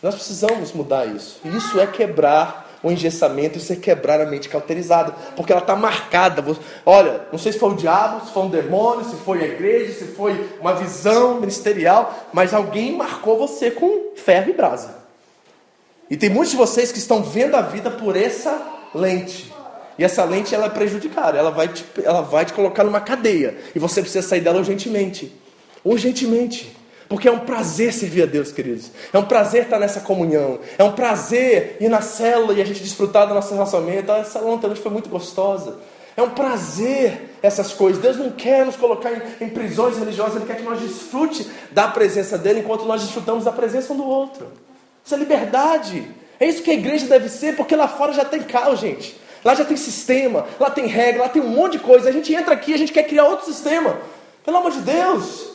Nós 0.00 0.14
precisamos 0.14 0.72
mudar 0.72 1.06
isso. 1.06 1.40
Isso 1.44 1.80
é 1.80 1.86
quebrar 1.86 2.61
o 2.82 2.90
engessamento, 2.90 3.58
isso 3.58 3.72
é 3.72 3.76
quebrar 3.76 4.20
a 4.20 4.26
mente 4.26 4.48
cauterizada, 4.48 5.12
porque 5.36 5.52
ela 5.52 5.60
está 5.60 5.76
marcada. 5.76 6.44
Olha, 6.84 7.22
não 7.30 7.38
sei 7.38 7.52
se 7.52 7.58
foi 7.58 7.70
o 7.70 7.76
diabo, 7.76 8.26
se 8.26 8.32
foi 8.32 8.42
um 8.42 8.50
demônio, 8.50 9.04
se 9.04 9.16
foi 9.16 9.42
a 9.42 9.46
igreja, 9.46 9.92
se 9.92 10.06
foi 10.12 10.48
uma 10.60 10.74
visão 10.74 11.40
ministerial, 11.40 12.28
mas 12.32 12.52
alguém 12.52 12.96
marcou 12.96 13.38
você 13.38 13.70
com 13.70 14.14
ferro 14.16 14.50
e 14.50 14.52
brasa. 14.52 14.96
E 16.10 16.16
tem 16.16 16.28
muitos 16.28 16.50
de 16.50 16.56
vocês 16.56 16.90
que 16.90 16.98
estão 16.98 17.22
vendo 17.22 17.54
a 17.54 17.62
vida 17.62 17.90
por 17.90 18.16
essa 18.16 18.60
lente. 18.94 19.52
E 19.98 20.04
essa 20.04 20.24
lente 20.24 20.54
ela 20.54 20.66
é 20.66 20.70
prejudicada, 20.70 21.38
ela 21.38 21.50
vai 21.50 21.68
te, 21.68 21.84
ela 22.02 22.22
vai 22.22 22.44
te 22.44 22.52
colocar 22.52 22.82
numa 22.82 23.00
cadeia. 23.00 23.56
E 23.74 23.78
você 23.78 24.00
precisa 24.00 24.26
sair 24.26 24.40
dela 24.40 24.58
urgentemente. 24.58 25.32
Urgentemente. 25.84 26.76
Porque 27.12 27.28
é 27.28 27.30
um 27.30 27.40
prazer 27.40 27.92
servir 27.92 28.22
a 28.22 28.26
Deus, 28.26 28.52
queridos. 28.52 28.90
É 29.12 29.18
um 29.18 29.24
prazer 29.26 29.64
estar 29.64 29.78
nessa 29.78 30.00
comunhão. 30.00 30.58
É 30.78 30.82
um 30.82 30.92
prazer 30.92 31.76
ir 31.78 31.90
na 31.90 32.00
célula 32.00 32.54
e 32.54 32.62
a 32.62 32.64
gente 32.64 32.82
desfrutar 32.82 33.28
do 33.28 33.34
nosso 33.34 33.52
relacionamento. 33.52 34.10
Ah, 34.10 34.20
essa 34.20 34.38
ontem 34.38 34.66
noite 34.66 34.80
foi 34.80 34.90
muito 34.90 35.10
gostosa. 35.10 35.76
É 36.16 36.22
um 36.22 36.30
prazer 36.30 37.36
essas 37.42 37.74
coisas. 37.74 38.00
Deus 38.00 38.16
não 38.16 38.30
quer 38.30 38.64
nos 38.64 38.76
colocar 38.76 39.12
em, 39.12 39.44
em, 39.44 39.50
prisões 39.50 39.98
religiosas, 39.98 40.36
Ele 40.36 40.46
quer 40.46 40.56
que 40.56 40.62
nós 40.62 40.80
desfrute 40.80 41.46
da 41.70 41.86
presença 41.86 42.38
dEle 42.38 42.60
enquanto 42.60 42.86
nós 42.86 43.02
desfrutamos 43.02 43.44
da 43.44 43.52
presença 43.52 43.92
um 43.92 43.98
do 43.98 44.06
outro. 44.06 44.46
Isso 45.04 45.14
é 45.14 45.18
liberdade. 45.18 46.08
É 46.40 46.46
isso 46.46 46.62
que 46.62 46.70
a 46.70 46.74
igreja 46.74 47.04
deve 47.04 47.28
ser, 47.28 47.56
porque 47.56 47.76
lá 47.76 47.88
fora 47.88 48.14
já 48.14 48.24
tem 48.24 48.42
caos, 48.42 48.80
gente. 48.80 49.20
Lá 49.44 49.54
já 49.54 49.66
tem 49.66 49.76
sistema, 49.76 50.46
lá 50.58 50.70
tem 50.70 50.86
regra, 50.86 51.24
lá 51.24 51.28
tem 51.28 51.42
um 51.42 51.48
monte 51.48 51.72
de 51.72 51.80
coisa. 51.80 52.08
A 52.08 52.12
gente 52.12 52.34
entra 52.34 52.54
aqui 52.54 52.70
e 52.70 52.74
a 52.74 52.78
gente 52.78 52.90
quer 52.90 53.02
criar 53.02 53.26
outro 53.26 53.44
sistema. 53.44 53.98
Pelo 54.42 54.56
amor 54.56 54.72
de 54.72 54.80
Deus. 54.80 55.51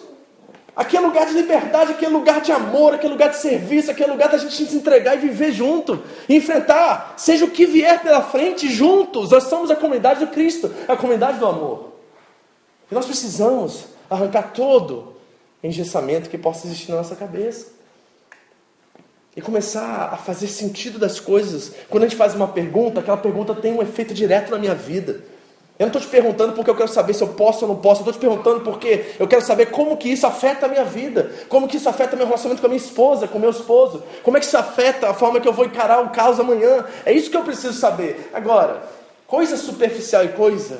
Aqui 0.77 0.95
é 0.95 0.99
lugar 0.99 1.25
de 1.25 1.33
liberdade, 1.33 1.93
aqui 1.93 2.05
é 2.05 2.07
lugar 2.07 2.39
de 2.39 2.51
amor, 2.51 2.93
aqui 2.93 3.07
é 3.07 3.09
lugar 3.09 3.31
de 3.31 3.37
serviço, 3.37 3.89
aqui 3.89 4.03
é 4.03 4.05
lugar 4.05 4.29
da 4.29 4.37
gente 4.37 4.53
se 4.53 4.75
entregar 4.75 5.15
e 5.15 5.17
viver 5.17 5.51
junto, 5.51 6.03
enfrentar, 6.29 7.15
seja 7.17 7.45
o 7.45 7.49
que 7.49 7.65
vier 7.65 7.99
pela 8.03 8.21
frente, 8.21 8.69
juntos. 8.69 9.31
Nós 9.31 9.45
somos 9.45 9.71
a 9.71 9.75
comunidade 9.75 10.19
do 10.19 10.27
Cristo, 10.27 10.71
a 10.87 10.95
comunidade 10.95 11.39
do 11.39 11.47
amor. 11.47 11.93
E 12.91 12.93
nós 12.93 13.07
precisamos 13.07 13.85
arrancar 14.07 14.53
todo 14.53 15.15
engessamento 15.63 16.29
que 16.29 16.37
possa 16.37 16.67
existir 16.67 16.91
na 16.91 16.97
nossa 16.97 17.15
cabeça. 17.15 17.71
E 19.35 19.41
começar 19.41 20.09
a 20.13 20.17
fazer 20.17 20.45
sentido 20.45 20.99
das 20.99 21.19
coisas. 21.19 21.71
Quando 21.89 22.03
a 22.03 22.07
gente 22.07 22.17
faz 22.17 22.35
uma 22.35 22.49
pergunta, 22.49 22.99
aquela 22.99 23.17
pergunta 23.17 23.55
tem 23.55 23.73
um 23.73 23.81
efeito 23.81 24.13
direto 24.13 24.51
na 24.51 24.59
minha 24.59 24.75
vida. 24.75 25.23
Eu 25.79 25.85
não 25.85 25.87
estou 25.87 26.01
te 26.01 26.07
perguntando 26.07 26.53
porque 26.53 26.71
eu 26.71 26.75
quero 26.75 26.89
saber 26.89 27.13
se 27.13 27.21
eu 27.21 27.27
posso 27.27 27.65
ou 27.65 27.73
não 27.73 27.79
posso. 27.79 28.01
Eu 28.01 28.09
estou 28.09 28.13
te 28.13 28.19
perguntando 28.19 28.61
porque 28.61 29.13
eu 29.19 29.27
quero 29.27 29.43
saber 29.43 29.67
como 29.67 29.95
que 29.95 30.09
isso 30.09 30.25
afeta 30.25 30.65
a 30.65 30.69
minha 30.69 30.83
vida. 30.83 31.31
Como 31.47 31.67
que 31.67 31.77
isso 31.77 31.87
afeta 31.87 32.15
meu 32.15 32.25
relacionamento 32.25 32.61
com 32.61 32.67
a 32.67 32.69
minha 32.69 32.81
esposa, 32.81 33.27
com 33.27 33.37
o 33.37 33.41
meu 33.41 33.51
esposo. 33.51 34.03
Como 34.23 34.35
é 34.35 34.39
que 34.39 34.47
isso 34.47 34.57
afeta 34.57 35.09
a 35.09 35.13
forma 35.13 35.39
que 35.39 35.47
eu 35.47 35.53
vou 35.53 35.65
encarar 35.65 36.03
o 36.03 36.09
caos 36.09 36.39
amanhã. 36.39 36.83
É 37.05 37.13
isso 37.13 37.29
que 37.29 37.37
eu 37.37 37.43
preciso 37.43 37.73
saber. 37.73 38.31
Agora, 38.33 38.81
coisa 39.27 39.55
superficial 39.55 40.25
e 40.25 40.29
coisa 40.29 40.79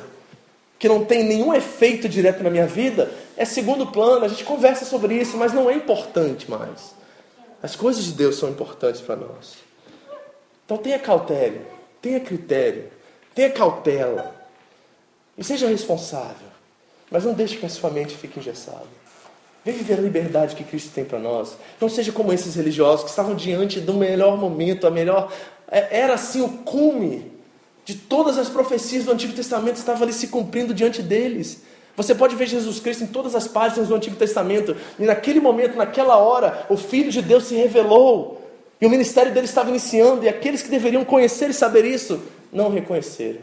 que 0.79 0.87
não 0.87 1.05
tem 1.05 1.23
nenhum 1.23 1.53
efeito 1.53 2.07
direto 2.07 2.43
na 2.43 2.49
minha 2.49 2.67
vida, 2.67 3.11
é 3.35 3.45
segundo 3.45 3.87
plano. 3.87 4.25
A 4.25 4.27
gente 4.27 4.43
conversa 4.43 4.85
sobre 4.85 5.15
isso, 5.15 5.37
mas 5.37 5.53
não 5.53 5.69
é 5.69 5.73
importante 5.73 6.49
mais. 6.49 6.95
As 7.61 7.75
coisas 7.75 8.03
de 8.03 8.11
Deus 8.13 8.37
são 8.37 8.49
importantes 8.49 9.01
para 9.01 9.15
nós. 9.15 9.55
Então 10.65 10.77
tenha 10.77 10.99
cautela, 10.99 11.61
tenha 12.01 12.19
critério, 12.19 12.85
tenha 13.33 13.49
cautela. 13.49 14.36
E 15.37 15.43
seja 15.43 15.67
responsável. 15.67 16.47
Mas 17.11 17.23
não 17.23 17.33
deixe 17.33 17.57
que 17.57 17.65
a 17.65 17.69
sua 17.69 17.89
mente 17.89 18.15
fique 18.15 18.39
engessada. 18.39 18.85
Vem 19.63 19.75
viver 19.75 19.99
a 19.99 20.01
liberdade 20.01 20.55
que 20.55 20.63
Cristo 20.63 20.91
tem 20.93 21.05
para 21.05 21.19
nós. 21.19 21.57
Não 21.79 21.89
seja 21.89 22.11
como 22.11 22.33
esses 22.33 22.55
religiosos 22.55 23.03
que 23.03 23.09
estavam 23.09 23.35
diante 23.35 23.79
do 23.79 23.93
melhor 23.93 24.37
momento, 24.37 24.87
a 24.87 24.91
melhor. 24.91 25.31
É, 25.69 25.99
era 25.99 26.13
assim 26.13 26.41
o 26.41 26.49
cume 26.49 27.31
de 27.85 27.95
todas 27.95 28.37
as 28.37 28.49
profecias 28.49 29.05
do 29.05 29.11
Antigo 29.11 29.33
Testamento 29.33 29.75
estava 29.75 30.03
ali 30.03 30.13
se 30.13 30.27
cumprindo 30.27 30.73
diante 30.73 31.01
deles. 31.01 31.61
Você 31.95 32.13
pode 32.13 32.35
ver 32.35 32.47
Jesus 32.47 32.79
Cristo 32.79 33.03
em 33.03 33.07
todas 33.07 33.33
as 33.33 33.47
páginas 33.47 33.87
do 33.87 33.95
Antigo 33.95 34.15
Testamento, 34.15 34.75
e 34.99 35.03
naquele 35.03 35.39
momento, 35.39 35.75
naquela 35.75 36.17
hora, 36.17 36.65
o 36.69 36.77
Filho 36.77 37.11
de 37.11 37.21
Deus 37.21 37.45
se 37.45 37.55
revelou, 37.55 38.41
e 38.79 38.85
o 38.85 38.89
ministério 38.89 39.33
dele 39.33 39.47
estava 39.47 39.69
iniciando, 39.69 40.23
e 40.23 40.29
aqueles 40.29 40.61
que 40.61 40.69
deveriam 40.69 41.03
conhecer 41.03 41.49
e 41.49 41.53
saber 41.53 41.85
isso, 41.85 42.21
não 42.51 42.69
reconheceram 42.69 43.39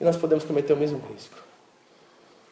e 0.00 0.04
nós 0.04 0.16
podemos 0.16 0.44
cometer 0.44 0.72
o 0.72 0.76
mesmo 0.76 1.00
risco. 1.12 1.36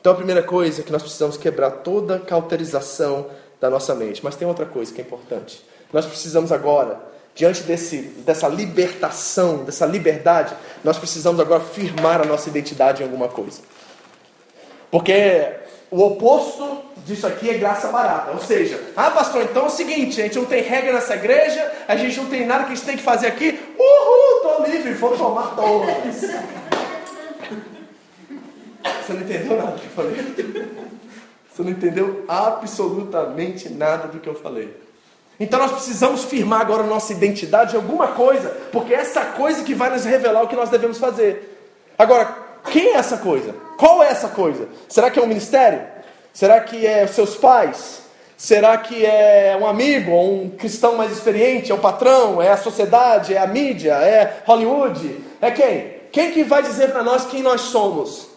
Então 0.01 0.13
a 0.13 0.17
primeira 0.17 0.43
coisa 0.43 0.81
é 0.81 0.85
que 0.85 0.93
nós 0.93 1.03
precisamos 1.03 1.37
quebrar 1.37 1.71
toda 1.71 2.19
cauterização 2.19 3.27
da 3.61 3.71
nossa 3.71 3.95
mente. 3.95 4.23
Mas 4.23 4.37
tem 4.37 4.47
outra 4.47 4.67
coisa 4.67 4.93
que 4.93 5.01
é 5.01 5.05
importante. 5.05 5.65
Nós 5.93 6.05
precisamos 6.05 6.53
agora, 6.53 7.01
diante 7.35 7.63
desse, 7.63 7.99
dessa 8.27 8.49
libertação, 8.49 9.65
dessa 9.65 9.87
liberdade, 9.87 10.55
nós 10.83 10.99
precisamos 10.99 11.41
agora 11.41 11.61
firmar 11.61 12.21
a 12.21 12.25
nossa 12.25 12.49
identidade 12.49 13.03
em 13.03 13.07
alguma 13.07 13.29
coisa. 13.29 13.61
Porque 14.91 15.53
o 15.91 16.03
oposto 16.03 16.83
disso 17.07 17.27
aqui 17.27 17.49
é 17.49 17.55
graça 17.55 17.89
barata. 17.89 18.33
Ou 18.33 18.41
seja, 18.41 18.81
ah, 18.97 19.11
pastor, 19.11 19.43
então 19.43 19.65
é 19.65 19.67
o 19.67 19.71
seguinte: 19.71 20.21
a 20.21 20.25
gente 20.25 20.37
não 20.37 20.45
tem 20.45 20.63
regra 20.63 20.93
nessa 20.93 21.15
igreja, 21.15 21.73
a 21.87 21.97
gente 21.97 22.17
não 22.19 22.27
tem 22.27 22.47
nada 22.47 22.65
que 22.65 22.73
a 22.73 22.75
gente 22.75 22.85
tem 22.85 22.97
que 22.97 23.03
fazer 23.03 23.29
aqui. 23.29 23.59
Uhul, 23.79 24.37
estou 24.37 24.67
livre, 24.67 24.93
vou 24.95 25.17
tomar 25.17 25.55
todas. 25.57 26.23
Você 29.05 29.13
não 29.13 29.21
entendeu 29.21 29.57
nada 29.57 29.73
do 29.73 29.81
que 29.81 29.87
eu 29.87 29.91
falei? 29.91 30.85
Você 31.53 31.63
não 31.63 31.71
entendeu 31.71 32.25
absolutamente 32.27 33.69
nada 33.69 34.09
do 34.09 34.19
que 34.19 34.29
eu 34.29 34.35
falei. 34.35 34.75
Então 35.39 35.59
nós 35.59 35.73
precisamos 35.73 36.25
firmar 36.25 36.61
agora 36.61 36.83
nossa 36.83 37.13
identidade 37.13 37.75
em 37.75 37.77
alguma 37.77 38.09
coisa, 38.09 38.49
porque 38.73 38.95
é 38.95 38.99
essa 38.99 39.25
coisa 39.25 39.63
que 39.63 39.75
vai 39.75 39.91
nos 39.91 40.05
revelar 40.05 40.43
o 40.43 40.49
que 40.49 40.57
nós 40.57 40.71
devemos 40.71 40.99
fazer. 40.99 41.59
Agora, 41.99 42.37
quem 42.71 42.89
é 42.89 42.97
essa 42.97 43.19
coisa? 43.19 43.55
Qual 43.77 44.03
é 44.03 44.09
essa 44.09 44.29
coisa? 44.29 44.69
Será 44.89 45.11
que 45.11 45.19
é 45.19 45.23
um 45.23 45.27
ministério? 45.27 45.83
Será 46.33 46.61
que 46.61 46.87
é 46.87 47.05
os 47.05 47.11
seus 47.11 47.37
pais? 47.37 48.03
Será 48.37 48.77
que 48.79 49.05
é 49.05 49.57
um 49.61 49.67
amigo, 49.67 50.13
ou 50.13 50.43
um 50.43 50.51
cristão 50.51 50.97
mais 50.97 51.13
experiente? 51.13 51.71
É 51.71 51.75
o 51.75 51.79
patrão? 51.79 52.41
É 52.41 52.51
a 52.51 52.57
sociedade? 52.57 53.35
É 53.35 53.39
a 53.39 53.47
mídia? 53.47 53.93
É 53.95 54.43
Hollywood? 54.45 55.21
É 55.41 55.51
quem? 55.51 55.95
Quem 56.11 56.33
que 56.33 56.43
vai 56.43 56.63
dizer 56.63 56.91
para 56.91 57.03
nós 57.03 57.27
quem 57.27 57.43
nós 57.43 57.61
somos? 57.61 58.34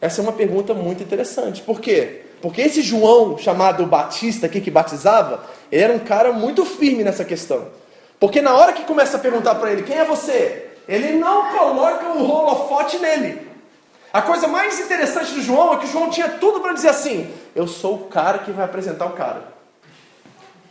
Essa 0.00 0.20
é 0.20 0.22
uma 0.22 0.32
pergunta 0.32 0.72
muito 0.74 1.02
interessante. 1.02 1.62
Por 1.62 1.80
quê? 1.80 2.22
Porque 2.40 2.62
esse 2.62 2.82
João, 2.82 3.36
chamado 3.36 3.84
Batista 3.86 4.46
aqui, 4.46 4.60
que 4.60 4.70
batizava, 4.70 5.44
ele 5.72 5.82
era 5.82 5.92
um 5.92 5.98
cara 5.98 6.32
muito 6.32 6.64
firme 6.64 7.02
nessa 7.02 7.24
questão. 7.24 7.68
Porque 8.20 8.40
na 8.40 8.54
hora 8.54 8.72
que 8.72 8.84
começa 8.84 9.16
a 9.16 9.20
perguntar 9.20 9.56
para 9.56 9.72
ele, 9.72 9.82
quem 9.82 9.96
é 9.96 10.04
você? 10.04 10.68
Ele 10.88 11.12
não 11.18 11.50
coloca 11.50 12.06
o 12.10 12.30
holofote 12.30 12.98
nele. 12.98 13.48
A 14.12 14.22
coisa 14.22 14.48
mais 14.48 14.80
interessante 14.80 15.34
do 15.34 15.42
João 15.42 15.74
é 15.74 15.76
que 15.78 15.84
o 15.84 15.88
João 15.88 16.08
tinha 16.08 16.28
tudo 16.28 16.60
para 16.60 16.72
dizer 16.72 16.88
assim: 16.88 17.30
Eu 17.54 17.68
sou 17.68 17.94
o 17.94 18.04
cara 18.06 18.38
que 18.38 18.50
vai 18.50 18.64
apresentar 18.64 19.06
o 19.06 19.12
cara. 19.12 19.42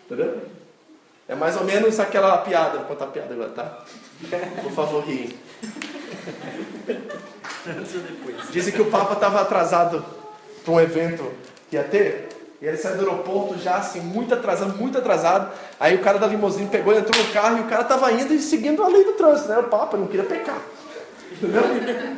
Entendeu? 0.06 0.42
É 1.28 1.36
mais 1.36 1.56
ou 1.58 1.64
menos 1.64 2.00
aquela 2.00 2.38
piada. 2.40 2.80
Vou 2.80 2.88
contar 2.88 3.06
a 3.06 3.10
piada 3.10 3.34
agora, 3.34 3.50
tá? 3.50 3.84
Por 4.64 4.72
favor, 4.72 5.04
ri. 7.72 8.36
Dizem 8.52 8.74
que 8.74 8.82
o 8.82 8.86
Papa 8.86 9.14
estava 9.14 9.42
atrasado 9.42 10.04
para 10.64 10.74
um 10.74 10.80
evento 10.80 11.32
que 11.70 11.76
ia 11.76 11.84
ter. 11.84 12.30
E 12.62 12.66
ele 12.66 12.78
saiu 12.78 12.98
do 12.98 13.02
aeroporto 13.02 13.60
já 13.60 13.76
assim, 13.76 14.00
muito 14.00 14.34
atrasado, 14.34 14.76
muito 14.76 14.98
atrasado. 14.98 15.52
Aí 15.80 15.96
o 15.96 16.00
cara 16.00 16.18
da 16.18 16.26
limusine 16.26 16.68
pegou, 16.68 16.94
entrou 16.94 17.24
no 17.24 17.32
carro 17.32 17.58
e 17.58 17.62
o 17.62 17.66
cara 17.66 17.84
estava 17.84 18.12
indo 18.12 18.34
e 18.34 18.40
seguindo 18.40 18.84
a 18.84 18.88
lei 18.88 19.04
do 19.04 19.14
trânsito, 19.14 19.50
né? 19.50 19.60
O 19.60 19.64
Papa 19.64 19.96
não 19.96 20.08
queria 20.08 20.26
pecar. 20.26 20.58
Entendeu? 21.32 21.62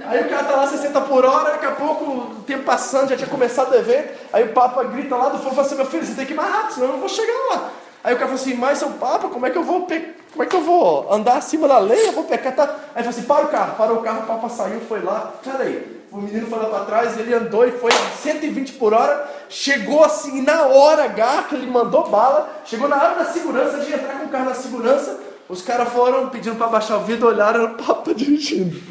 Aí 0.05 0.21
o 0.23 0.29
cara 0.29 0.43
tá 0.45 0.55
lá 0.55 0.67
60 0.67 1.01
por 1.01 1.25
hora, 1.25 1.51
daqui 1.51 1.65
a 1.65 1.71
pouco, 1.71 2.05
o 2.05 2.43
tempo 2.47 2.63
passando, 2.63 3.09
já 3.09 3.17
tinha 3.17 3.27
começado 3.27 3.71
o 3.71 3.75
evento. 3.75 4.13
Aí 4.31 4.45
o 4.45 4.53
Papa 4.53 4.83
grita 4.85 5.15
lá 5.15 5.27
do 5.27 5.39
fundo 5.39 5.51
e 5.51 5.55
fala 5.55 5.67
assim: 5.67 5.75
meu 5.75 5.85
filho, 5.85 6.05
você 6.05 6.13
tem 6.13 6.25
que 6.25 6.31
ir 6.31 6.35
mais 6.35 6.51
rápido, 6.51 6.73
senão 6.75 6.87
eu 6.87 6.93
não 6.93 6.99
vou 6.99 7.09
chegar 7.09 7.33
lá. 7.51 7.71
Aí 8.01 8.13
o 8.13 8.17
cara 8.17 8.29
fala 8.29 8.39
assim: 8.41 8.53
mas 8.53 8.77
seu 8.77 8.91
Papa, 8.91 9.27
como 9.27 9.45
é 9.45 9.49
que 9.49 9.57
eu 9.57 9.63
vou 9.63 9.85
pe... 9.85 10.15
como 10.39 10.47
é 10.47 10.51
que 10.51 10.55
eu 10.55 10.61
vou 10.61 11.13
andar 11.13 11.35
acima 11.35 11.67
da 11.67 11.79
lei? 11.79 12.07
Eu 12.07 12.13
vou 12.13 12.23
pecar. 12.23 12.55
Tá? 12.55 12.63
Aí 12.63 12.69
ele 12.69 12.79
fala 13.03 13.09
assim: 13.09 13.23
para 13.23 13.45
o 13.45 13.49
carro, 13.49 13.75
parou 13.75 13.97
o 13.97 14.01
carro, 14.01 14.23
o 14.23 14.25
Papa 14.25 14.47
saiu, 14.47 14.79
foi 14.79 15.01
lá. 15.01 15.33
Peraí. 15.43 15.99
O 16.09 16.17
menino 16.17 16.47
foi 16.47 16.57
lá 16.59 16.69
para 16.69 16.85
trás, 16.85 17.19
ele 17.19 17.33
andou 17.33 17.67
e 17.67 17.71
foi 17.73 17.91
a 17.91 18.11
120 18.21 18.71
por 18.73 18.93
hora, 18.93 19.29
chegou 19.49 20.01
assim 20.01 20.41
na 20.41 20.67
hora 20.67 21.03
H, 21.03 21.49
ele 21.51 21.67
mandou 21.67 22.09
bala, 22.09 22.61
chegou 22.63 22.87
na 22.87 22.95
hora 22.95 23.15
da 23.15 23.25
segurança, 23.25 23.79
de 23.79 23.93
entrar 23.93 24.17
com 24.17 24.25
o 24.27 24.29
carro 24.29 24.45
na 24.45 24.55
segurança, 24.55 25.19
os 25.49 25.61
caras 25.61 25.89
foram 25.89 26.29
pedindo 26.29 26.55
para 26.55 26.67
baixar 26.67 26.97
o 26.97 27.01
vidro, 27.01 27.27
olharam, 27.27 27.65
o 27.65 27.75
Papa 27.75 28.13
dirigindo. 28.15 28.81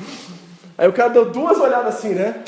Aí 0.77 0.87
o 0.87 0.93
cara 0.93 1.09
deu 1.09 1.31
duas 1.31 1.59
olhadas 1.59 1.97
assim, 1.97 2.11
né? 2.11 2.45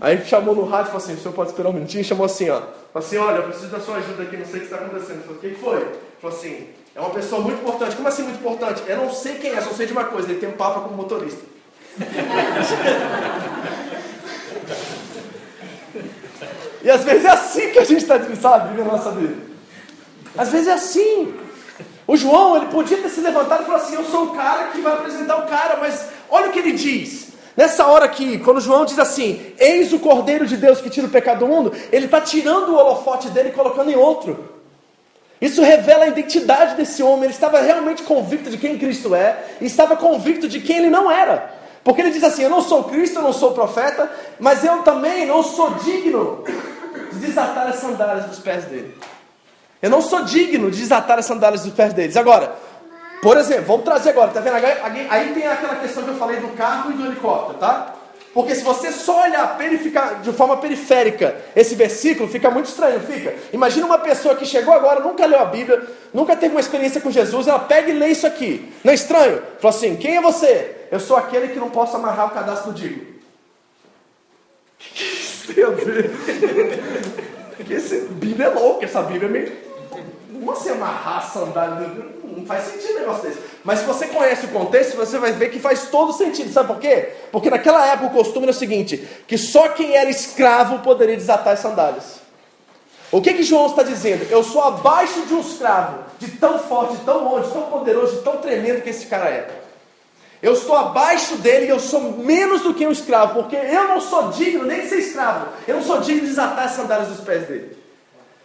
Aí 0.00 0.22
chamou 0.24 0.54
no 0.54 0.64
rádio 0.64 0.88
e 0.88 0.92
falou 0.92 1.02
assim: 1.04 1.14
o 1.14 1.18
senhor 1.18 1.32
pode 1.32 1.50
esperar 1.50 1.68
um 1.68 1.74
minutinho? 1.74 2.02
Chamou 2.02 2.26
assim: 2.26 2.50
ó. 2.50 2.60
Falou 2.92 3.06
assim: 3.06 3.18
olha, 3.18 3.36
eu 3.36 3.44
preciso 3.44 3.68
da 3.68 3.78
sua 3.78 3.98
ajuda 3.98 4.24
aqui, 4.24 4.36
não 4.36 4.44
sei 4.44 4.56
o 4.56 4.58
que 4.58 4.64
está 4.64 4.76
acontecendo. 4.78 5.22
Falei: 5.22 5.36
o 5.36 5.40
que 5.40 5.54
foi? 5.54 5.92
Falou 6.20 6.36
assim: 6.36 6.66
é 6.94 7.00
uma 7.00 7.10
pessoa 7.10 7.40
muito 7.40 7.60
importante. 7.60 7.96
Como 7.96 8.06
assim 8.06 8.22
muito 8.22 8.38
importante? 8.38 8.82
Eu 8.86 8.98
não 8.98 9.12
sei 9.12 9.34
quem 9.34 9.50
é, 9.50 9.60
só 9.60 9.70
sei 9.70 9.86
de 9.86 9.92
uma 9.92 10.04
coisa: 10.04 10.30
ele 10.30 10.38
tem 10.38 10.48
um 10.48 10.52
papa 10.52 10.80
como 10.80 10.96
motorista. 10.96 11.42
e 16.82 16.90
às 16.90 17.04
vezes 17.04 17.24
é 17.24 17.30
assim 17.30 17.70
que 17.70 17.78
a 17.78 17.84
gente 17.84 18.02
está, 18.02 18.18
sabe, 18.40 18.78
na 18.78 18.84
nossa 18.84 19.10
vida. 19.10 19.34
Às 20.36 20.50
vezes 20.50 20.68
é 20.68 20.72
assim. 20.72 21.34
O 22.06 22.16
João, 22.16 22.56
ele 22.56 22.66
podia 22.66 22.98
ter 22.98 23.08
se 23.08 23.20
levantado 23.20 23.62
e 23.62 23.66
falado 23.66 23.82
assim: 23.82 23.96
Eu 23.96 24.04
sou 24.04 24.26
o 24.26 24.34
cara 24.34 24.68
que 24.68 24.80
vai 24.80 24.92
apresentar 24.92 25.36
o 25.38 25.46
cara, 25.48 25.78
mas 25.80 26.06
olha 26.30 26.48
o 26.50 26.52
que 26.52 26.60
ele 26.60 26.72
diz. 26.72 27.32
Nessa 27.56 27.86
hora 27.86 28.04
aqui, 28.04 28.38
quando 28.38 28.60
João 28.60 28.84
diz 28.84 28.98
assim: 29.00 29.52
Eis 29.58 29.92
o 29.92 29.98
Cordeiro 29.98 30.46
de 30.46 30.56
Deus 30.56 30.80
que 30.80 30.90
tira 30.90 31.08
o 31.08 31.10
pecado 31.10 31.40
do 31.40 31.48
mundo, 31.48 31.72
ele 31.90 32.04
está 32.04 32.20
tirando 32.20 32.68
o 32.68 32.76
holofote 32.76 33.30
dele 33.30 33.48
e 33.48 33.52
colocando 33.52 33.90
em 33.90 33.96
outro. 33.96 34.53
Isso 35.44 35.60
revela 35.60 36.04
a 36.04 36.08
identidade 36.08 36.74
desse 36.74 37.02
homem. 37.02 37.24
Ele 37.24 37.34
estava 37.34 37.60
realmente 37.60 38.02
convicto 38.02 38.48
de 38.48 38.56
quem 38.56 38.78
Cristo 38.78 39.14
é 39.14 39.44
e 39.60 39.66
estava 39.66 39.94
convicto 39.94 40.48
de 40.48 40.58
quem 40.58 40.78
ele 40.78 40.88
não 40.88 41.12
era. 41.12 41.52
Porque 41.84 42.00
ele 42.00 42.10
diz 42.10 42.24
assim: 42.24 42.44
Eu 42.44 42.48
não 42.48 42.62
sou 42.62 42.84
Cristo, 42.84 43.18
eu 43.18 43.22
não 43.22 43.32
sou 43.34 43.52
profeta, 43.52 44.10
mas 44.40 44.64
eu 44.64 44.78
também 44.78 45.26
não 45.26 45.42
sou 45.42 45.74
digno 45.74 46.42
de 47.12 47.18
desatar 47.18 47.66
as 47.66 47.76
sandálias 47.76 48.24
dos 48.24 48.38
pés 48.38 48.64
dele. 48.64 48.96
Eu 49.82 49.90
não 49.90 50.00
sou 50.00 50.24
digno 50.24 50.70
de 50.70 50.78
desatar 50.78 51.18
as 51.18 51.26
sandálias 51.26 51.62
dos 51.62 51.74
pés 51.74 51.92
deles. 51.92 52.16
Agora, 52.16 52.54
por 53.20 53.36
exemplo, 53.36 53.66
vamos 53.66 53.84
trazer 53.84 54.10
agora, 54.10 54.30
tá 54.30 54.40
vendo? 54.40 54.56
Aí 55.10 55.34
tem 55.34 55.46
aquela 55.46 55.76
questão 55.76 56.04
que 56.04 56.08
eu 56.08 56.16
falei 56.16 56.40
do 56.40 56.56
carro 56.56 56.90
e 56.90 56.94
do 56.94 57.04
helicóptero, 57.04 57.58
tá? 57.58 57.93
Porque 58.34 58.54
se 58.54 58.64
você 58.64 58.90
só 58.90 59.22
olhar 59.22 59.56
de 60.20 60.32
forma 60.32 60.56
periférica 60.56 61.36
esse 61.54 61.76
versículo, 61.76 62.28
fica 62.28 62.50
muito 62.50 62.66
estranho, 62.66 62.98
fica. 63.00 63.32
Imagina 63.52 63.86
uma 63.86 63.98
pessoa 63.98 64.34
que 64.34 64.44
chegou 64.44 64.74
agora, 64.74 64.98
nunca 64.98 65.24
leu 65.24 65.38
a 65.38 65.44
Bíblia, 65.44 65.86
nunca 66.12 66.34
teve 66.34 66.52
uma 66.52 66.60
experiência 66.60 67.00
com 67.00 67.12
Jesus, 67.12 67.46
ela 67.46 67.60
pega 67.60 67.90
e 67.90 67.94
lê 67.94 68.08
isso 68.08 68.26
aqui. 68.26 68.72
Não 68.82 68.90
é 68.90 68.94
estranho? 68.94 69.40
Fala 69.60 69.72
assim: 69.72 69.94
quem 69.94 70.16
é 70.16 70.20
você? 70.20 70.88
Eu 70.90 70.98
sou 70.98 71.16
aquele 71.16 71.48
que 71.48 71.60
não 71.60 71.70
posso 71.70 71.96
amarrar 71.96 72.26
o 72.26 72.30
cadastro 72.30 72.72
do 72.72 72.78
Digo. 72.78 73.14
O 74.76 74.94
que 74.94 75.04
isso 75.04 75.54
tem 75.54 75.64
a 75.64 75.70
ver? 75.70 76.10
Bíblia 78.20 78.46
é 78.46 78.50
louca, 78.50 78.84
essa 78.84 79.02
Bíblia 79.02 79.28
é 79.28 79.32
meio 79.32 79.64
como 80.44 80.52
assim 80.52 80.70
amarrar 80.70 81.18
a 81.18 81.20
sandália? 81.22 81.90
Não 82.36 82.46
faz 82.46 82.64
sentido 82.64 82.96
um 82.96 83.00
negócio 83.00 83.22
desse. 83.22 83.38
Mas 83.62 83.80
se 83.80 83.84
você 83.84 84.06
conhece 84.06 84.46
o 84.46 84.50
contexto, 84.50 84.96
você 84.96 85.18
vai 85.18 85.32
ver 85.32 85.50
que 85.50 85.58
faz 85.58 85.88
todo 85.88 86.12
sentido. 86.12 86.52
Sabe 86.52 86.68
por 86.68 86.78
quê? 86.78 87.10
Porque 87.30 87.50
naquela 87.50 87.86
época 87.86 88.08
o 88.08 88.10
costume 88.10 88.44
era 88.44 88.52
o 88.52 88.54
seguinte: 88.54 89.08
que 89.26 89.38
só 89.38 89.68
quem 89.68 89.96
era 89.96 90.10
escravo 90.10 90.80
poderia 90.80 91.16
desatar 91.16 91.54
as 91.54 91.60
sandálias. 91.60 92.24
O 93.12 93.20
que 93.20 93.32
que 93.32 93.42
João 93.42 93.66
está 93.66 93.82
dizendo? 93.82 94.26
Eu 94.30 94.42
sou 94.42 94.62
abaixo 94.62 95.22
de 95.22 95.34
um 95.34 95.40
escravo, 95.40 96.00
de 96.18 96.32
tão 96.32 96.58
forte, 96.58 96.96
de 96.96 97.04
tão 97.04 97.24
longe, 97.24 97.46
de 97.46 97.52
tão 97.52 97.62
poderoso, 97.62 98.16
de 98.16 98.22
tão 98.22 98.38
tremendo 98.38 98.82
que 98.82 98.90
esse 98.90 99.06
cara 99.06 99.28
é. 99.30 99.48
Eu 100.42 100.52
estou 100.52 100.76
abaixo 100.76 101.36
dele 101.36 101.70
eu 101.70 101.80
sou 101.80 102.00
menos 102.00 102.62
do 102.62 102.74
que 102.74 102.86
um 102.86 102.92
escravo, 102.92 103.40
porque 103.40 103.56
eu 103.56 103.88
não 103.88 104.00
sou 104.00 104.28
digno 104.30 104.64
nem 104.64 104.82
de 104.82 104.88
ser 104.88 104.98
escravo. 104.98 105.46
Eu 105.66 105.76
não 105.76 105.82
sou 105.82 106.00
digno 106.00 106.20
de 106.20 106.26
desatar 106.26 106.66
as 106.66 106.72
sandálias 106.72 107.08
dos 107.08 107.20
pés 107.20 107.46
dele. 107.46 107.74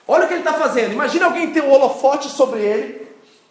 Olha 0.08 0.24
o 0.24 0.28
que 0.28 0.34
ele 0.34 0.42
está 0.42 0.54
fazendo. 0.54 0.94
Imagina 0.94 1.26
alguém 1.26 1.52
ter 1.52 1.62
um 1.62 1.72
holofote 1.72 2.30
sobre 2.30 2.62
ele, 2.62 2.99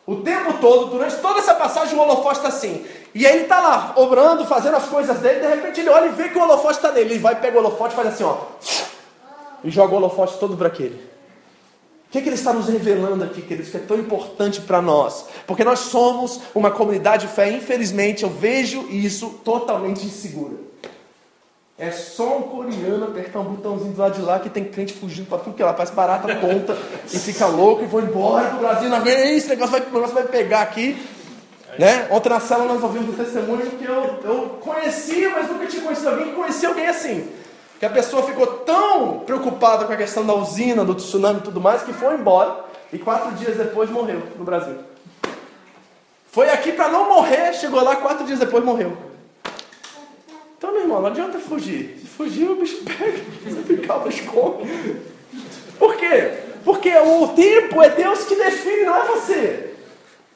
o 0.09 0.23
tempo 0.23 0.55
todo, 0.55 0.87
durante 0.87 1.17
toda 1.17 1.39
essa 1.39 1.55
passagem, 1.55 1.95
o 1.95 2.01
holofote 2.01 2.39
está 2.39 2.49
assim. 2.49 2.83
E 3.15 3.27
aí 3.27 3.35
ele 3.35 3.43
está 3.43 3.61
lá, 3.61 3.93
obrando, 3.95 4.47
fazendo 4.47 4.79
as 4.79 4.87
coisas 4.87 5.19
dele, 5.19 5.41
de 5.41 5.47
repente 5.47 5.81
ele 5.81 5.91
olha 5.91 6.07
e 6.07 6.13
vê 6.13 6.31
que 6.31 6.39
o 6.39 6.41
holofote 6.41 6.77
está 6.77 6.91
nele. 6.91 7.11
Ele 7.11 7.19
vai, 7.19 7.39
pega 7.39 7.59
o 7.59 7.61
holofote 7.61 7.95
faz 7.95 8.09
assim, 8.09 8.25
ó. 8.25 8.39
E 9.63 9.71
joga 9.71 9.93
o 9.93 9.97
holofote 9.99 10.39
todo 10.39 10.57
para 10.57 10.69
aquele. 10.69 10.95
O 10.95 12.11
que, 12.11 12.23
que 12.23 12.29
ele 12.31 12.37
está 12.37 12.55
nos 12.55 12.69
revelando 12.69 13.23
aqui, 13.23 13.43
queridos, 13.43 13.71
que 13.71 13.77
é 13.77 13.81
tão 13.81 13.99
importante 13.99 14.63
para 14.63 14.81
nós? 14.81 15.27
Porque 15.47 15.63
nós 15.63 15.81
somos 15.81 16.41
uma 16.55 16.71
comunidade 16.71 17.27
de 17.27 17.33
fé, 17.35 17.51
infelizmente 17.51 18.23
eu 18.23 18.31
vejo 18.31 18.89
isso 18.89 19.41
totalmente 19.45 20.07
insegura. 20.07 20.68
É 21.79 21.93
só 21.93 22.39
um 22.39 22.43
coreano 22.43 23.05
apertar 23.05 23.39
um 23.39 23.45
botãozinho 23.45 23.93
do 23.93 24.01
lado 24.01 24.15
de 24.15 24.23
lá 24.23 24.41
que 24.41 24.51
tem 24.51 24.65
crente 24.65 24.93
fugindo 24.93 25.29
para 25.29 25.39
tudo 25.39 25.55
que 25.55 25.63
lá, 25.63 25.73
faz 25.73 25.91
barata 25.91 26.35
ponta 26.35 26.77
e 27.07 27.19
fica 27.21 27.47
louco 27.47 27.85
e 27.85 27.87
vou 27.87 28.03
embora 28.03 28.49
pro 28.49 28.59
Brasil. 28.59 28.89
Não, 28.89 29.07
esse 29.07 29.49
negócio 29.49 29.71
vai, 29.71 29.81
negócio 29.83 30.13
vai 30.13 30.25
pegar 30.25 30.63
aqui. 30.63 31.01
Né? 31.79 32.09
Ontem 32.11 32.31
na 32.31 32.41
sala 32.41 32.65
nós 32.65 32.83
ouvimos 32.83 33.11
um 33.11 33.13
testemunho 33.13 33.65
que 33.71 33.85
eu, 33.85 34.19
eu 34.25 34.59
conhecia, 34.61 35.31
mas 35.31 35.49
nunca 35.49 35.67
tinha 35.67 35.83
conhecido 35.83 36.09
alguém 36.09 36.27
que 36.31 36.35
conhecia 36.35 36.69
alguém 36.69 36.89
assim. 36.89 37.31
Que 37.79 37.87
a 37.87 37.91
pessoa 37.91 38.25
ficou 38.25 38.47
tão 38.47 39.21
preocupada 39.21 39.85
com 39.85 39.93
a 39.93 39.97
questão 39.97 40.27
da 40.27 40.35
usina, 40.35 40.85
do 40.85 40.97
tsunami 40.97 41.39
e 41.39 41.43
tudo 41.43 41.61
mais, 41.61 41.83
que 41.83 41.93
foi 41.93 42.15
embora 42.15 42.65
e 42.93 42.99
quatro 42.99 43.31
dias 43.37 43.57
depois 43.57 43.89
morreu 43.89 44.21
no 44.37 44.45
Brasil. 44.45 44.79
Foi 46.33 46.51
aqui 46.51 46.73
para 46.73 46.89
não 46.89 47.09
morrer, 47.09 47.53
chegou 47.55 47.81
lá, 47.85 47.95
quatro 47.95 48.27
dias 48.27 48.41
depois 48.41 48.65
morreu. 48.65 49.08
Então, 50.59 50.73
meu 50.73 50.83
irmão, 50.83 51.01
não 51.01 51.07
adianta 51.07 51.39
fugir. 51.39 51.97
Se 52.01 52.07
fugir, 52.09 52.51
o 52.51 52.57
bicho 52.57 52.79
pega. 52.85 53.19
Se 53.45 53.63
ficar, 53.63 53.99
o 53.99 54.01
bicho 54.01 54.25
come. 54.25 55.01
Por 55.79 55.97
quê? 55.97 56.33
Porque 56.65 56.93
o 56.97 57.29
tempo 57.29 57.81
é 57.81 57.91
Deus 57.91 58.25
que 58.25 58.35
define, 58.35 58.83
não 58.83 58.97
é 58.97 59.05
você. 59.07 59.75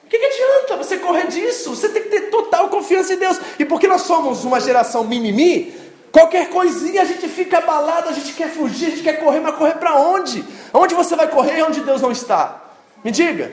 O 0.05 0.09
que, 0.09 0.17
que 0.17 0.25
adianta 0.25 0.77
você 0.77 0.99
correr 0.99 1.27
disso? 1.27 1.71
Você 1.75 1.89
tem 1.89 2.05
que 2.05 2.09
ter 2.09 2.31
total 2.31 2.69
confiança 2.69 3.15
em 3.15 3.17
Deus. 3.17 3.41
E 3.59 3.65
porque 3.65 3.89
nós 3.89 4.03
somos 4.03 4.45
uma 4.45 4.61
geração 4.61 5.03
mimimi, 5.03 5.75
qualquer 6.13 6.51
coisinha 6.51 7.03
a 7.03 7.05
gente 7.05 7.27
fica 7.27 7.59
abalado, 7.59 8.09
a 8.09 8.13
gente 8.13 8.33
quer 8.35 8.49
fugir, 8.49 8.87
a 8.87 8.91
gente 8.91 9.03
quer 9.03 9.15
correr, 9.15 9.41
mas 9.41 9.57
correr 9.57 9.75
para 9.75 9.97
onde? 9.97 10.45
Onde 10.73 10.95
você 10.95 11.17
vai 11.17 11.27
correr 11.27 11.63
onde 11.65 11.81
Deus 11.81 12.01
não 12.01 12.13
está? 12.13 12.63
Me 13.03 13.11
diga. 13.11 13.51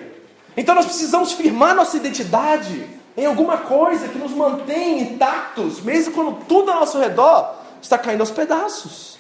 Então 0.55 0.75
nós 0.75 0.85
precisamos 0.85 1.31
firmar 1.31 1.73
nossa 1.73 1.97
identidade 1.97 2.98
em 3.19 3.25
alguma 3.25 3.57
coisa 3.57 4.07
que 4.07 4.17
nos 4.17 4.31
mantém 4.31 5.01
intactos, 5.01 5.81
mesmo 5.81 6.13
quando 6.13 6.45
tudo 6.45 6.71
ao 6.71 6.79
nosso 6.79 6.97
redor 6.97 7.53
está 7.81 7.97
caindo 7.97 8.21
aos 8.21 8.31
pedaços. 8.31 9.19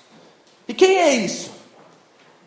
E 0.65 0.73
quem 0.73 0.97
é 0.97 1.15
isso? 1.15 1.51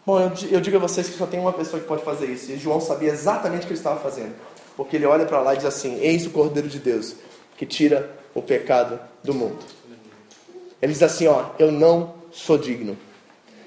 Bom, 0.07 0.19
eu, 0.19 0.33
eu 0.51 0.61
digo 0.63 0.79
a 0.79 0.81
vocês 0.81 1.11
que 1.11 1.19
só 1.19 1.27
tem 1.27 1.39
uma 1.39 1.53
pessoa 1.53 1.81
que 1.81 1.87
pode 1.87 2.03
fazer 2.03 2.27
isso. 2.27 2.51
E 2.51 2.57
João 2.57 2.81
sabia 2.81 3.11
exatamente 3.11 3.65
o 3.65 3.67
que 3.67 3.75
ele 3.75 3.79
estava 3.81 4.01
fazendo. 4.01 4.35
Porque 4.77 4.97
ele 4.97 5.05
olha 5.05 5.27
para 5.27 5.41
lá 5.41 5.53
e 5.53 5.59
diz 5.59 5.67
assim: 5.67 6.01
Eis 6.01 6.25
o 6.25 6.31
Cordeiro 6.31 6.69
de 6.69 6.79
Deus 6.79 7.17
que 7.59 7.67
tira 7.67 8.11
o 8.35 8.41
pecado 8.41 8.99
do 9.23 9.35
mundo. 9.35 9.59
Ele 10.81 10.93
diz 10.93 11.03
assim: 11.03 11.27
Ó, 11.27 11.51
eu 11.59 11.71
não 11.71 12.15
sou 12.33 12.57
digno. 12.57 12.97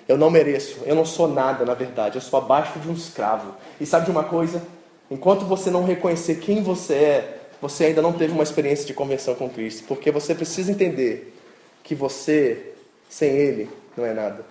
Eu 0.07 0.17
não 0.17 0.31
mereço. 0.31 0.79
Eu 0.85 0.95
não 0.95 1.05
sou 1.05 1.27
nada, 1.27 1.63
na 1.63 1.75
verdade. 1.75 2.15
Eu 2.15 2.21
sou 2.21 2.39
abaixo 2.39 2.79
de 2.79 2.89
um 2.89 2.93
escravo. 2.93 3.53
E 3.79 3.85
sabe 3.85 4.05
de 4.05 4.11
uma 4.11 4.23
coisa? 4.23 4.61
Enquanto 5.09 5.45
você 5.45 5.69
não 5.69 5.85
reconhecer 5.85 6.39
quem 6.39 6.63
você 6.63 6.93
é, 6.95 7.34
você 7.61 7.85
ainda 7.85 8.01
não 8.01 8.13
teve 8.13 8.33
uma 8.33 8.43
experiência 8.43 8.85
de 8.85 8.93
conversão 8.93 9.35
com 9.35 9.49
Cristo. 9.49 9.83
Porque 9.87 10.11
você 10.11 10.35
precisa 10.35 10.71
entender 10.71 11.33
que 11.83 11.95
você, 11.95 12.73
sem 13.09 13.31
Ele, 13.31 13.69
não 13.95 14.05
é 14.05 14.13
nada. 14.13 14.45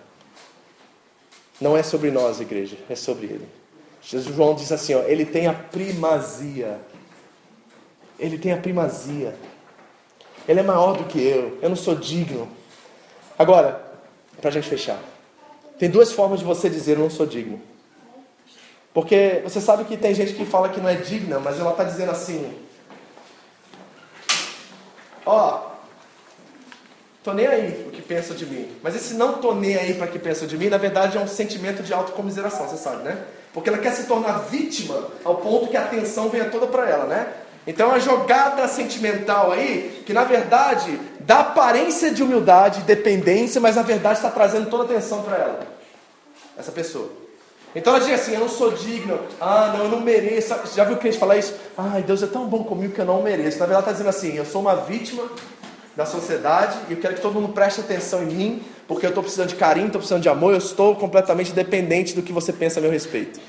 Não 1.59 1.77
é 1.77 1.83
sobre 1.83 2.11
nós, 2.11 2.39
igreja, 2.39 2.77
é 2.89 2.95
sobre 2.95 3.27
Ele. 3.27 3.47
Jesus 4.01 4.35
João 4.35 4.53
diz 4.53 4.71
assim: 4.71 4.93
ó, 4.93 5.01
Ele 5.03 5.25
tem 5.25 5.47
a 5.47 5.53
primazia. 5.53 6.79
Ele 8.19 8.37
tem 8.37 8.51
a 8.51 8.57
primazia. 8.57 9.35
Ele 10.47 10.59
é 10.59 10.63
maior 10.63 10.95
do 10.95 11.05
que 11.05 11.19
eu. 11.19 11.57
Eu 11.61 11.69
não 11.69 11.75
sou 11.75 11.95
digno. 11.95 12.47
Agora, 13.37 13.81
para 14.39 14.49
a 14.49 14.53
gente 14.53 14.69
fechar, 14.69 14.99
tem 15.79 15.89
duas 15.89 16.11
formas 16.11 16.39
de 16.39 16.45
você 16.45 16.69
dizer 16.69 16.93
eu 16.93 16.99
não 16.99 17.09
sou 17.09 17.25
digno. 17.25 17.61
Porque 18.93 19.41
você 19.43 19.59
sabe 19.59 19.83
que 19.83 19.97
tem 19.97 20.13
gente 20.13 20.33
que 20.33 20.45
fala 20.45 20.69
que 20.69 20.79
não 20.79 20.87
é 20.87 20.95
digna, 20.95 21.39
mas 21.39 21.59
ela 21.59 21.71
está 21.71 21.83
dizendo 21.83 22.11
assim: 22.11 22.53
Ó, 25.25 25.71
tô 27.23 27.33
nem 27.33 27.47
aí 27.47 27.85
o 27.87 27.91
que 27.91 28.01
pensa 28.01 28.33
de 28.33 28.45
mim. 28.45 28.69
Mas 28.83 28.95
esse 28.95 29.15
não 29.15 29.33
tô 29.33 29.53
nem 29.53 29.75
aí 29.75 29.95
para 29.95 30.07
que 30.07 30.19
pensa 30.19 30.45
de 30.45 30.57
mim, 30.57 30.69
na 30.69 30.77
verdade 30.77 31.17
é 31.17 31.21
um 31.21 31.27
sentimento 31.27 31.81
de 31.81 31.93
autocomiseração, 31.93 32.67
você 32.67 32.77
sabe, 32.77 33.03
né? 33.03 33.17
Porque 33.53 33.69
ela 33.69 33.77
quer 33.77 33.93
se 33.93 34.03
tornar 34.03 34.39
vítima 34.49 35.07
ao 35.23 35.37
ponto 35.37 35.69
que 35.69 35.77
a 35.77 35.81
atenção 35.81 36.29
venha 36.29 36.49
toda 36.49 36.67
para 36.67 36.89
ela, 36.89 37.05
né? 37.05 37.27
Então 37.65 37.91
a 37.91 37.97
jogada 37.97 38.67
sentimental 38.67 39.51
aí, 39.51 40.03
que 40.05 40.13
na 40.13 40.23
verdade 40.23 40.99
dá 41.21 41.39
aparência 41.39 42.11
de 42.11 42.21
humildade, 42.21 42.81
dependência, 42.81 43.59
mas 43.59 43.75
na 43.75 43.81
verdade 43.81 44.19
está 44.19 44.29
trazendo 44.29 44.69
toda 44.69 44.83
a 44.83 44.85
atenção 44.85 45.23
para 45.23 45.37
ela. 45.37 45.67
Essa 46.57 46.71
pessoa. 46.71 47.24
Então 47.75 47.93
ela 47.93 48.03
diz 48.03 48.13
assim: 48.13 48.33
Eu 48.33 48.39
não 48.39 48.49
sou 48.49 48.71
digno, 48.71 49.19
ah, 49.39 49.73
não, 49.75 49.85
eu 49.85 49.89
não 49.89 49.99
mereço. 49.99 50.55
Já 50.73 50.85
viu 50.85 50.95
o 50.95 50.99
crente 50.99 51.17
falar 51.17 51.37
isso? 51.37 51.53
Ai, 51.77 52.01
Deus 52.01 52.23
é 52.23 52.27
tão 52.27 52.47
bom 52.47 52.63
comigo 52.63 52.93
que 52.93 53.01
eu 53.01 53.05
não 53.05 53.21
mereço. 53.21 53.59
Na 53.59 53.65
verdade, 53.65 53.81
está 53.81 53.91
dizendo 53.91 54.09
assim: 54.09 54.37
Eu 54.37 54.45
sou 54.45 54.61
uma 54.61 54.75
vítima 54.75 55.29
da 55.95 56.05
sociedade 56.05 56.77
e 56.89 56.93
eu 56.93 56.99
quero 56.99 57.15
que 57.15 57.21
todo 57.21 57.33
mundo 57.33 57.53
preste 57.53 57.81
atenção 57.81 58.23
em 58.23 58.27
mim, 58.27 58.63
porque 58.87 59.05
eu 59.05 59.09
estou 59.09 59.21
precisando 59.21 59.49
de 59.49 59.55
carinho, 59.55 59.87
estou 59.87 59.99
precisando 59.99 60.21
de 60.21 60.29
amor, 60.29 60.53
eu 60.53 60.57
estou 60.57 60.95
completamente 60.95 61.51
dependente 61.51 62.13
do 62.13 62.21
que 62.21 62.31
você 62.31 62.53
pensa 62.53 62.79
a 62.79 62.81
meu 62.81 62.91
respeito. 62.91 63.39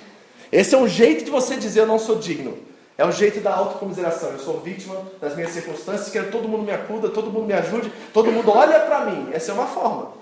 Esse 0.50 0.74
é 0.74 0.78
um 0.78 0.88
jeito 0.88 1.24
de 1.24 1.30
você 1.30 1.56
dizer: 1.56 1.80
Eu 1.80 1.86
não 1.86 1.98
sou 1.98 2.16
digno. 2.16 2.58
É 2.98 3.04
o 3.04 3.12
jeito 3.12 3.40
da 3.40 3.54
autocomiseração. 3.54 4.30
Eu 4.30 4.38
sou 4.38 4.58
vítima 4.60 4.96
das 5.20 5.36
minhas 5.36 5.52
circunstâncias, 5.52 6.10
quero 6.10 6.26
que 6.26 6.32
todo 6.32 6.48
mundo 6.48 6.64
me 6.64 6.72
acuda, 6.72 7.10
todo 7.10 7.30
mundo 7.30 7.46
me 7.46 7.52
ajude, 7.52 7.92
todo 8.12 8.32
mundo 8.32 8.50
olha 8.50 8.80
para 8.80 9.04
mim. 9.04 9.28
Essa 9.32 9.52
é 9.52 9.54
uma 9.54 9.66
forma. 9.66 10.12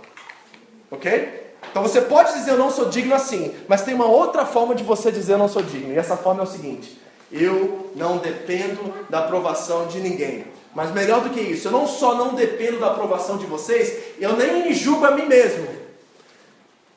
Ok? 0.91 1.44
Então 1.75 1.83
você 1.83 2.03
pode 2.03 2.35
dizer 2.35 2.53
eu 2.53 2.57
não 2.57 2.71
sou 2.71 2.89
digno 2.89 3.17
assim, 3.17 3.53
mas 3.67 3.83
tem 3.83 3.95
uma 3.95 4.07
outra 4.07 4.47
forma 4.47 4.77
de 4.77 4.85
você 4.85 5.11
dizer 5.11 5.33
eu 5.33 5.39
não 5.39 5.49
sou 5.49 5.61
digno. 5.61 5.93
E 5.93 5.99
essa 5.99 6.17
forma 6.17 6.43
é 6.43 6.45
o 6.45 6.49
seguinte: 6.49 6.97
eu 7.33 7.91
não 7.97 8.19
dependo 8.19 8.95
da 9.11 9.19
aprovação 9.19 9.89
de 9.89 9.99
ninguém. 9.99 10.45
Mas 10.73 10.93
melhor 10.93 11.21
do 11.21 11.31
que 11.31 11.41
isso, 11.41 11.67
eu 11.67 11.73
não 11.73 11.89
só 11.89 12.15
não 12.15 12.37
dependo 12.37 12.79
da 12.79 12.93
aprovação 12.93 13.37
de 13.39 13.47
vocês, 13.47 13.93
eu 14.21 14.37
nem 14.37 14.63
me 14.63 14.73
julgo 14.73 15.05
a 15.05 15.11
mim 15.11 15.27
mesmo. 15.27 15.67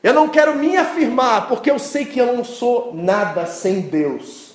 Eu 0.00 0.14
não 0.14 0.28
quero 0.28 0.54
me 0.54 0.76
afirmar, 0.76 1.48
porque 1.48 1.72
eu 1.72 1.78
sei 1.80 2.04
que 2.04 2.20
eu 2.20 2.36
não 2.36 2.44
sou 2.44 2.94
nada 2.94 3.46
sem 3.46 3.80
Deus. 3.80 4.47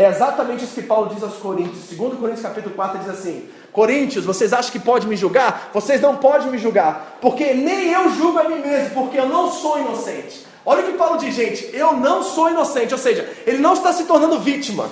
É 0.00 0.08
exatamente 0.08 0.64
isso 0.64 0.72
que 0.72 0.82
Paulo 0.82 1.14
diz 1.14 1.22
aos 1.22 1.34
Coríntios. 1.34 1.84
Segundo 1.84 2.16
Coríntios 2.16 2.42
capítulo 2.42 2.74
4 2.74 3.00
diz 3.00 3.08
assim: 3.10 3.50
Coríntios, 3.70 4.24
vocês 4.24 4.50
acham 4.50 4.72
que 4.72 4.78
pode 4.78 5.06
me 5.06 5.14
julgar? 5.14 5.68
Vocês 5.74 6.00
não 6.00 6.16
podem 6.16 6.50
me 6.50 6.56
julgar, 6.56 7.18
porque 7.20 7.52
nem 7.52 7.92
eu 7.92 8.08
julgo 8.08 8.38
a 8.38 8.44
mim 8.44 8.60
mesmo, 8.60 8.94
porque 8.94 9.20
eu 9.20 9.28
não 9.28 9.52
sou 9.52 9.78
inocente. 9.78 10.46
Olha 10.64 10.82
o 10.82 10.86
que 10.86 10.96
Paulo 10.96 11.18
diz, 11.18 11.34
gente, 11.34 11.68
eu 11.74 11.92
não 11.92 12.22
sou 12.22 12.48
inocente, 12.48 12.94
ou 12.94 12.98
seja, 12.98 13.28
ele 13.46 13.58
não 13.58 13.74
está 13.74 13.92
se 13.92 14.04
tornando 14.04 14.40
vítima. 14.40 14.88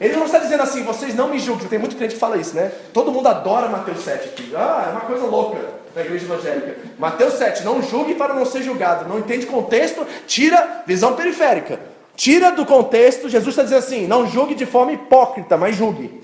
Ele 0.00 0.16
não 0.16 0.24
está 0.24 0.38
dizendo 0.38 0.62
assim, 0.62 0.82
vocês 0.82 1.14
não 1.14 1.28
me 1.28 1.38
julguem. 1.38 1.68
Tem 1.68 1.78
muito 1.78 1.96
crente 1.96 2.14
que 2.14 2.20
fala 2.20 2.38
isso, 2.38 2.56
né? 2.56 2.72
Todo 2.94 3.12
mundo 3.12 3.28
adora 3.28 3.68
Mateus 3.68 4.00
7 4.00 4.30
aqui. 4.30 4.52
Ah, 4.56 4.86
é 4.88 4.92
uma 4.92 5.02
coisa 5.02 5.26
louca 5.26 5.58
na 5.94 6.00
igreja 6.00 6.24
evangélica. 6.24 6.76
Mateus 6.98 7.34
7, 7.34 7.64
não 7.64 7.82
julgue 7.82 8.14
para 8.14 8.32
não 8.32 8.46
ser 8.46 8.62
julgado. 8.62 9.06
Não 9.06 9.18
entende 9.18 9.44
contexto, 9.44 10.06
tira 10.26 10.82
visão 10.86 11.14
periférica. 11.14 11.91
Tira 12.16 12.52
do 12.52 12.66
contexto, 12.66 13.28
Jesus 13.28 13.48
está 13.50 13.62
dizendo 13.62 13.78
assim: 13.78 14.06
não 14.06 14.26
julgue 14.26 14.54
de 14.54 14.66
forma 14.66 14.92
hipócrita, 14.92 15.56
mas 15.56 15.76
julgue. 15.76 16.22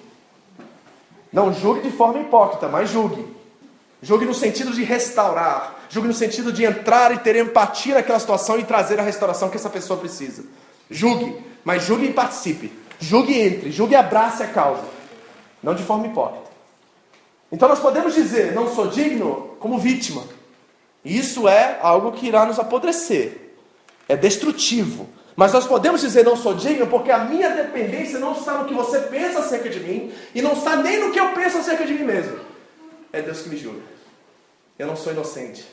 Não 1.32 1.52
julgue 1.52 1.82
de 1.82 1.90
forma 1.90 2.20
hipócrita, 2.20 2.68
mas 2.68 2.90
julgue. 2.90 3.26
Julgue 4.02 4.24
no 4.24 4.34
sentido 4.34 4.72
de 4.72 4.84
restaurar. 4.84 5.76
Julgue 5.88 6.08
no 6.08 6.14
sentido 6.14 6.52
de 6.52 6.64
entrar 6.64 7.12
e 7.12 7.18
ter 7.18 7.36
empatia 7.36 7.94
naquela 7.94 8.18
situação 8.18 8.58
e 8.58 8.64
trazer 8.64 9.00
a 9.00 9.02
restauração 9.02 9.48
que 9.48 9.56
essa 9.56 9.70
pessoa 9.70 9.98
precisa. 9.98 10.44
Julgue, 10.90 11.36
mas 11.64 11.84
julgue 11.84 12.06
e 12.06 12.12
participe. 12.12 12.72
Julgue 13.00 13.38
entre, 13.38 13.70
julgue 13.70 13.94
e 13.94 13.96
abrace 13.96 14.42
a 14.42 14.48
causa. 14.48 14.84
Não 15.62 15.74
de 15.74 15.82
forma 15.82 16.06
hipócrita. 16.06 16.48
Então 17.50 17.68
nós 17.68 17.78
podemos 17.78 18.14
dizer, 18.14 18.52
não 18.52 18.74
sou 18.74 18.88
digno, 18.88 19.56
como 19.58 19.78
vítima. 19.78 20.22
Isso 21.04 21.48
é 21.48 21.78
algo 21.80 22.12
que 22.12 22.26
irá 22.26 22.44
nos 22.44 22.58
apodrecer. 22.58 23.54
É 24.08 24.16
destrutivo. 24.16 25.08
Mas 25.38 25.52
nós 25.52 25.68
podemos 25.68 26.00
dizer 26.00 26.24
não 26.24 26.36
sou 26.36 26.52
digno 26.52 26.88
porque 26.88 27.12
a 27.12 27.20
minha 27.20 27.50
dependência 27.50 28.18
não 28.18 28.32
está 28.32 28.58
no 28.58 28.64
que 28.64 28.74
você 28.74 28.98
pensa 29.02 29.38
acerca 29.38 29.68
de 29.68 29.78
mim 29.78 30.10
e 30.34 30.42
não 30.42 30.54
está 30.54 30.74
nem 30.74 30.98
no 30.98 31.12
que 31.12 31.20
eu 31.20 31.28
penso 31.28 31.58
acerca 31.58 31.86
de 31.86 31.94
mim 31.94 32.02
mesmo. 32.02 32.40
É 33.12 33.22
Deus 33.22 33.42
que 33.42 33.48
me 33.48 33.56
julga. 33.56 33.78
Eu 34.76 34.88
não 34.88 34.96
sou 34.96 35.12
inocente, 35.12 35.64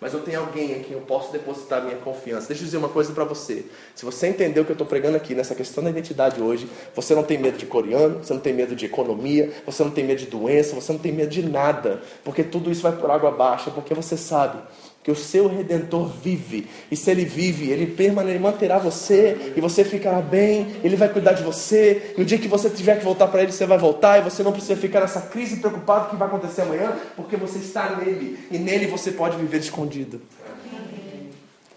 mas 0.00 0.12
eu 0.12 0.22
tenho 0.22 0.40
alguém 0.40 0.72
em 0.72 0.82
quem 0.82 0.94
eu 0.94 1.02
posso 1.02 1.30
depositar 1.30 1.84
minha 1.84 1.98
confiança. 1.98 2.48
Deixa 2.48 2.62
eu 2.62 2.64
dizer 2.64 2.78
uma 2.78 2.88
coisa 2.88 3.12
para 3.12 3.22
você. 3.22 3.64
Se 3.94 4.04
você 4.04 4.26
entendeu 4.26 4.64
o 4.64 4.66
que 4.66 4.72
eu 4.72 4.74
estou 4.74 4.88
pregando 4.88 5.16
aqui 5.16 5.36
nessa 5.36 5.54
questão 5.54 5.84
da 5.84 5.90
identidade 5.90 6.42
hoje, 6.42 6.68
você 6.92 7.14
não 7.14 7.22
tem 7.22 7.38
medo 7.38 7.56
de 7.56 7.66
coreano, 7.66 8.24
você 8.24 8.34
não 8.34 8.40
tem 8.40 8.52
medo 8.52 8.74
de 8.74 8.86
economia, 8.86 9.52
você 9.64 9.84
não 9.84 9.92
tem 9.92 10.02
medo 10.02 10.18
de 10.18 10.26
doença, 10.26 10.74
você 10.74 10.92
não 10.92 10.98
tem 10.98 11.12
medo 11.12 11.30
de 11.30 11.48
nada, 11.48 12.02
porque 12.24 12.42
tudo 12.42 12.72
isso 12.72 12.82
vai 12.82 12.90
por 12.90 13.08
água 13.08 13.28
abaixo, 13.28 13.70
porque 13.70 13.94
você 13.94 14.16
sabe 14.16 14.58
que 15.02 15.10
o 15.10 15.16
seu 15.16 15.48
redentor 15.48 16.06
vive, 16.06 16.68
e 16.90 16.96
se 16.96 17.10
ele 17.10 17.24
vive, 17.24 17.70
ele 17.70 17.86
permanecerá, 17.86 18.40
manterá 18.40 18.78
você, 18.78 19.52
e 19.56 19.60
você 19.60 19.84
ficará 19.84 20.20
bem, 20.20 20.76
ele 20.84 20.94
vai 20.94 21.08
cuidar 21.08 21.32
de 21.32 21.42
você, 21.42 22.14
e 22.16 22.22
o 22.22 22.24
dia 22.24 22.38
que 22.38 22.46
você 22.46 22.70
tiver 22.70 22.98
que 22.98 23.04
voltar 23.04 23.26
para 23.26 23.42
ele, 23.42 23.50
você 23.50 23.66
vai 23.66 23.78
voltar, 23.78 24.18
e 24.18 24.22
você 24.22 24.44
não 24.44 24.52
precisa 24.52 24.76
ficar 24.76 25.00
nessa 25.00 25.22
crise 25.22 25.56
preocupado 25.56 26.02
com 26.02 26.06
o 26.06 26.10
que 26.10 26.16
vai 26.16 26.28
acontecer 26.28 26.62
amanhã, 26.62 26.92
porque 27.16 27.36
você 27.36 27.58
está 27.58 27.96
nele, 27.96 28.38
e 28.50 28.58
nele 28.58 28.86
você 28.86 29.10
pode 29.10 29.36
viver 29.36 29.58
escondido. 29.58 30.22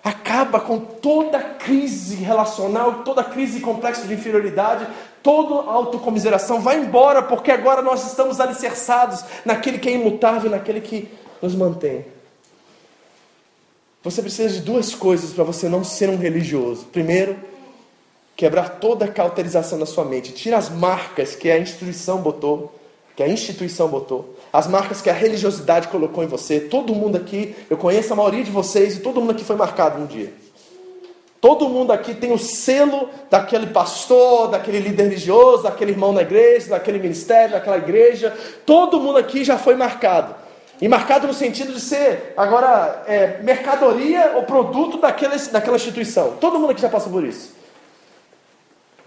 Acaba 0.03 0.59
com 0.59 0.77
toda 0.77 1.39
crise 1.39 2.17
relacional, 2.17 3.03
toda 3.03 3.23
crise 3.23 3.59
complexa 3.59 4.05
de 4.05 4.13
inferioridade, 4.13 4.85
toda 5.23 5.67
autocomiseração, 5.67 6.61
vai 6.61 6.77
embora, 6.77 7.23
porque 7.23 7.49
agora 7.49 7.81
nós 7.81 8.05
estamos 8.05 8.39
alicerçados 8.39 9.25
naquele 9.43 9.79
que 9.79 9.89
é 9.89 9.93
imutável, 9.93 10.51
naquele 10.51 10.79
que 10.79 11.09
nos 11.41 11.55
mantém. 11.55 12.14
Você 14.05 14.21
precisa 14.21 14.53
de 14.53 14.61
duas 14.61 14.93
coisas 14.93 15.33
para 15.33 15.43
você 15.43 15.67
não 15.67 15.83
ser 15.83 16.11
um 16.11 16.15
religioso. 16.15 16.85
Primeiro, 16.91 17.37
quebrar 18.35 18.77
toda 18.79 19.05
a 19.05 19.07
cauterização 19.07 19.79
da 19.79 19.85
sua 19.87 20.05
mente. 20.05 20.31
Tira 20.31 20.57
as 20.57 20.69
marcas 20.69 21.35
que 21.35 21.49
a 21.49 21.57
instituição 21.57 22.19
botou, 22.19 22.71
que 23.15 23.23
a 23.23 23.27
instituição 23.27 23.87
botou, 23.87 24.37
as 24.53 24.67
marcas 24.67 25.01
que 25.01 25.09
a 25.09 25.13
religiosidade 25.13 25.87
colocou 25.87 26.23
em 26.23 26.27
você. 26.27 26.59
Todo 26.59 26.93
mundo 26.93 27.15
aqui, 27.15 27.55
eu 27.67 27.77
conheço 27.77 28.13
a 28.13 28.15
maioria 28.15 28.43
de 28.43 28.51
vocês 28.51 28.95
e 28.95 28.99
todo 28.99 29.19
mundo 29.19 29.31
aqui 29.31 29.43
foi 29.43 29.55
marcado 29.55 29.99
um 29.99 30.05
dia. 30.05 30.31
Todo 31.41 31.67
mundo 31.67 31.91
aqui 31.91 32.13
tem 32.13 32.31
o 32.31 32.37
selo 32.37 33.09
daquele 33.31 33.67
pastor, 33.67 34.49
daquele 34.49 34.81
líder 34.81 35.05
religioso, 35.05 35.63
daquele 35.63 35.93
irmão 35.93 36.13
na 36.13 36.21
igreja, 36.21 36.69
daquele 36.69 36.99
ministério, 36.99 37.53
daquela 37.53 37.77
igreja. 37.77 38.37
Todo 38.67 38.99
mundo 38.99 39.17
aqui 39.17 39.43
já 39.43 39.57
foi 39.57 39.75
marcado. 39.75 40.44
E 40.81 40.87
marcado 40.87 41.27
no 41.27 41.33
sentido 41.33 41.73
de 41.73 41.79
ser, 41.79 42.33
agora, 42.35 43.03
é, 43.07 43.39
mercadoria 43.41 44.33
ou 44.35 44.43
produto 44.43 44.97
daquela, 44.97 45.37
daquela 45.37 45.77
instituição. 45.77 46.35
Todo 46.39 46.59
mundo 46.59 46.71
aqui 46.71 46.81
já 46.81 46.89
passa 46.89 47.09
por 47.09 47.23
isso. 47.23 47.55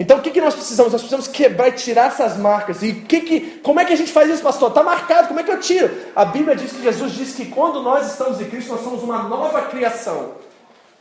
Então 0.01 0.19
o 0.19 0.23
que, 0.23 0.31
que 0.31 0.41
nós 0.41 0.55
precisamos? 0.55 0.93
Nós 0.93 1.03
precisamos 1.03 1.27
quebrar 1.27 1.69
e 1.69 1.73
tirar 1.73 2.07
essas 2.07 2.37
marcas. 2.37 2.83
E 2.83 2.93
que 2.93 3.21
que, 3.21 3.41
como 3.63 3.81
é 3.81 3.85
que 3.85 3.93
a 3.93 3.97
gente 3.97 4.13
faz 4.13 4.31
isso, 4.31 4.43
pastor? 4.43 4.69
Está 4.69 4.83
marcado, 4.83 5.29
como 5.29 5.41
é 5.41 5.43
que 5.43 5.51
eu 5.51 5.59
tiro? 5.59 5.91
A 6.15 6.25
Bíblia 6.25 6.55
diz 6.55 6.73
que 6.73 6.83
Jesus 6.83 7.13
diz 7.13 7.35
que 7.35 7.47
quando 7.47 7.83
nós 7.83 8.07
estamos 8.07 8.41
em 8.41 8.45
Cristo, 8.45 8.73
nós 8.73 8.83
somos 8.83 9.03
uma 9.03 9.25
nova 9.25 9.63
criação. 9.63 10.35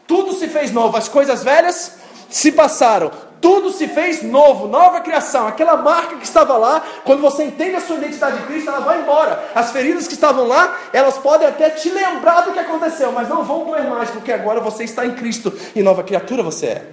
Tudo 0.08 0.34
se 0.34 0.48
fez 0.48 0.72
novo, 0.72 0.98
as 0.98 1.08
coisas 1.08 1.44
velhas 1.44 1.98
se 2.30 2.52
passaram, 2.52 3.12
Tudo 3.40 3.72
se 3.72 3.88
fez 3.88 4.24
novo, 4.24 4.68
nova 4.68 5.02
criação. 5.02 5.48
Aquela 5.48 5.78
marca 5.78 6.16
que 6.16 6.26
estava 6.26 6.58
lá, 6.58 6.82
quando 7.04 7.22
você 7.22 7.44
entende 7.44 7.76
a 7.76 7.82
sua 7.82 7.98
identidade 7.98 8.38
de 8.38 8.44
Cristo, 8.48 8.70
ela 8.70 8.80
vai 8.80 9.02
embora. 9.02 9.52
As 9.54 9.72
feridas 9.72 10.08
que 10.08 10.14
estavam 10.14 10.48
lá, 10.48 10.78
elas 10.92 11.18
podem 11.18 11.48
até 11.48 11.70
te 11.70 11.90
lembrar 11.90 12.42
do 12.42 12.54
que 12.54 12.60
aconteceu, 12.60 13.12
mas 13.12 13.30
não 13.30 13.44
vão 13.44 13.66
doer 13.66 13.88
mais, 13.88 14.10
porque 14.10 14.32
agora 14.32 14.60
você 14.60 14.84
está 14.84 15.06
em 15.06 15.14
Cristo 15.16 15.54
e 15.76 15.84
nova 15.84 16.04
criatura 16.04 16.42
você 16.42 16.66
é. 16.68 16.86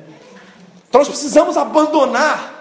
Então 0.89 1.01
nós 1.01 1.09
precisamos 1.09 1.57
abandonar. 1.57 2.53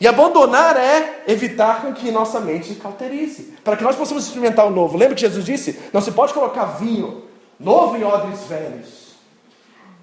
E 0.00 0.06
abandonar 0.06 0.76
é 0.76 1.24
evitar 1.26 1.92
que 1.94 2.10
nossa 2.12 2.38
mente 2.38 2.76
cauterize, 2.76 3.54
para 3.64 3.76
que 3.76 3.82
nós 3.82 3.96
possamos 3.96 4.24
experimentar 4.24 4.64
o 4.66 4.70
novo. 4.70 4.96
Lembra 4.96 5.16
que 5.16 5.20
Jesus 5.20 5.44
disse: 5.44 5.78
não 5.92 6.00
se 6.00 6.12
pode 6.12 6.32
colocar 6.32 6.64
vinho 6.78 7.24
novo 7.58 7.96
em 7.96 8.04
odres 8.04 8.44
velhos. 8.44 9.08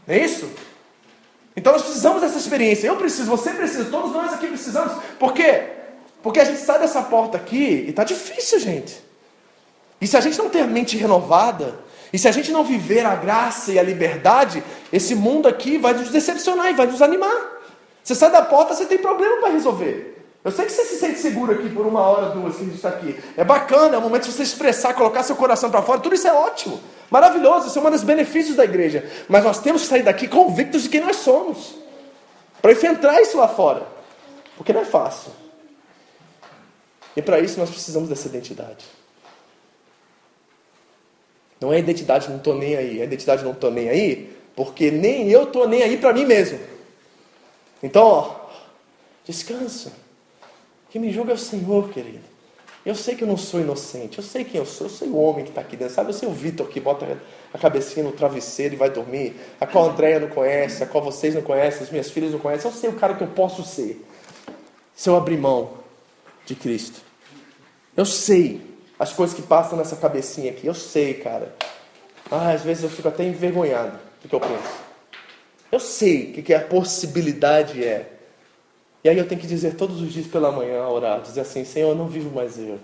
Não 0.05 0.13
é 0.13 0.19
isso? 0.19 0.49
Então 1.55 1.73
nós 1.73 1.83
precisamos 1.83 2.21
dessa 2.21 2.37
experiência. 2.37 2.87
Eu 2.87 2.97
preciso, 2.97 3.29
você 3.29 3.51
precisa, 3.51 3.85
todos 3.85 4.11
nós 4.11 4.33
aqui 4.33 4.47
precisamos. 4.47 5.01
Por 5.17 5.33
quê? 5.33 5.63
Porque 6.21 6.39
a 6.39 6.43
gente 6.43 6.59
sai 6.59 6.79
dessa 6.79 7.01
porta 7.01 7.37
aqui 7.37 7.85
e 7.87 7.89
está 7.89 8.03
difícil, 8.03 8.59
gente. 8.59 9.03
E 10.01 10.07
se 10.07 10.17
a 10.17 10.21
gente 10.21 10.37
não 10.37 10.49
ter 10.49 10.61
a 10.61 10.67
mente 10.67 10.97
renovada, 10.97 11.79
e 12.11 12.17
se 12.17 12.27
a 12.27 12.31
gente 12.31 12.51
não 12.51 12.63
viver 12.63 13.05
a 13.05 13.15
graça 13.15 13.71
e 13.71 13.79
a 13.79 13.83
liberdade, 13.83 14.63
esse 14.91 15.15
mundo 15.15 15.47
aqui 15.47 15.77
vai 15.77 15.93
nos 15.93 16.09
decepcionar 16.09 16.69
e 16.69 16.73
vai 16.73 16.87
nos 16.87 17.01
animar. 17.01 17.55
Você 18.03 18.15
sai 18.15 18.31
da 18.31 18.41
porta, 18.41 18.73
você 18.73 18.85
tem 18.85 18.97
problema 18.97 19.37
para 19.37 19.49
resolver. 19.49 20.15
Eu 20.43 20.51
sei 20.51 20.65
que 20.65 20.71
você 20.71 20.85
se 20.85 20.97
sente 20.97 21.19
seguro 21.19 21.53
aqui 21.53 21.69
por 21.69 21.85
uma 21.85 22.01
hora, 22.01 22.29
duas, 22.29 22.55
que 22.55 22.61
a 22.61 22.65
gente 22.65 22.75
está 22.75 22.89
aqui. 22.89 23.19
É 23.35 23.43
bacana, 23.43 23.95
é 23.95 23.97
o 23.97 24.01
momento 24.01 24.25
de 24.25 24.31
você 24.31 24.43
expressar, 24.43 24.93
colocar 24.93 25.23
seu 25.23 25.35
coração 25.35 25.71
para 25.71 25.81
fora. 25.81 25.99
Tudo 25.99 26.13
isso 26.13 26.27
é 26.27 26.33
ótimo. 26.33 26.79
Maravilhoso, 27.09 27.67
isso 27.67 27.77
é 27.77 27.81
um 27.81 27.91
dos 27.91 28.03
benefícios 28.03 28.55
da 28.55 28.63
igreja. 28.63 29.09
Mas 29.27 29.43
nós 29.43 29.59
temos 29.59 29.83
que 29.83 29.87
sair 29.87 30.03
daqui 30.03 30.27
convictos 30.27 30.83
de 30.83 30.89
quem 30.89 31.01
nós 31.01 31.17
somos. 31.17 31.75
Para 32.61 32.71
enfrentar 32.71 33.21
isso 33.21 33.37
lá 33.37 33.47
fora. 33.47 33.85
Porque 34.57 34.73
não 34.73 34.81
é 34.81 34.85
fácil. 34.85 35.31
E 37.15 37.21
para 37.21 37.39
isso 37.39 37.59
nós 37.59 37.69
precisamos 37.69 38.09
dessa 38.09 38.27
identidade. 38.27 38.85
Não 41.59 41.71
é 41.71 41.79
identidade 41.79 42.29
não 42.29 42.37
estou 42.37 42.55
nem 42.55 42.75
aí. 42.75 42.99
É 42.99 43.03
identidade 43.03 43.43
não 43.43 43.51
estou 43.51 43.71
nem 43.71 43.89
aí, 43.89 44.37
porque 44.55 44.91
nem 44.91 45.29
eu 45.29 45.43
estou 45.43 45.67
nem 45.67 45.81
aí 45.83 45.97
para 45.97 46.13
mim 46.13 46.25
mesmo. 46.25 46.59
Então, 47.81 48.03
ó, 48.03 48.35
descansa. 49.25 49.93
Quem 50.89 51.01
me 51.01 51.11
julga 51.11 51.31
é 51.31 51.35
o 51.35 51.37
Senhor, 51.37 51.89
querido. 51.89 52.34
Eu 52.85 52.93
sei 52.93 53.15
que 53.15 53.23
eu 53.23 53.27
não 53.27 53.35
sou 53.35 53.59
inocente, 53.59 54.19
eu 54.19 54.23
sei 54.23 54.43
quem 54.43 54.59
eu 54.59 54.65
sou, 54.65 54.85
eu 54.85 54.91
sei 54.91 55.07
o 55.07 55.17
homem 55.17 55.43
que 55.43 55.49
está 55.49 55.61
aqui 55.61 55.75
dentro, 55.75 55.95
sabe? 55.95 56.09
Eu 56.09 56.13
sei 56.13 56.29
o 56.29 56.31
Vitor 56.31 56.67
que 56.67 56.79
bota 56.79 57.17
a 57.51 57.57
cabecinha 57.57 58.05
no 58.05 58.11
travesseiro 58.11 58.75
e 58.75 58.77
vai 58.77 58.91
dormir, 58.91 59.35
a 59.59 59.65
qual 59.65 59.89
a 59.89 59.91
Andréia 59.91 60.19
não 60.19 60.27
conhece, 60.27 60.83
a 60.83 60.85
qual 60.85 61.03
vocês 61.03 61.33
não 61.33 61.41
conhecem, 61.41 61.81
as 61.81 61.89
minhas 61.89 62.11
filhas 62.11 62.31
não 62.31 62.37
conhecem, 62.37 62.69
eu 62.69 62.77
sei 62.77 62.89
o 62.91 62.93
cara 62.93 63.15
que 63.15 63.23
eu 63.23 63.27
posso 63.27 63.63
ser, 63.63 64.05
se 64.93 65.09
eu 65.09 65.15
abrir 65.15 65.37
mão 65.37 65.71
de 66.45 66.53
Cristo. 66.53 67.01
Eu 67.97 68.05
sei 68.05 68.61
as 68.99 69.11
coisas 69.11 69.35
que 69.35 69.41
passam 69.41 69.77
nessa 69.77 69.95
cabecinha 69.95 70.51
aqui, 70.51 70.67
eu 70.67 70.75
sei, 70.75 71.15
cara. 71.15 71.55
Ah, 72.29 72.51
às 72.51 72.61
vezes 72.61 72.83
eu 72.83 72.89
fico 72.89 73.07
até 73.07 73.23
envergonhado 73.23 73.97
do 74.21 74.29
que 74.29 74.35
eu 74.35 74.39
penso. 74.39 74.85
Eu 75.71 75.79
sei 75.79 76.35
o 76.37 76.43
que 76.43 76.53
a 76.53 76.61
possibilidade 76.61 77.83
é 77.83 78.14
e 79.05 79.09
aí 79.09 79.19
eu 79.19 79.27
tenho 79.27 79.39
que 79.39 79.45
dizer 79.45 79.75
todos 79.75 80.01
os 80.01 80.11
dias 80.11 80.25
pela 80.25 80.51
manhã, 80.51 80.87
orar, 80.87 81.21
dizer 81.21 81.41
assim: 81.41 81.63
Senhor, 81.63 81.89
eu 81.89 81.95
não 81.95 82.07
vivo 82.07 82.33
mais 82.33 82.57
eu, 82.57 82.79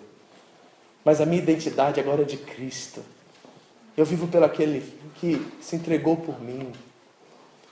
mas 1.04 1.20
a 1.20 1.26
minha 1.26 1.42
identidade 1.42 2.00
agora 2.00 2.22
é 2.22 2.26
de 2.26 2.38
Cristo. 2.38 3.04
Eu 3.98 4.06
vivo 4.06 4.28
pelo 4.28 4.46
aquele 4.46 4.82
que 5.16 5.44
se 5.60 5.76
entregou 5.76 6.16
por 6.16 6.40
mim. 6.40 6.72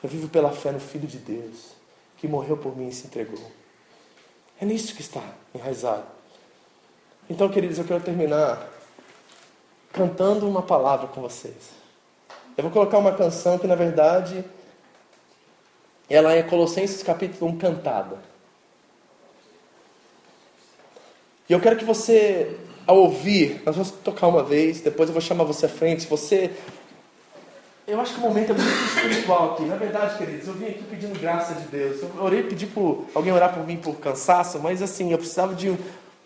Eu 0.01 0.09
vivo 0.09 0.27
pela 0.29 0.49
fé 0.51 0.71
no 0.71 0.79
Filho 0.79 1.07
de 1.07 1.19
Deus, 1.19 1.75
que 2.17 2.27
morreu 2.27 2.57
por 2.57 2.75
mim 2.75 2.87
e 2.87 2.91
se 2.91 3.05
entregou. 3.05 3.39
É 4.59 4.65
nisso 4.65 4.95
que 4.95 5.01
está 5.01 5.21
enraizado. 5.53 6.07
Então, 7.29 7.49
queridos, 7.49 7.77
eu 7.77 7.85
quero 7.85 8.01
terminar 8.01 8.67
cantando 9.93 10.49
uma 10.49 10.63
palavra 10.63 11.05
com 11.05 11.21
vocês. 11.21 11.69
Eu 12.57 12.63
vou 12.63 12.71
colocar 12.71 12.97
uma 12.97 13.11
canção 13.11 13.59
que, 13.59 13.67
na 13.67 13.75
verdade, 13.75 14.43
ela 16.09 16.33
é 16.33 16.41
Colossenses 16.41 17.03
capítulo 17.03 17.51
1 17.51 17.59
cantada. 17.59 18.28
E 21.49 21.53
eu 21.53 21.59
quero 21.59 21.75
que 21.75 21.83
você, 21.83 22.55
ao 22.85 22.95
ouvir, 22.97 23.63
nós 23.65 23.75
vamos 23.75 23.89
tocar 23.89 24.27
uma 24.27 24.43
vez, 24.43 24.81
depois 24.81 25.09
eu 25.09 25.13
vou 25.13 25.21
chamar 25.21 25.45
você 25.45 25.65
à 25.65 25.69
frente. 25.69 26.05
Você. 26.05 26.51
Eu 27.87 27.99
acho 27.99 28.13
que 28.13 28.19
o 28.19 28.21
momento 28.21 28.51
é 28.51 28.53
muito 28.53 28.69
espiritual 28.95 29.53
aqui. 29.53 29.63
Na 29.63 29.75
verdade, 29.75 30.15
queridos, 30.19 30.47
eu 30.47 30.53
vim 30.53 30.67
aqui 30.67 30.83
pedindo 30.83 31.19
graça 31.19 31.55
de 31.55 31.67
Deus. 31.69 32.03
Eu 32.03 32.23
orei, 32.23 32.43
pedi 32.43 32.67
por 32.67 33.05
alguém 33.15 33.33
orar 33.33 33.51
por 33.51 33.65
mim 33.65 33.77
por 33.77 33.95
cansaço, 33.95 34.59
mas 34.59 34.83
assim, 34.83 35.11
eu 35.11 35.17
precisava 35.17 35.55
de 35.55 35.75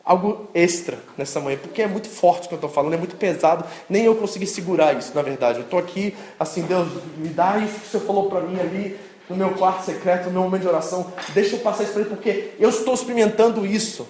algo 0.03 0.49
extra 0.53 0.99
nessa 1.17 1.39
manhã, 1.39 1.57
porque 1.57 1.81
é 1.81 1.87
muito 1.87 2.09
forte 2.09 2.47
o 2.47 2.47
que 2.49 2.55
eu 2.55 2.57
estou 2.57 2.69
falando, 2.69 2.95
é 2.95 2.97
muito 2.97 3.15
pesado, 3.15 3.63
nem 3.89 4.03
eu 4.03 4.15
consegui 4.15 4.45
segurar 4.45 4.91
isso, 4.91 5.13
na 5.15 5.21
verdade. 5.21 5.59
Eu 5.59 5.63
estou 5.63 5.79
aqui, 5.79 6.13
assim, 6.37 6.63
Deus, 6.63 6.89
me 7.15 7.29
dá 7.29 7.59
isso 7.59 7.79
que 7.79 7.87
você 7.87 7.99
falou 8.01 8.29
para 8.29 8.41
mim 8.41 8.59
ali, 8.59 8.99
no 9.29 9.37
meu 9.37 9.51
quarto 9.51 9.85
secreto, 9.85 10.25
no 10.25 10.31
meu 10.31 10.41
momento 10.41 10.63
de 10.63 10.67
oração, 10.67 11.13
deixa 11.33 11.55
eu 11.55 11.59
passar 11.59 11.83
isso 11.83 11.93
para 11.93 12.01
ele, 12.01 12.09
porque 12.09 12.51
eu 12.59 12.67
estou 12.67 12.93
experimentando 12.93 13.65
isso. 13.65 14.05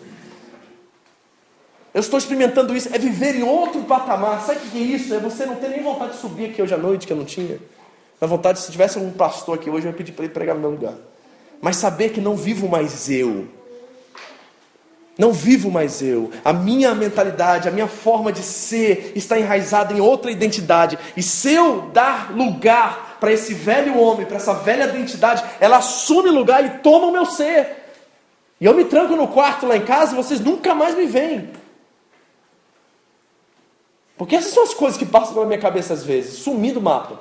Eu 1.93 1.99
estou 1.99 2.17
experimentando 2.17 2.75
isso, 2.75 2.89
é 2.91 2.97
viver 2.97 3.35
em 3.35 3.43
outro 3.43 3.81
patamar. 3.83 4.41
Sabe 4.41 4.59
o 4.59 4.69
que 4.69 4.77
é 4.77 4.81
isso? 4.81 5.13
É 5.13 5.19
você 5.19 5.45
não 5.45 5.55
ter 5.55 5.69
nem 5.69 5.83
vontade 5.83 6.13
de 6.13 6.17
subir 6.17 6.49
aqui 6.49 6.61
hoje 6.61 6.73
à 6.73 6.77
noite, 6.77 7.05
que 7.05 7.13
eu 7.13 7.17
não 7.17 7.25
tinha. 7.25 7.59
Na 8.19 8.25
vontade, 8.25 8.59
se 8.59 8.71
tivesse 8.71 8.97
um 8.97 9.11
pastor 9.11 9.55
aqui 9.55 9.69
hoje, 9.69 9.85
eu 9.85 9.91
ia 9.91 9.97
pedir 9.97 10.11
para 10.13 10.25
ele 10.25 10.33
pregar 10.33 10.55
no 10.55 10.61
meu 10.61 10.71
lugar. 10.71 10.95
Mas 11.61 11.75
saber 11.75 12.09
que 12.09 12.19
não 12.19 12.35
vivo 12.35 12.67
mais 12.67 13.09
eu. 13.09 13.47
Não 15.17 15.31
vivo 15.31 15.69
mais 15.69 16.01
eu. 16.01 16.31
A 16.43 16.51
minha 16.51 16.95
mentalidade, 16.95 17.69
a 17.69 17.71
minha 17.71 17.87
forma 17.87 18.31
de 18.31 18.41
ser 18.41 19.11
está 19.15 19.37
enraizada 19.37 19.93
em 19.93 20.01
outra 20.01 20.31
identidade. 20.31 20.97
E 21.15 21.21
se 21.21 21.53
eu 21.53 21.91
dar 21.93 22.35
lugar 22.35 23.17
para 23.19 23.31
esse 23.31 23.53
velho 23.53 23.99
homem, 23.99 24.25
para 24.25 24.37
essa 24.37 24.55
velha 24.55 24.85
identidade, 24.85 25.43
ela 25.59 25.77
assume 25.77 26.29
lugar 26.31 26.65
e 26.65 26.69
toma 26.79 27.07
o 27.07 27.11
meu 27.11 27.25
ser. 27.25 27.83
E 28.59 28.65
eu 28.65 28.73
me 28.73 28.85
tranco 28.85 29.15
no 29.15 29.27
quarto 29.27 29.67
lá 29.67 29.77
em 29.77 29.85
casa 29.85 30.13
e 30.13 30.15
vocês 30.15 30.39
nunca 30.39 30.73
mais 30.73 30.95
me 30.95 31.05
veem. 31.05 31.49
Porque 34.17 34.35
essas 34.35 34.53
são 34.53 34.63
as 34.63 34.73
coisas 34.73 34.97
que 34.97 35.05
passam 35.05 35.33
pela 35.33 35.45
minha 35.45 35.59
cabeça 35.59 35.93
às 35.93 36.03
vezes. 36.03 36.39
Sumir 36.39 36.73
do 36.73 36.81
mapa. 36.81 37.19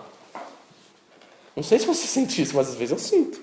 Não 1.55 1.63
sei 1.63 1.79
se 1.79 1.87
você 1.87 2.07
sente 2.07 2.41
isso, 2.41 2.57
mas 2.57 2.69
às 2.69 2.75
vezes 2.75 2.93
eu 2.93 2.99
sinto. 2.99 3.41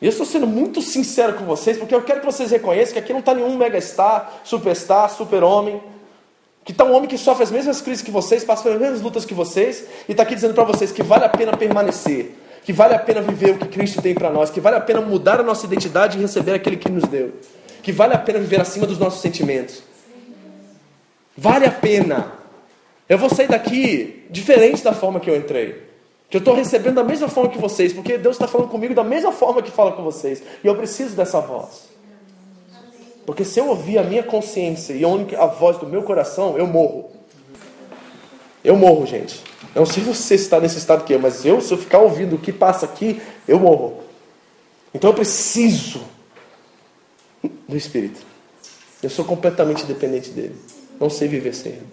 E 0.00 0.06
eu 0.06 0.10
estou 0.10 0.26
sendo 0.26 0.46
muito 0.46 0.82
sincero 0.82 1.34
com 1.34 1.44
vocês, 1.44 1.78
porque 1.78 1.94
eu 1.94 2.02
quero 2.02 2.20
que 2.20 2.26
vocês 2.26 2.50
reconheçam 2.50 2.92
que 2.92 2.98
aqui 2.98 3.12
não 3.12 3.20
está 3.20 3.34
nenhum 3.34 3.56
megastar, 3.56 4.40
superstar, 4.44 5.10
super-homem. 5.10 5.82
Que 6.64 6.72
está 6.72 6.84
um 6.84 6.92
homem 6.92 7.08
que 7.08 7.16
sofre 7.16 7.44
as 7.44 7.50
mesmas 7.50 7.80
crises 7.80 8.02
que 8.02 8.10
vocês, 8.10 8.44
passa 8.44 8.64
pelas 8.64 8.80
mesmas 8.80 9.00
lutas 9.00 9.24
que 9.24 9.32
vocês, 9.32 9.84
e 10.08 10.10
está 10.10 10.24
aqui 10.24 10.34
dizendo 10.34 10.52
para 10.52 10.64
vocês 10.64 10.90
que 10.90 11.02
vale 11.02 11.24
a 11.24 11.28
pena 11.28 11.56
permanecer, 11.56 12.34
que 12.64 12.72
vale 12.72 12.92
a 12.92 12.98
pena 12.98 13.22
viver 13.22 13.52
o 13.52 13.58
que 13.58 13.68
Cristo 13.68 14.02
tem 14.02 14.14
para 14.14 14.30
nós, 14.30 14.50
que 14.50 14.60
vale 14.60 14.76
a 14.76 14.80
pena 14.80 15.00
mudar 15.00 15.38
a 15.38 15.44
nossa 15.44 15.64
identidade 15.64 16.18
e 16.18 16.20
receber 16.20 16.54
aquele 16.54 16.76
que 16.76 16.90
nos 16.90 17.04
deu, 17.04 17.34
que 17.84 17.92
vale 17.92 18.14
a 18.14 18.18
pena 18.18 18.40
viver 18.40 18.60
acima 18.60 18.84
dos 18.84 18.98
nossos 18.98 19.20
sentimentos, 19.20 19.80
Vale 21.36 21.66
a 21.66 21.70
pena. 21.70 22.32
Eu 23.08 23.18
vou 23.18 23.28
sair 23.28 23.48
daqui 23.48 24.24
diferente 24.30 24.82
da 24.82 24.92
forma 24.92 25.20
que 25.20 25.30
eu 25.30 25.36
entrei. 25.36 25.86
Que 26.28 26.36
eu 26.36 26.40
estou 26.40 26.54
recebendo 26.54 26.96
da 26.96 27.04
mesma 27.04 27.28
forma 27.28 27.50
que 27.50 27.58
vocês, 27.58 27.92
porque 27.92 28.18
Deus 28.18 28.34
está 28.34 28.48
falando 28.48 28.68
comigo 28.68 28.94
da 28.94 29.04
mesma 29.04 29.30
forma 29.30 29.62
que 29.62 29.70
fala 29.70 29.92
com 29.92 30.02
vocês. 30.02 30.42
E 30.62 30.66
eu 30.66 30.74
preciso 30.74 31.14
dessa 31.14 31.40
voz. 31.40 31.88
Porque 33.24 33.44
se 33.44 33.60
eu 33.60 33.68
ouvir 33.68 33.98
a 33.98 34.02
minha 34.02 34.22
consciência 34.22 34.92
e 34.94 35.04
a 35.36 35.46
voz 35.46 35.78
do 35.78 35.86
meu 35.86 36.02
coração, 36.02 36.56
eu 36.56 36.66
morro. 36.66 37.10
Eu 38.64 38.76
morro, 38.76 39.06
gente. 39.06 39.42
Eu 39.74 39.80
não 39.80 39.86
sei 39.86 40.02
se 40.02 40.08
você 40.08 40.34
está 40.34 40.58
nesse 40.58 40.78
estado 40.78 41.02
aqui, 41.02 41.16
mas 41.16 41.44
eu, 41.44 41.60
se 41.60 41.72
eu 41.72 41.78
ficar 41.78 41.98
ouvindo 41.98 42.36
o 42.36 42.38
que 42.38 42.52
passa 42.52 42.86
aqui, 42.86 43.20
eu 43.46 43.60
morro. 43.60 44.00
Então 44.94 45.10
eu 45.10 45.14
preciso 45.14 46.00
do 47.68 47.76
Espírito. 47.76 48.20
Eu 49.02 49.10
sou 49.10 49.24
completamente 49.24 49.84
dependente 49.84 50.30
dele. 50.30 50.56
Não 50.98 51.10
sei 51.10 51.28
viver 51.28 51.54
sem 51.54 51.72
Ele. 51.72 51.86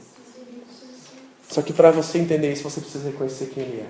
Só 1.50 1.62
que 1.62 1.74
para 1.74 1.92
você 1.92 2.18
entender 2.18 2.52
isso, 2.52 2.64
você 2.64 2.82
precisa 2.82 3.10
reconhecer 3.10 3.48
quem 3.48 3.64
Ele 3.64 3.82
é. 3.82 3.88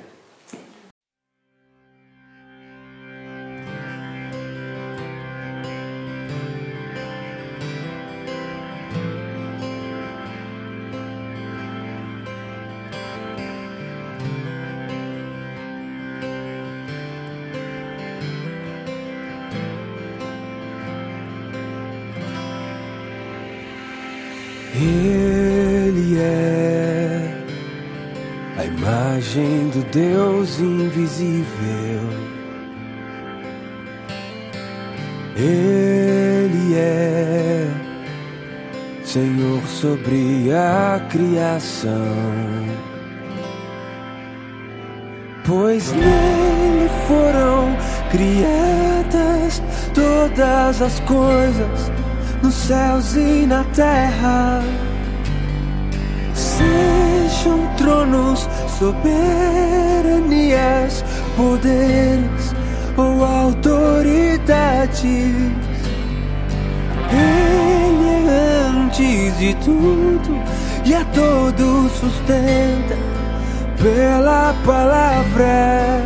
Criação. 41.63 42.67
Pois 45.45 45.91
nele 45.93 46.89
foram 47.07 47.75
criadas 48.11 49.61
todas 49.93 50.81
as 50.81 50.99
coisas 51.01 51.91
nos 52.41 52.53
céus 52.53 53.15
e 53.15 53.45
na 53.45 53.63
terra. 53.75 54.61
Sejam 56.33 57.67
tronos, 57.77 58.49
soberanias, 58.79 59.13
poderes 61.35 62.55
ou 62.97 63.23
autoridades. 63.23 65.03
Ele 67.11 68.27
é 68.29 68.67
antes 68.69 69.37
de 69.37 69.53
tudo 69.55 70.52
e 70.85 70.93
a 70.93 71.05
todos 71.05 71.91
sustenta 71.93 72.97
pela 73.81 74.53
palavra. 74.65 76.01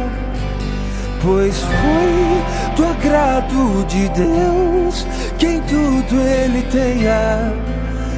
Pois 1.21 1.57
foi 1.57 2.43
do 2.75 2.85
agrado 2.85 3.85
de 3.87 4.07
Deus 4.09 5.05
que 5.37 5.47
em 5.47 5.61
tudo 5.61 6.21
ele 6.21 6.61
tenha 6.63 7.53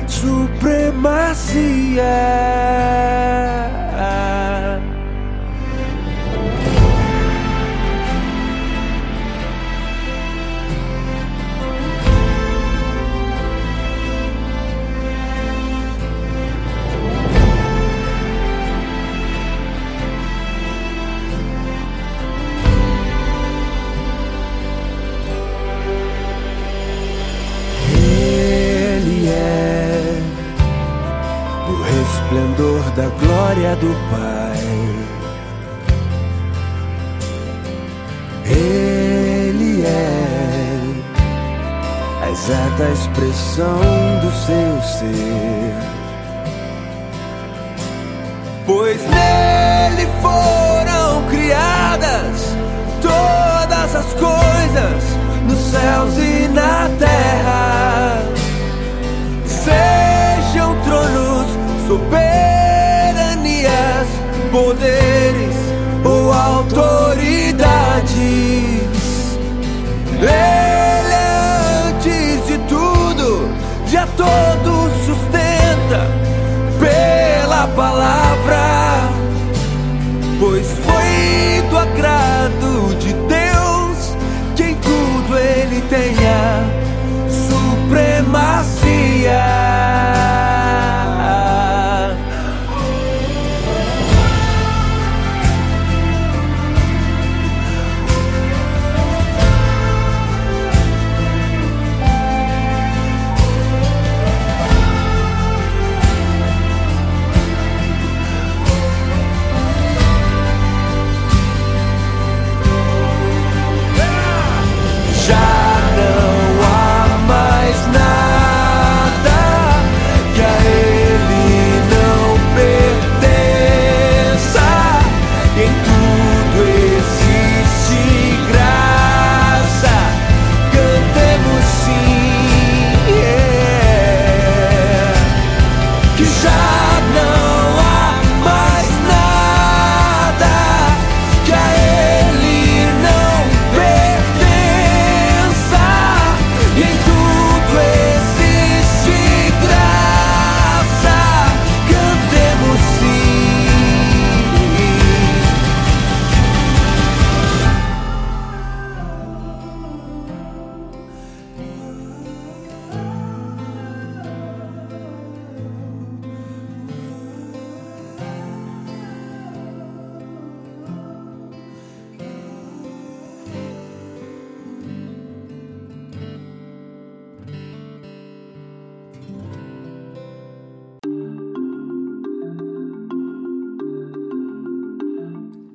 supremacia. 0.07 1.49
Céus 55.99 56.17
e 56.17 56.38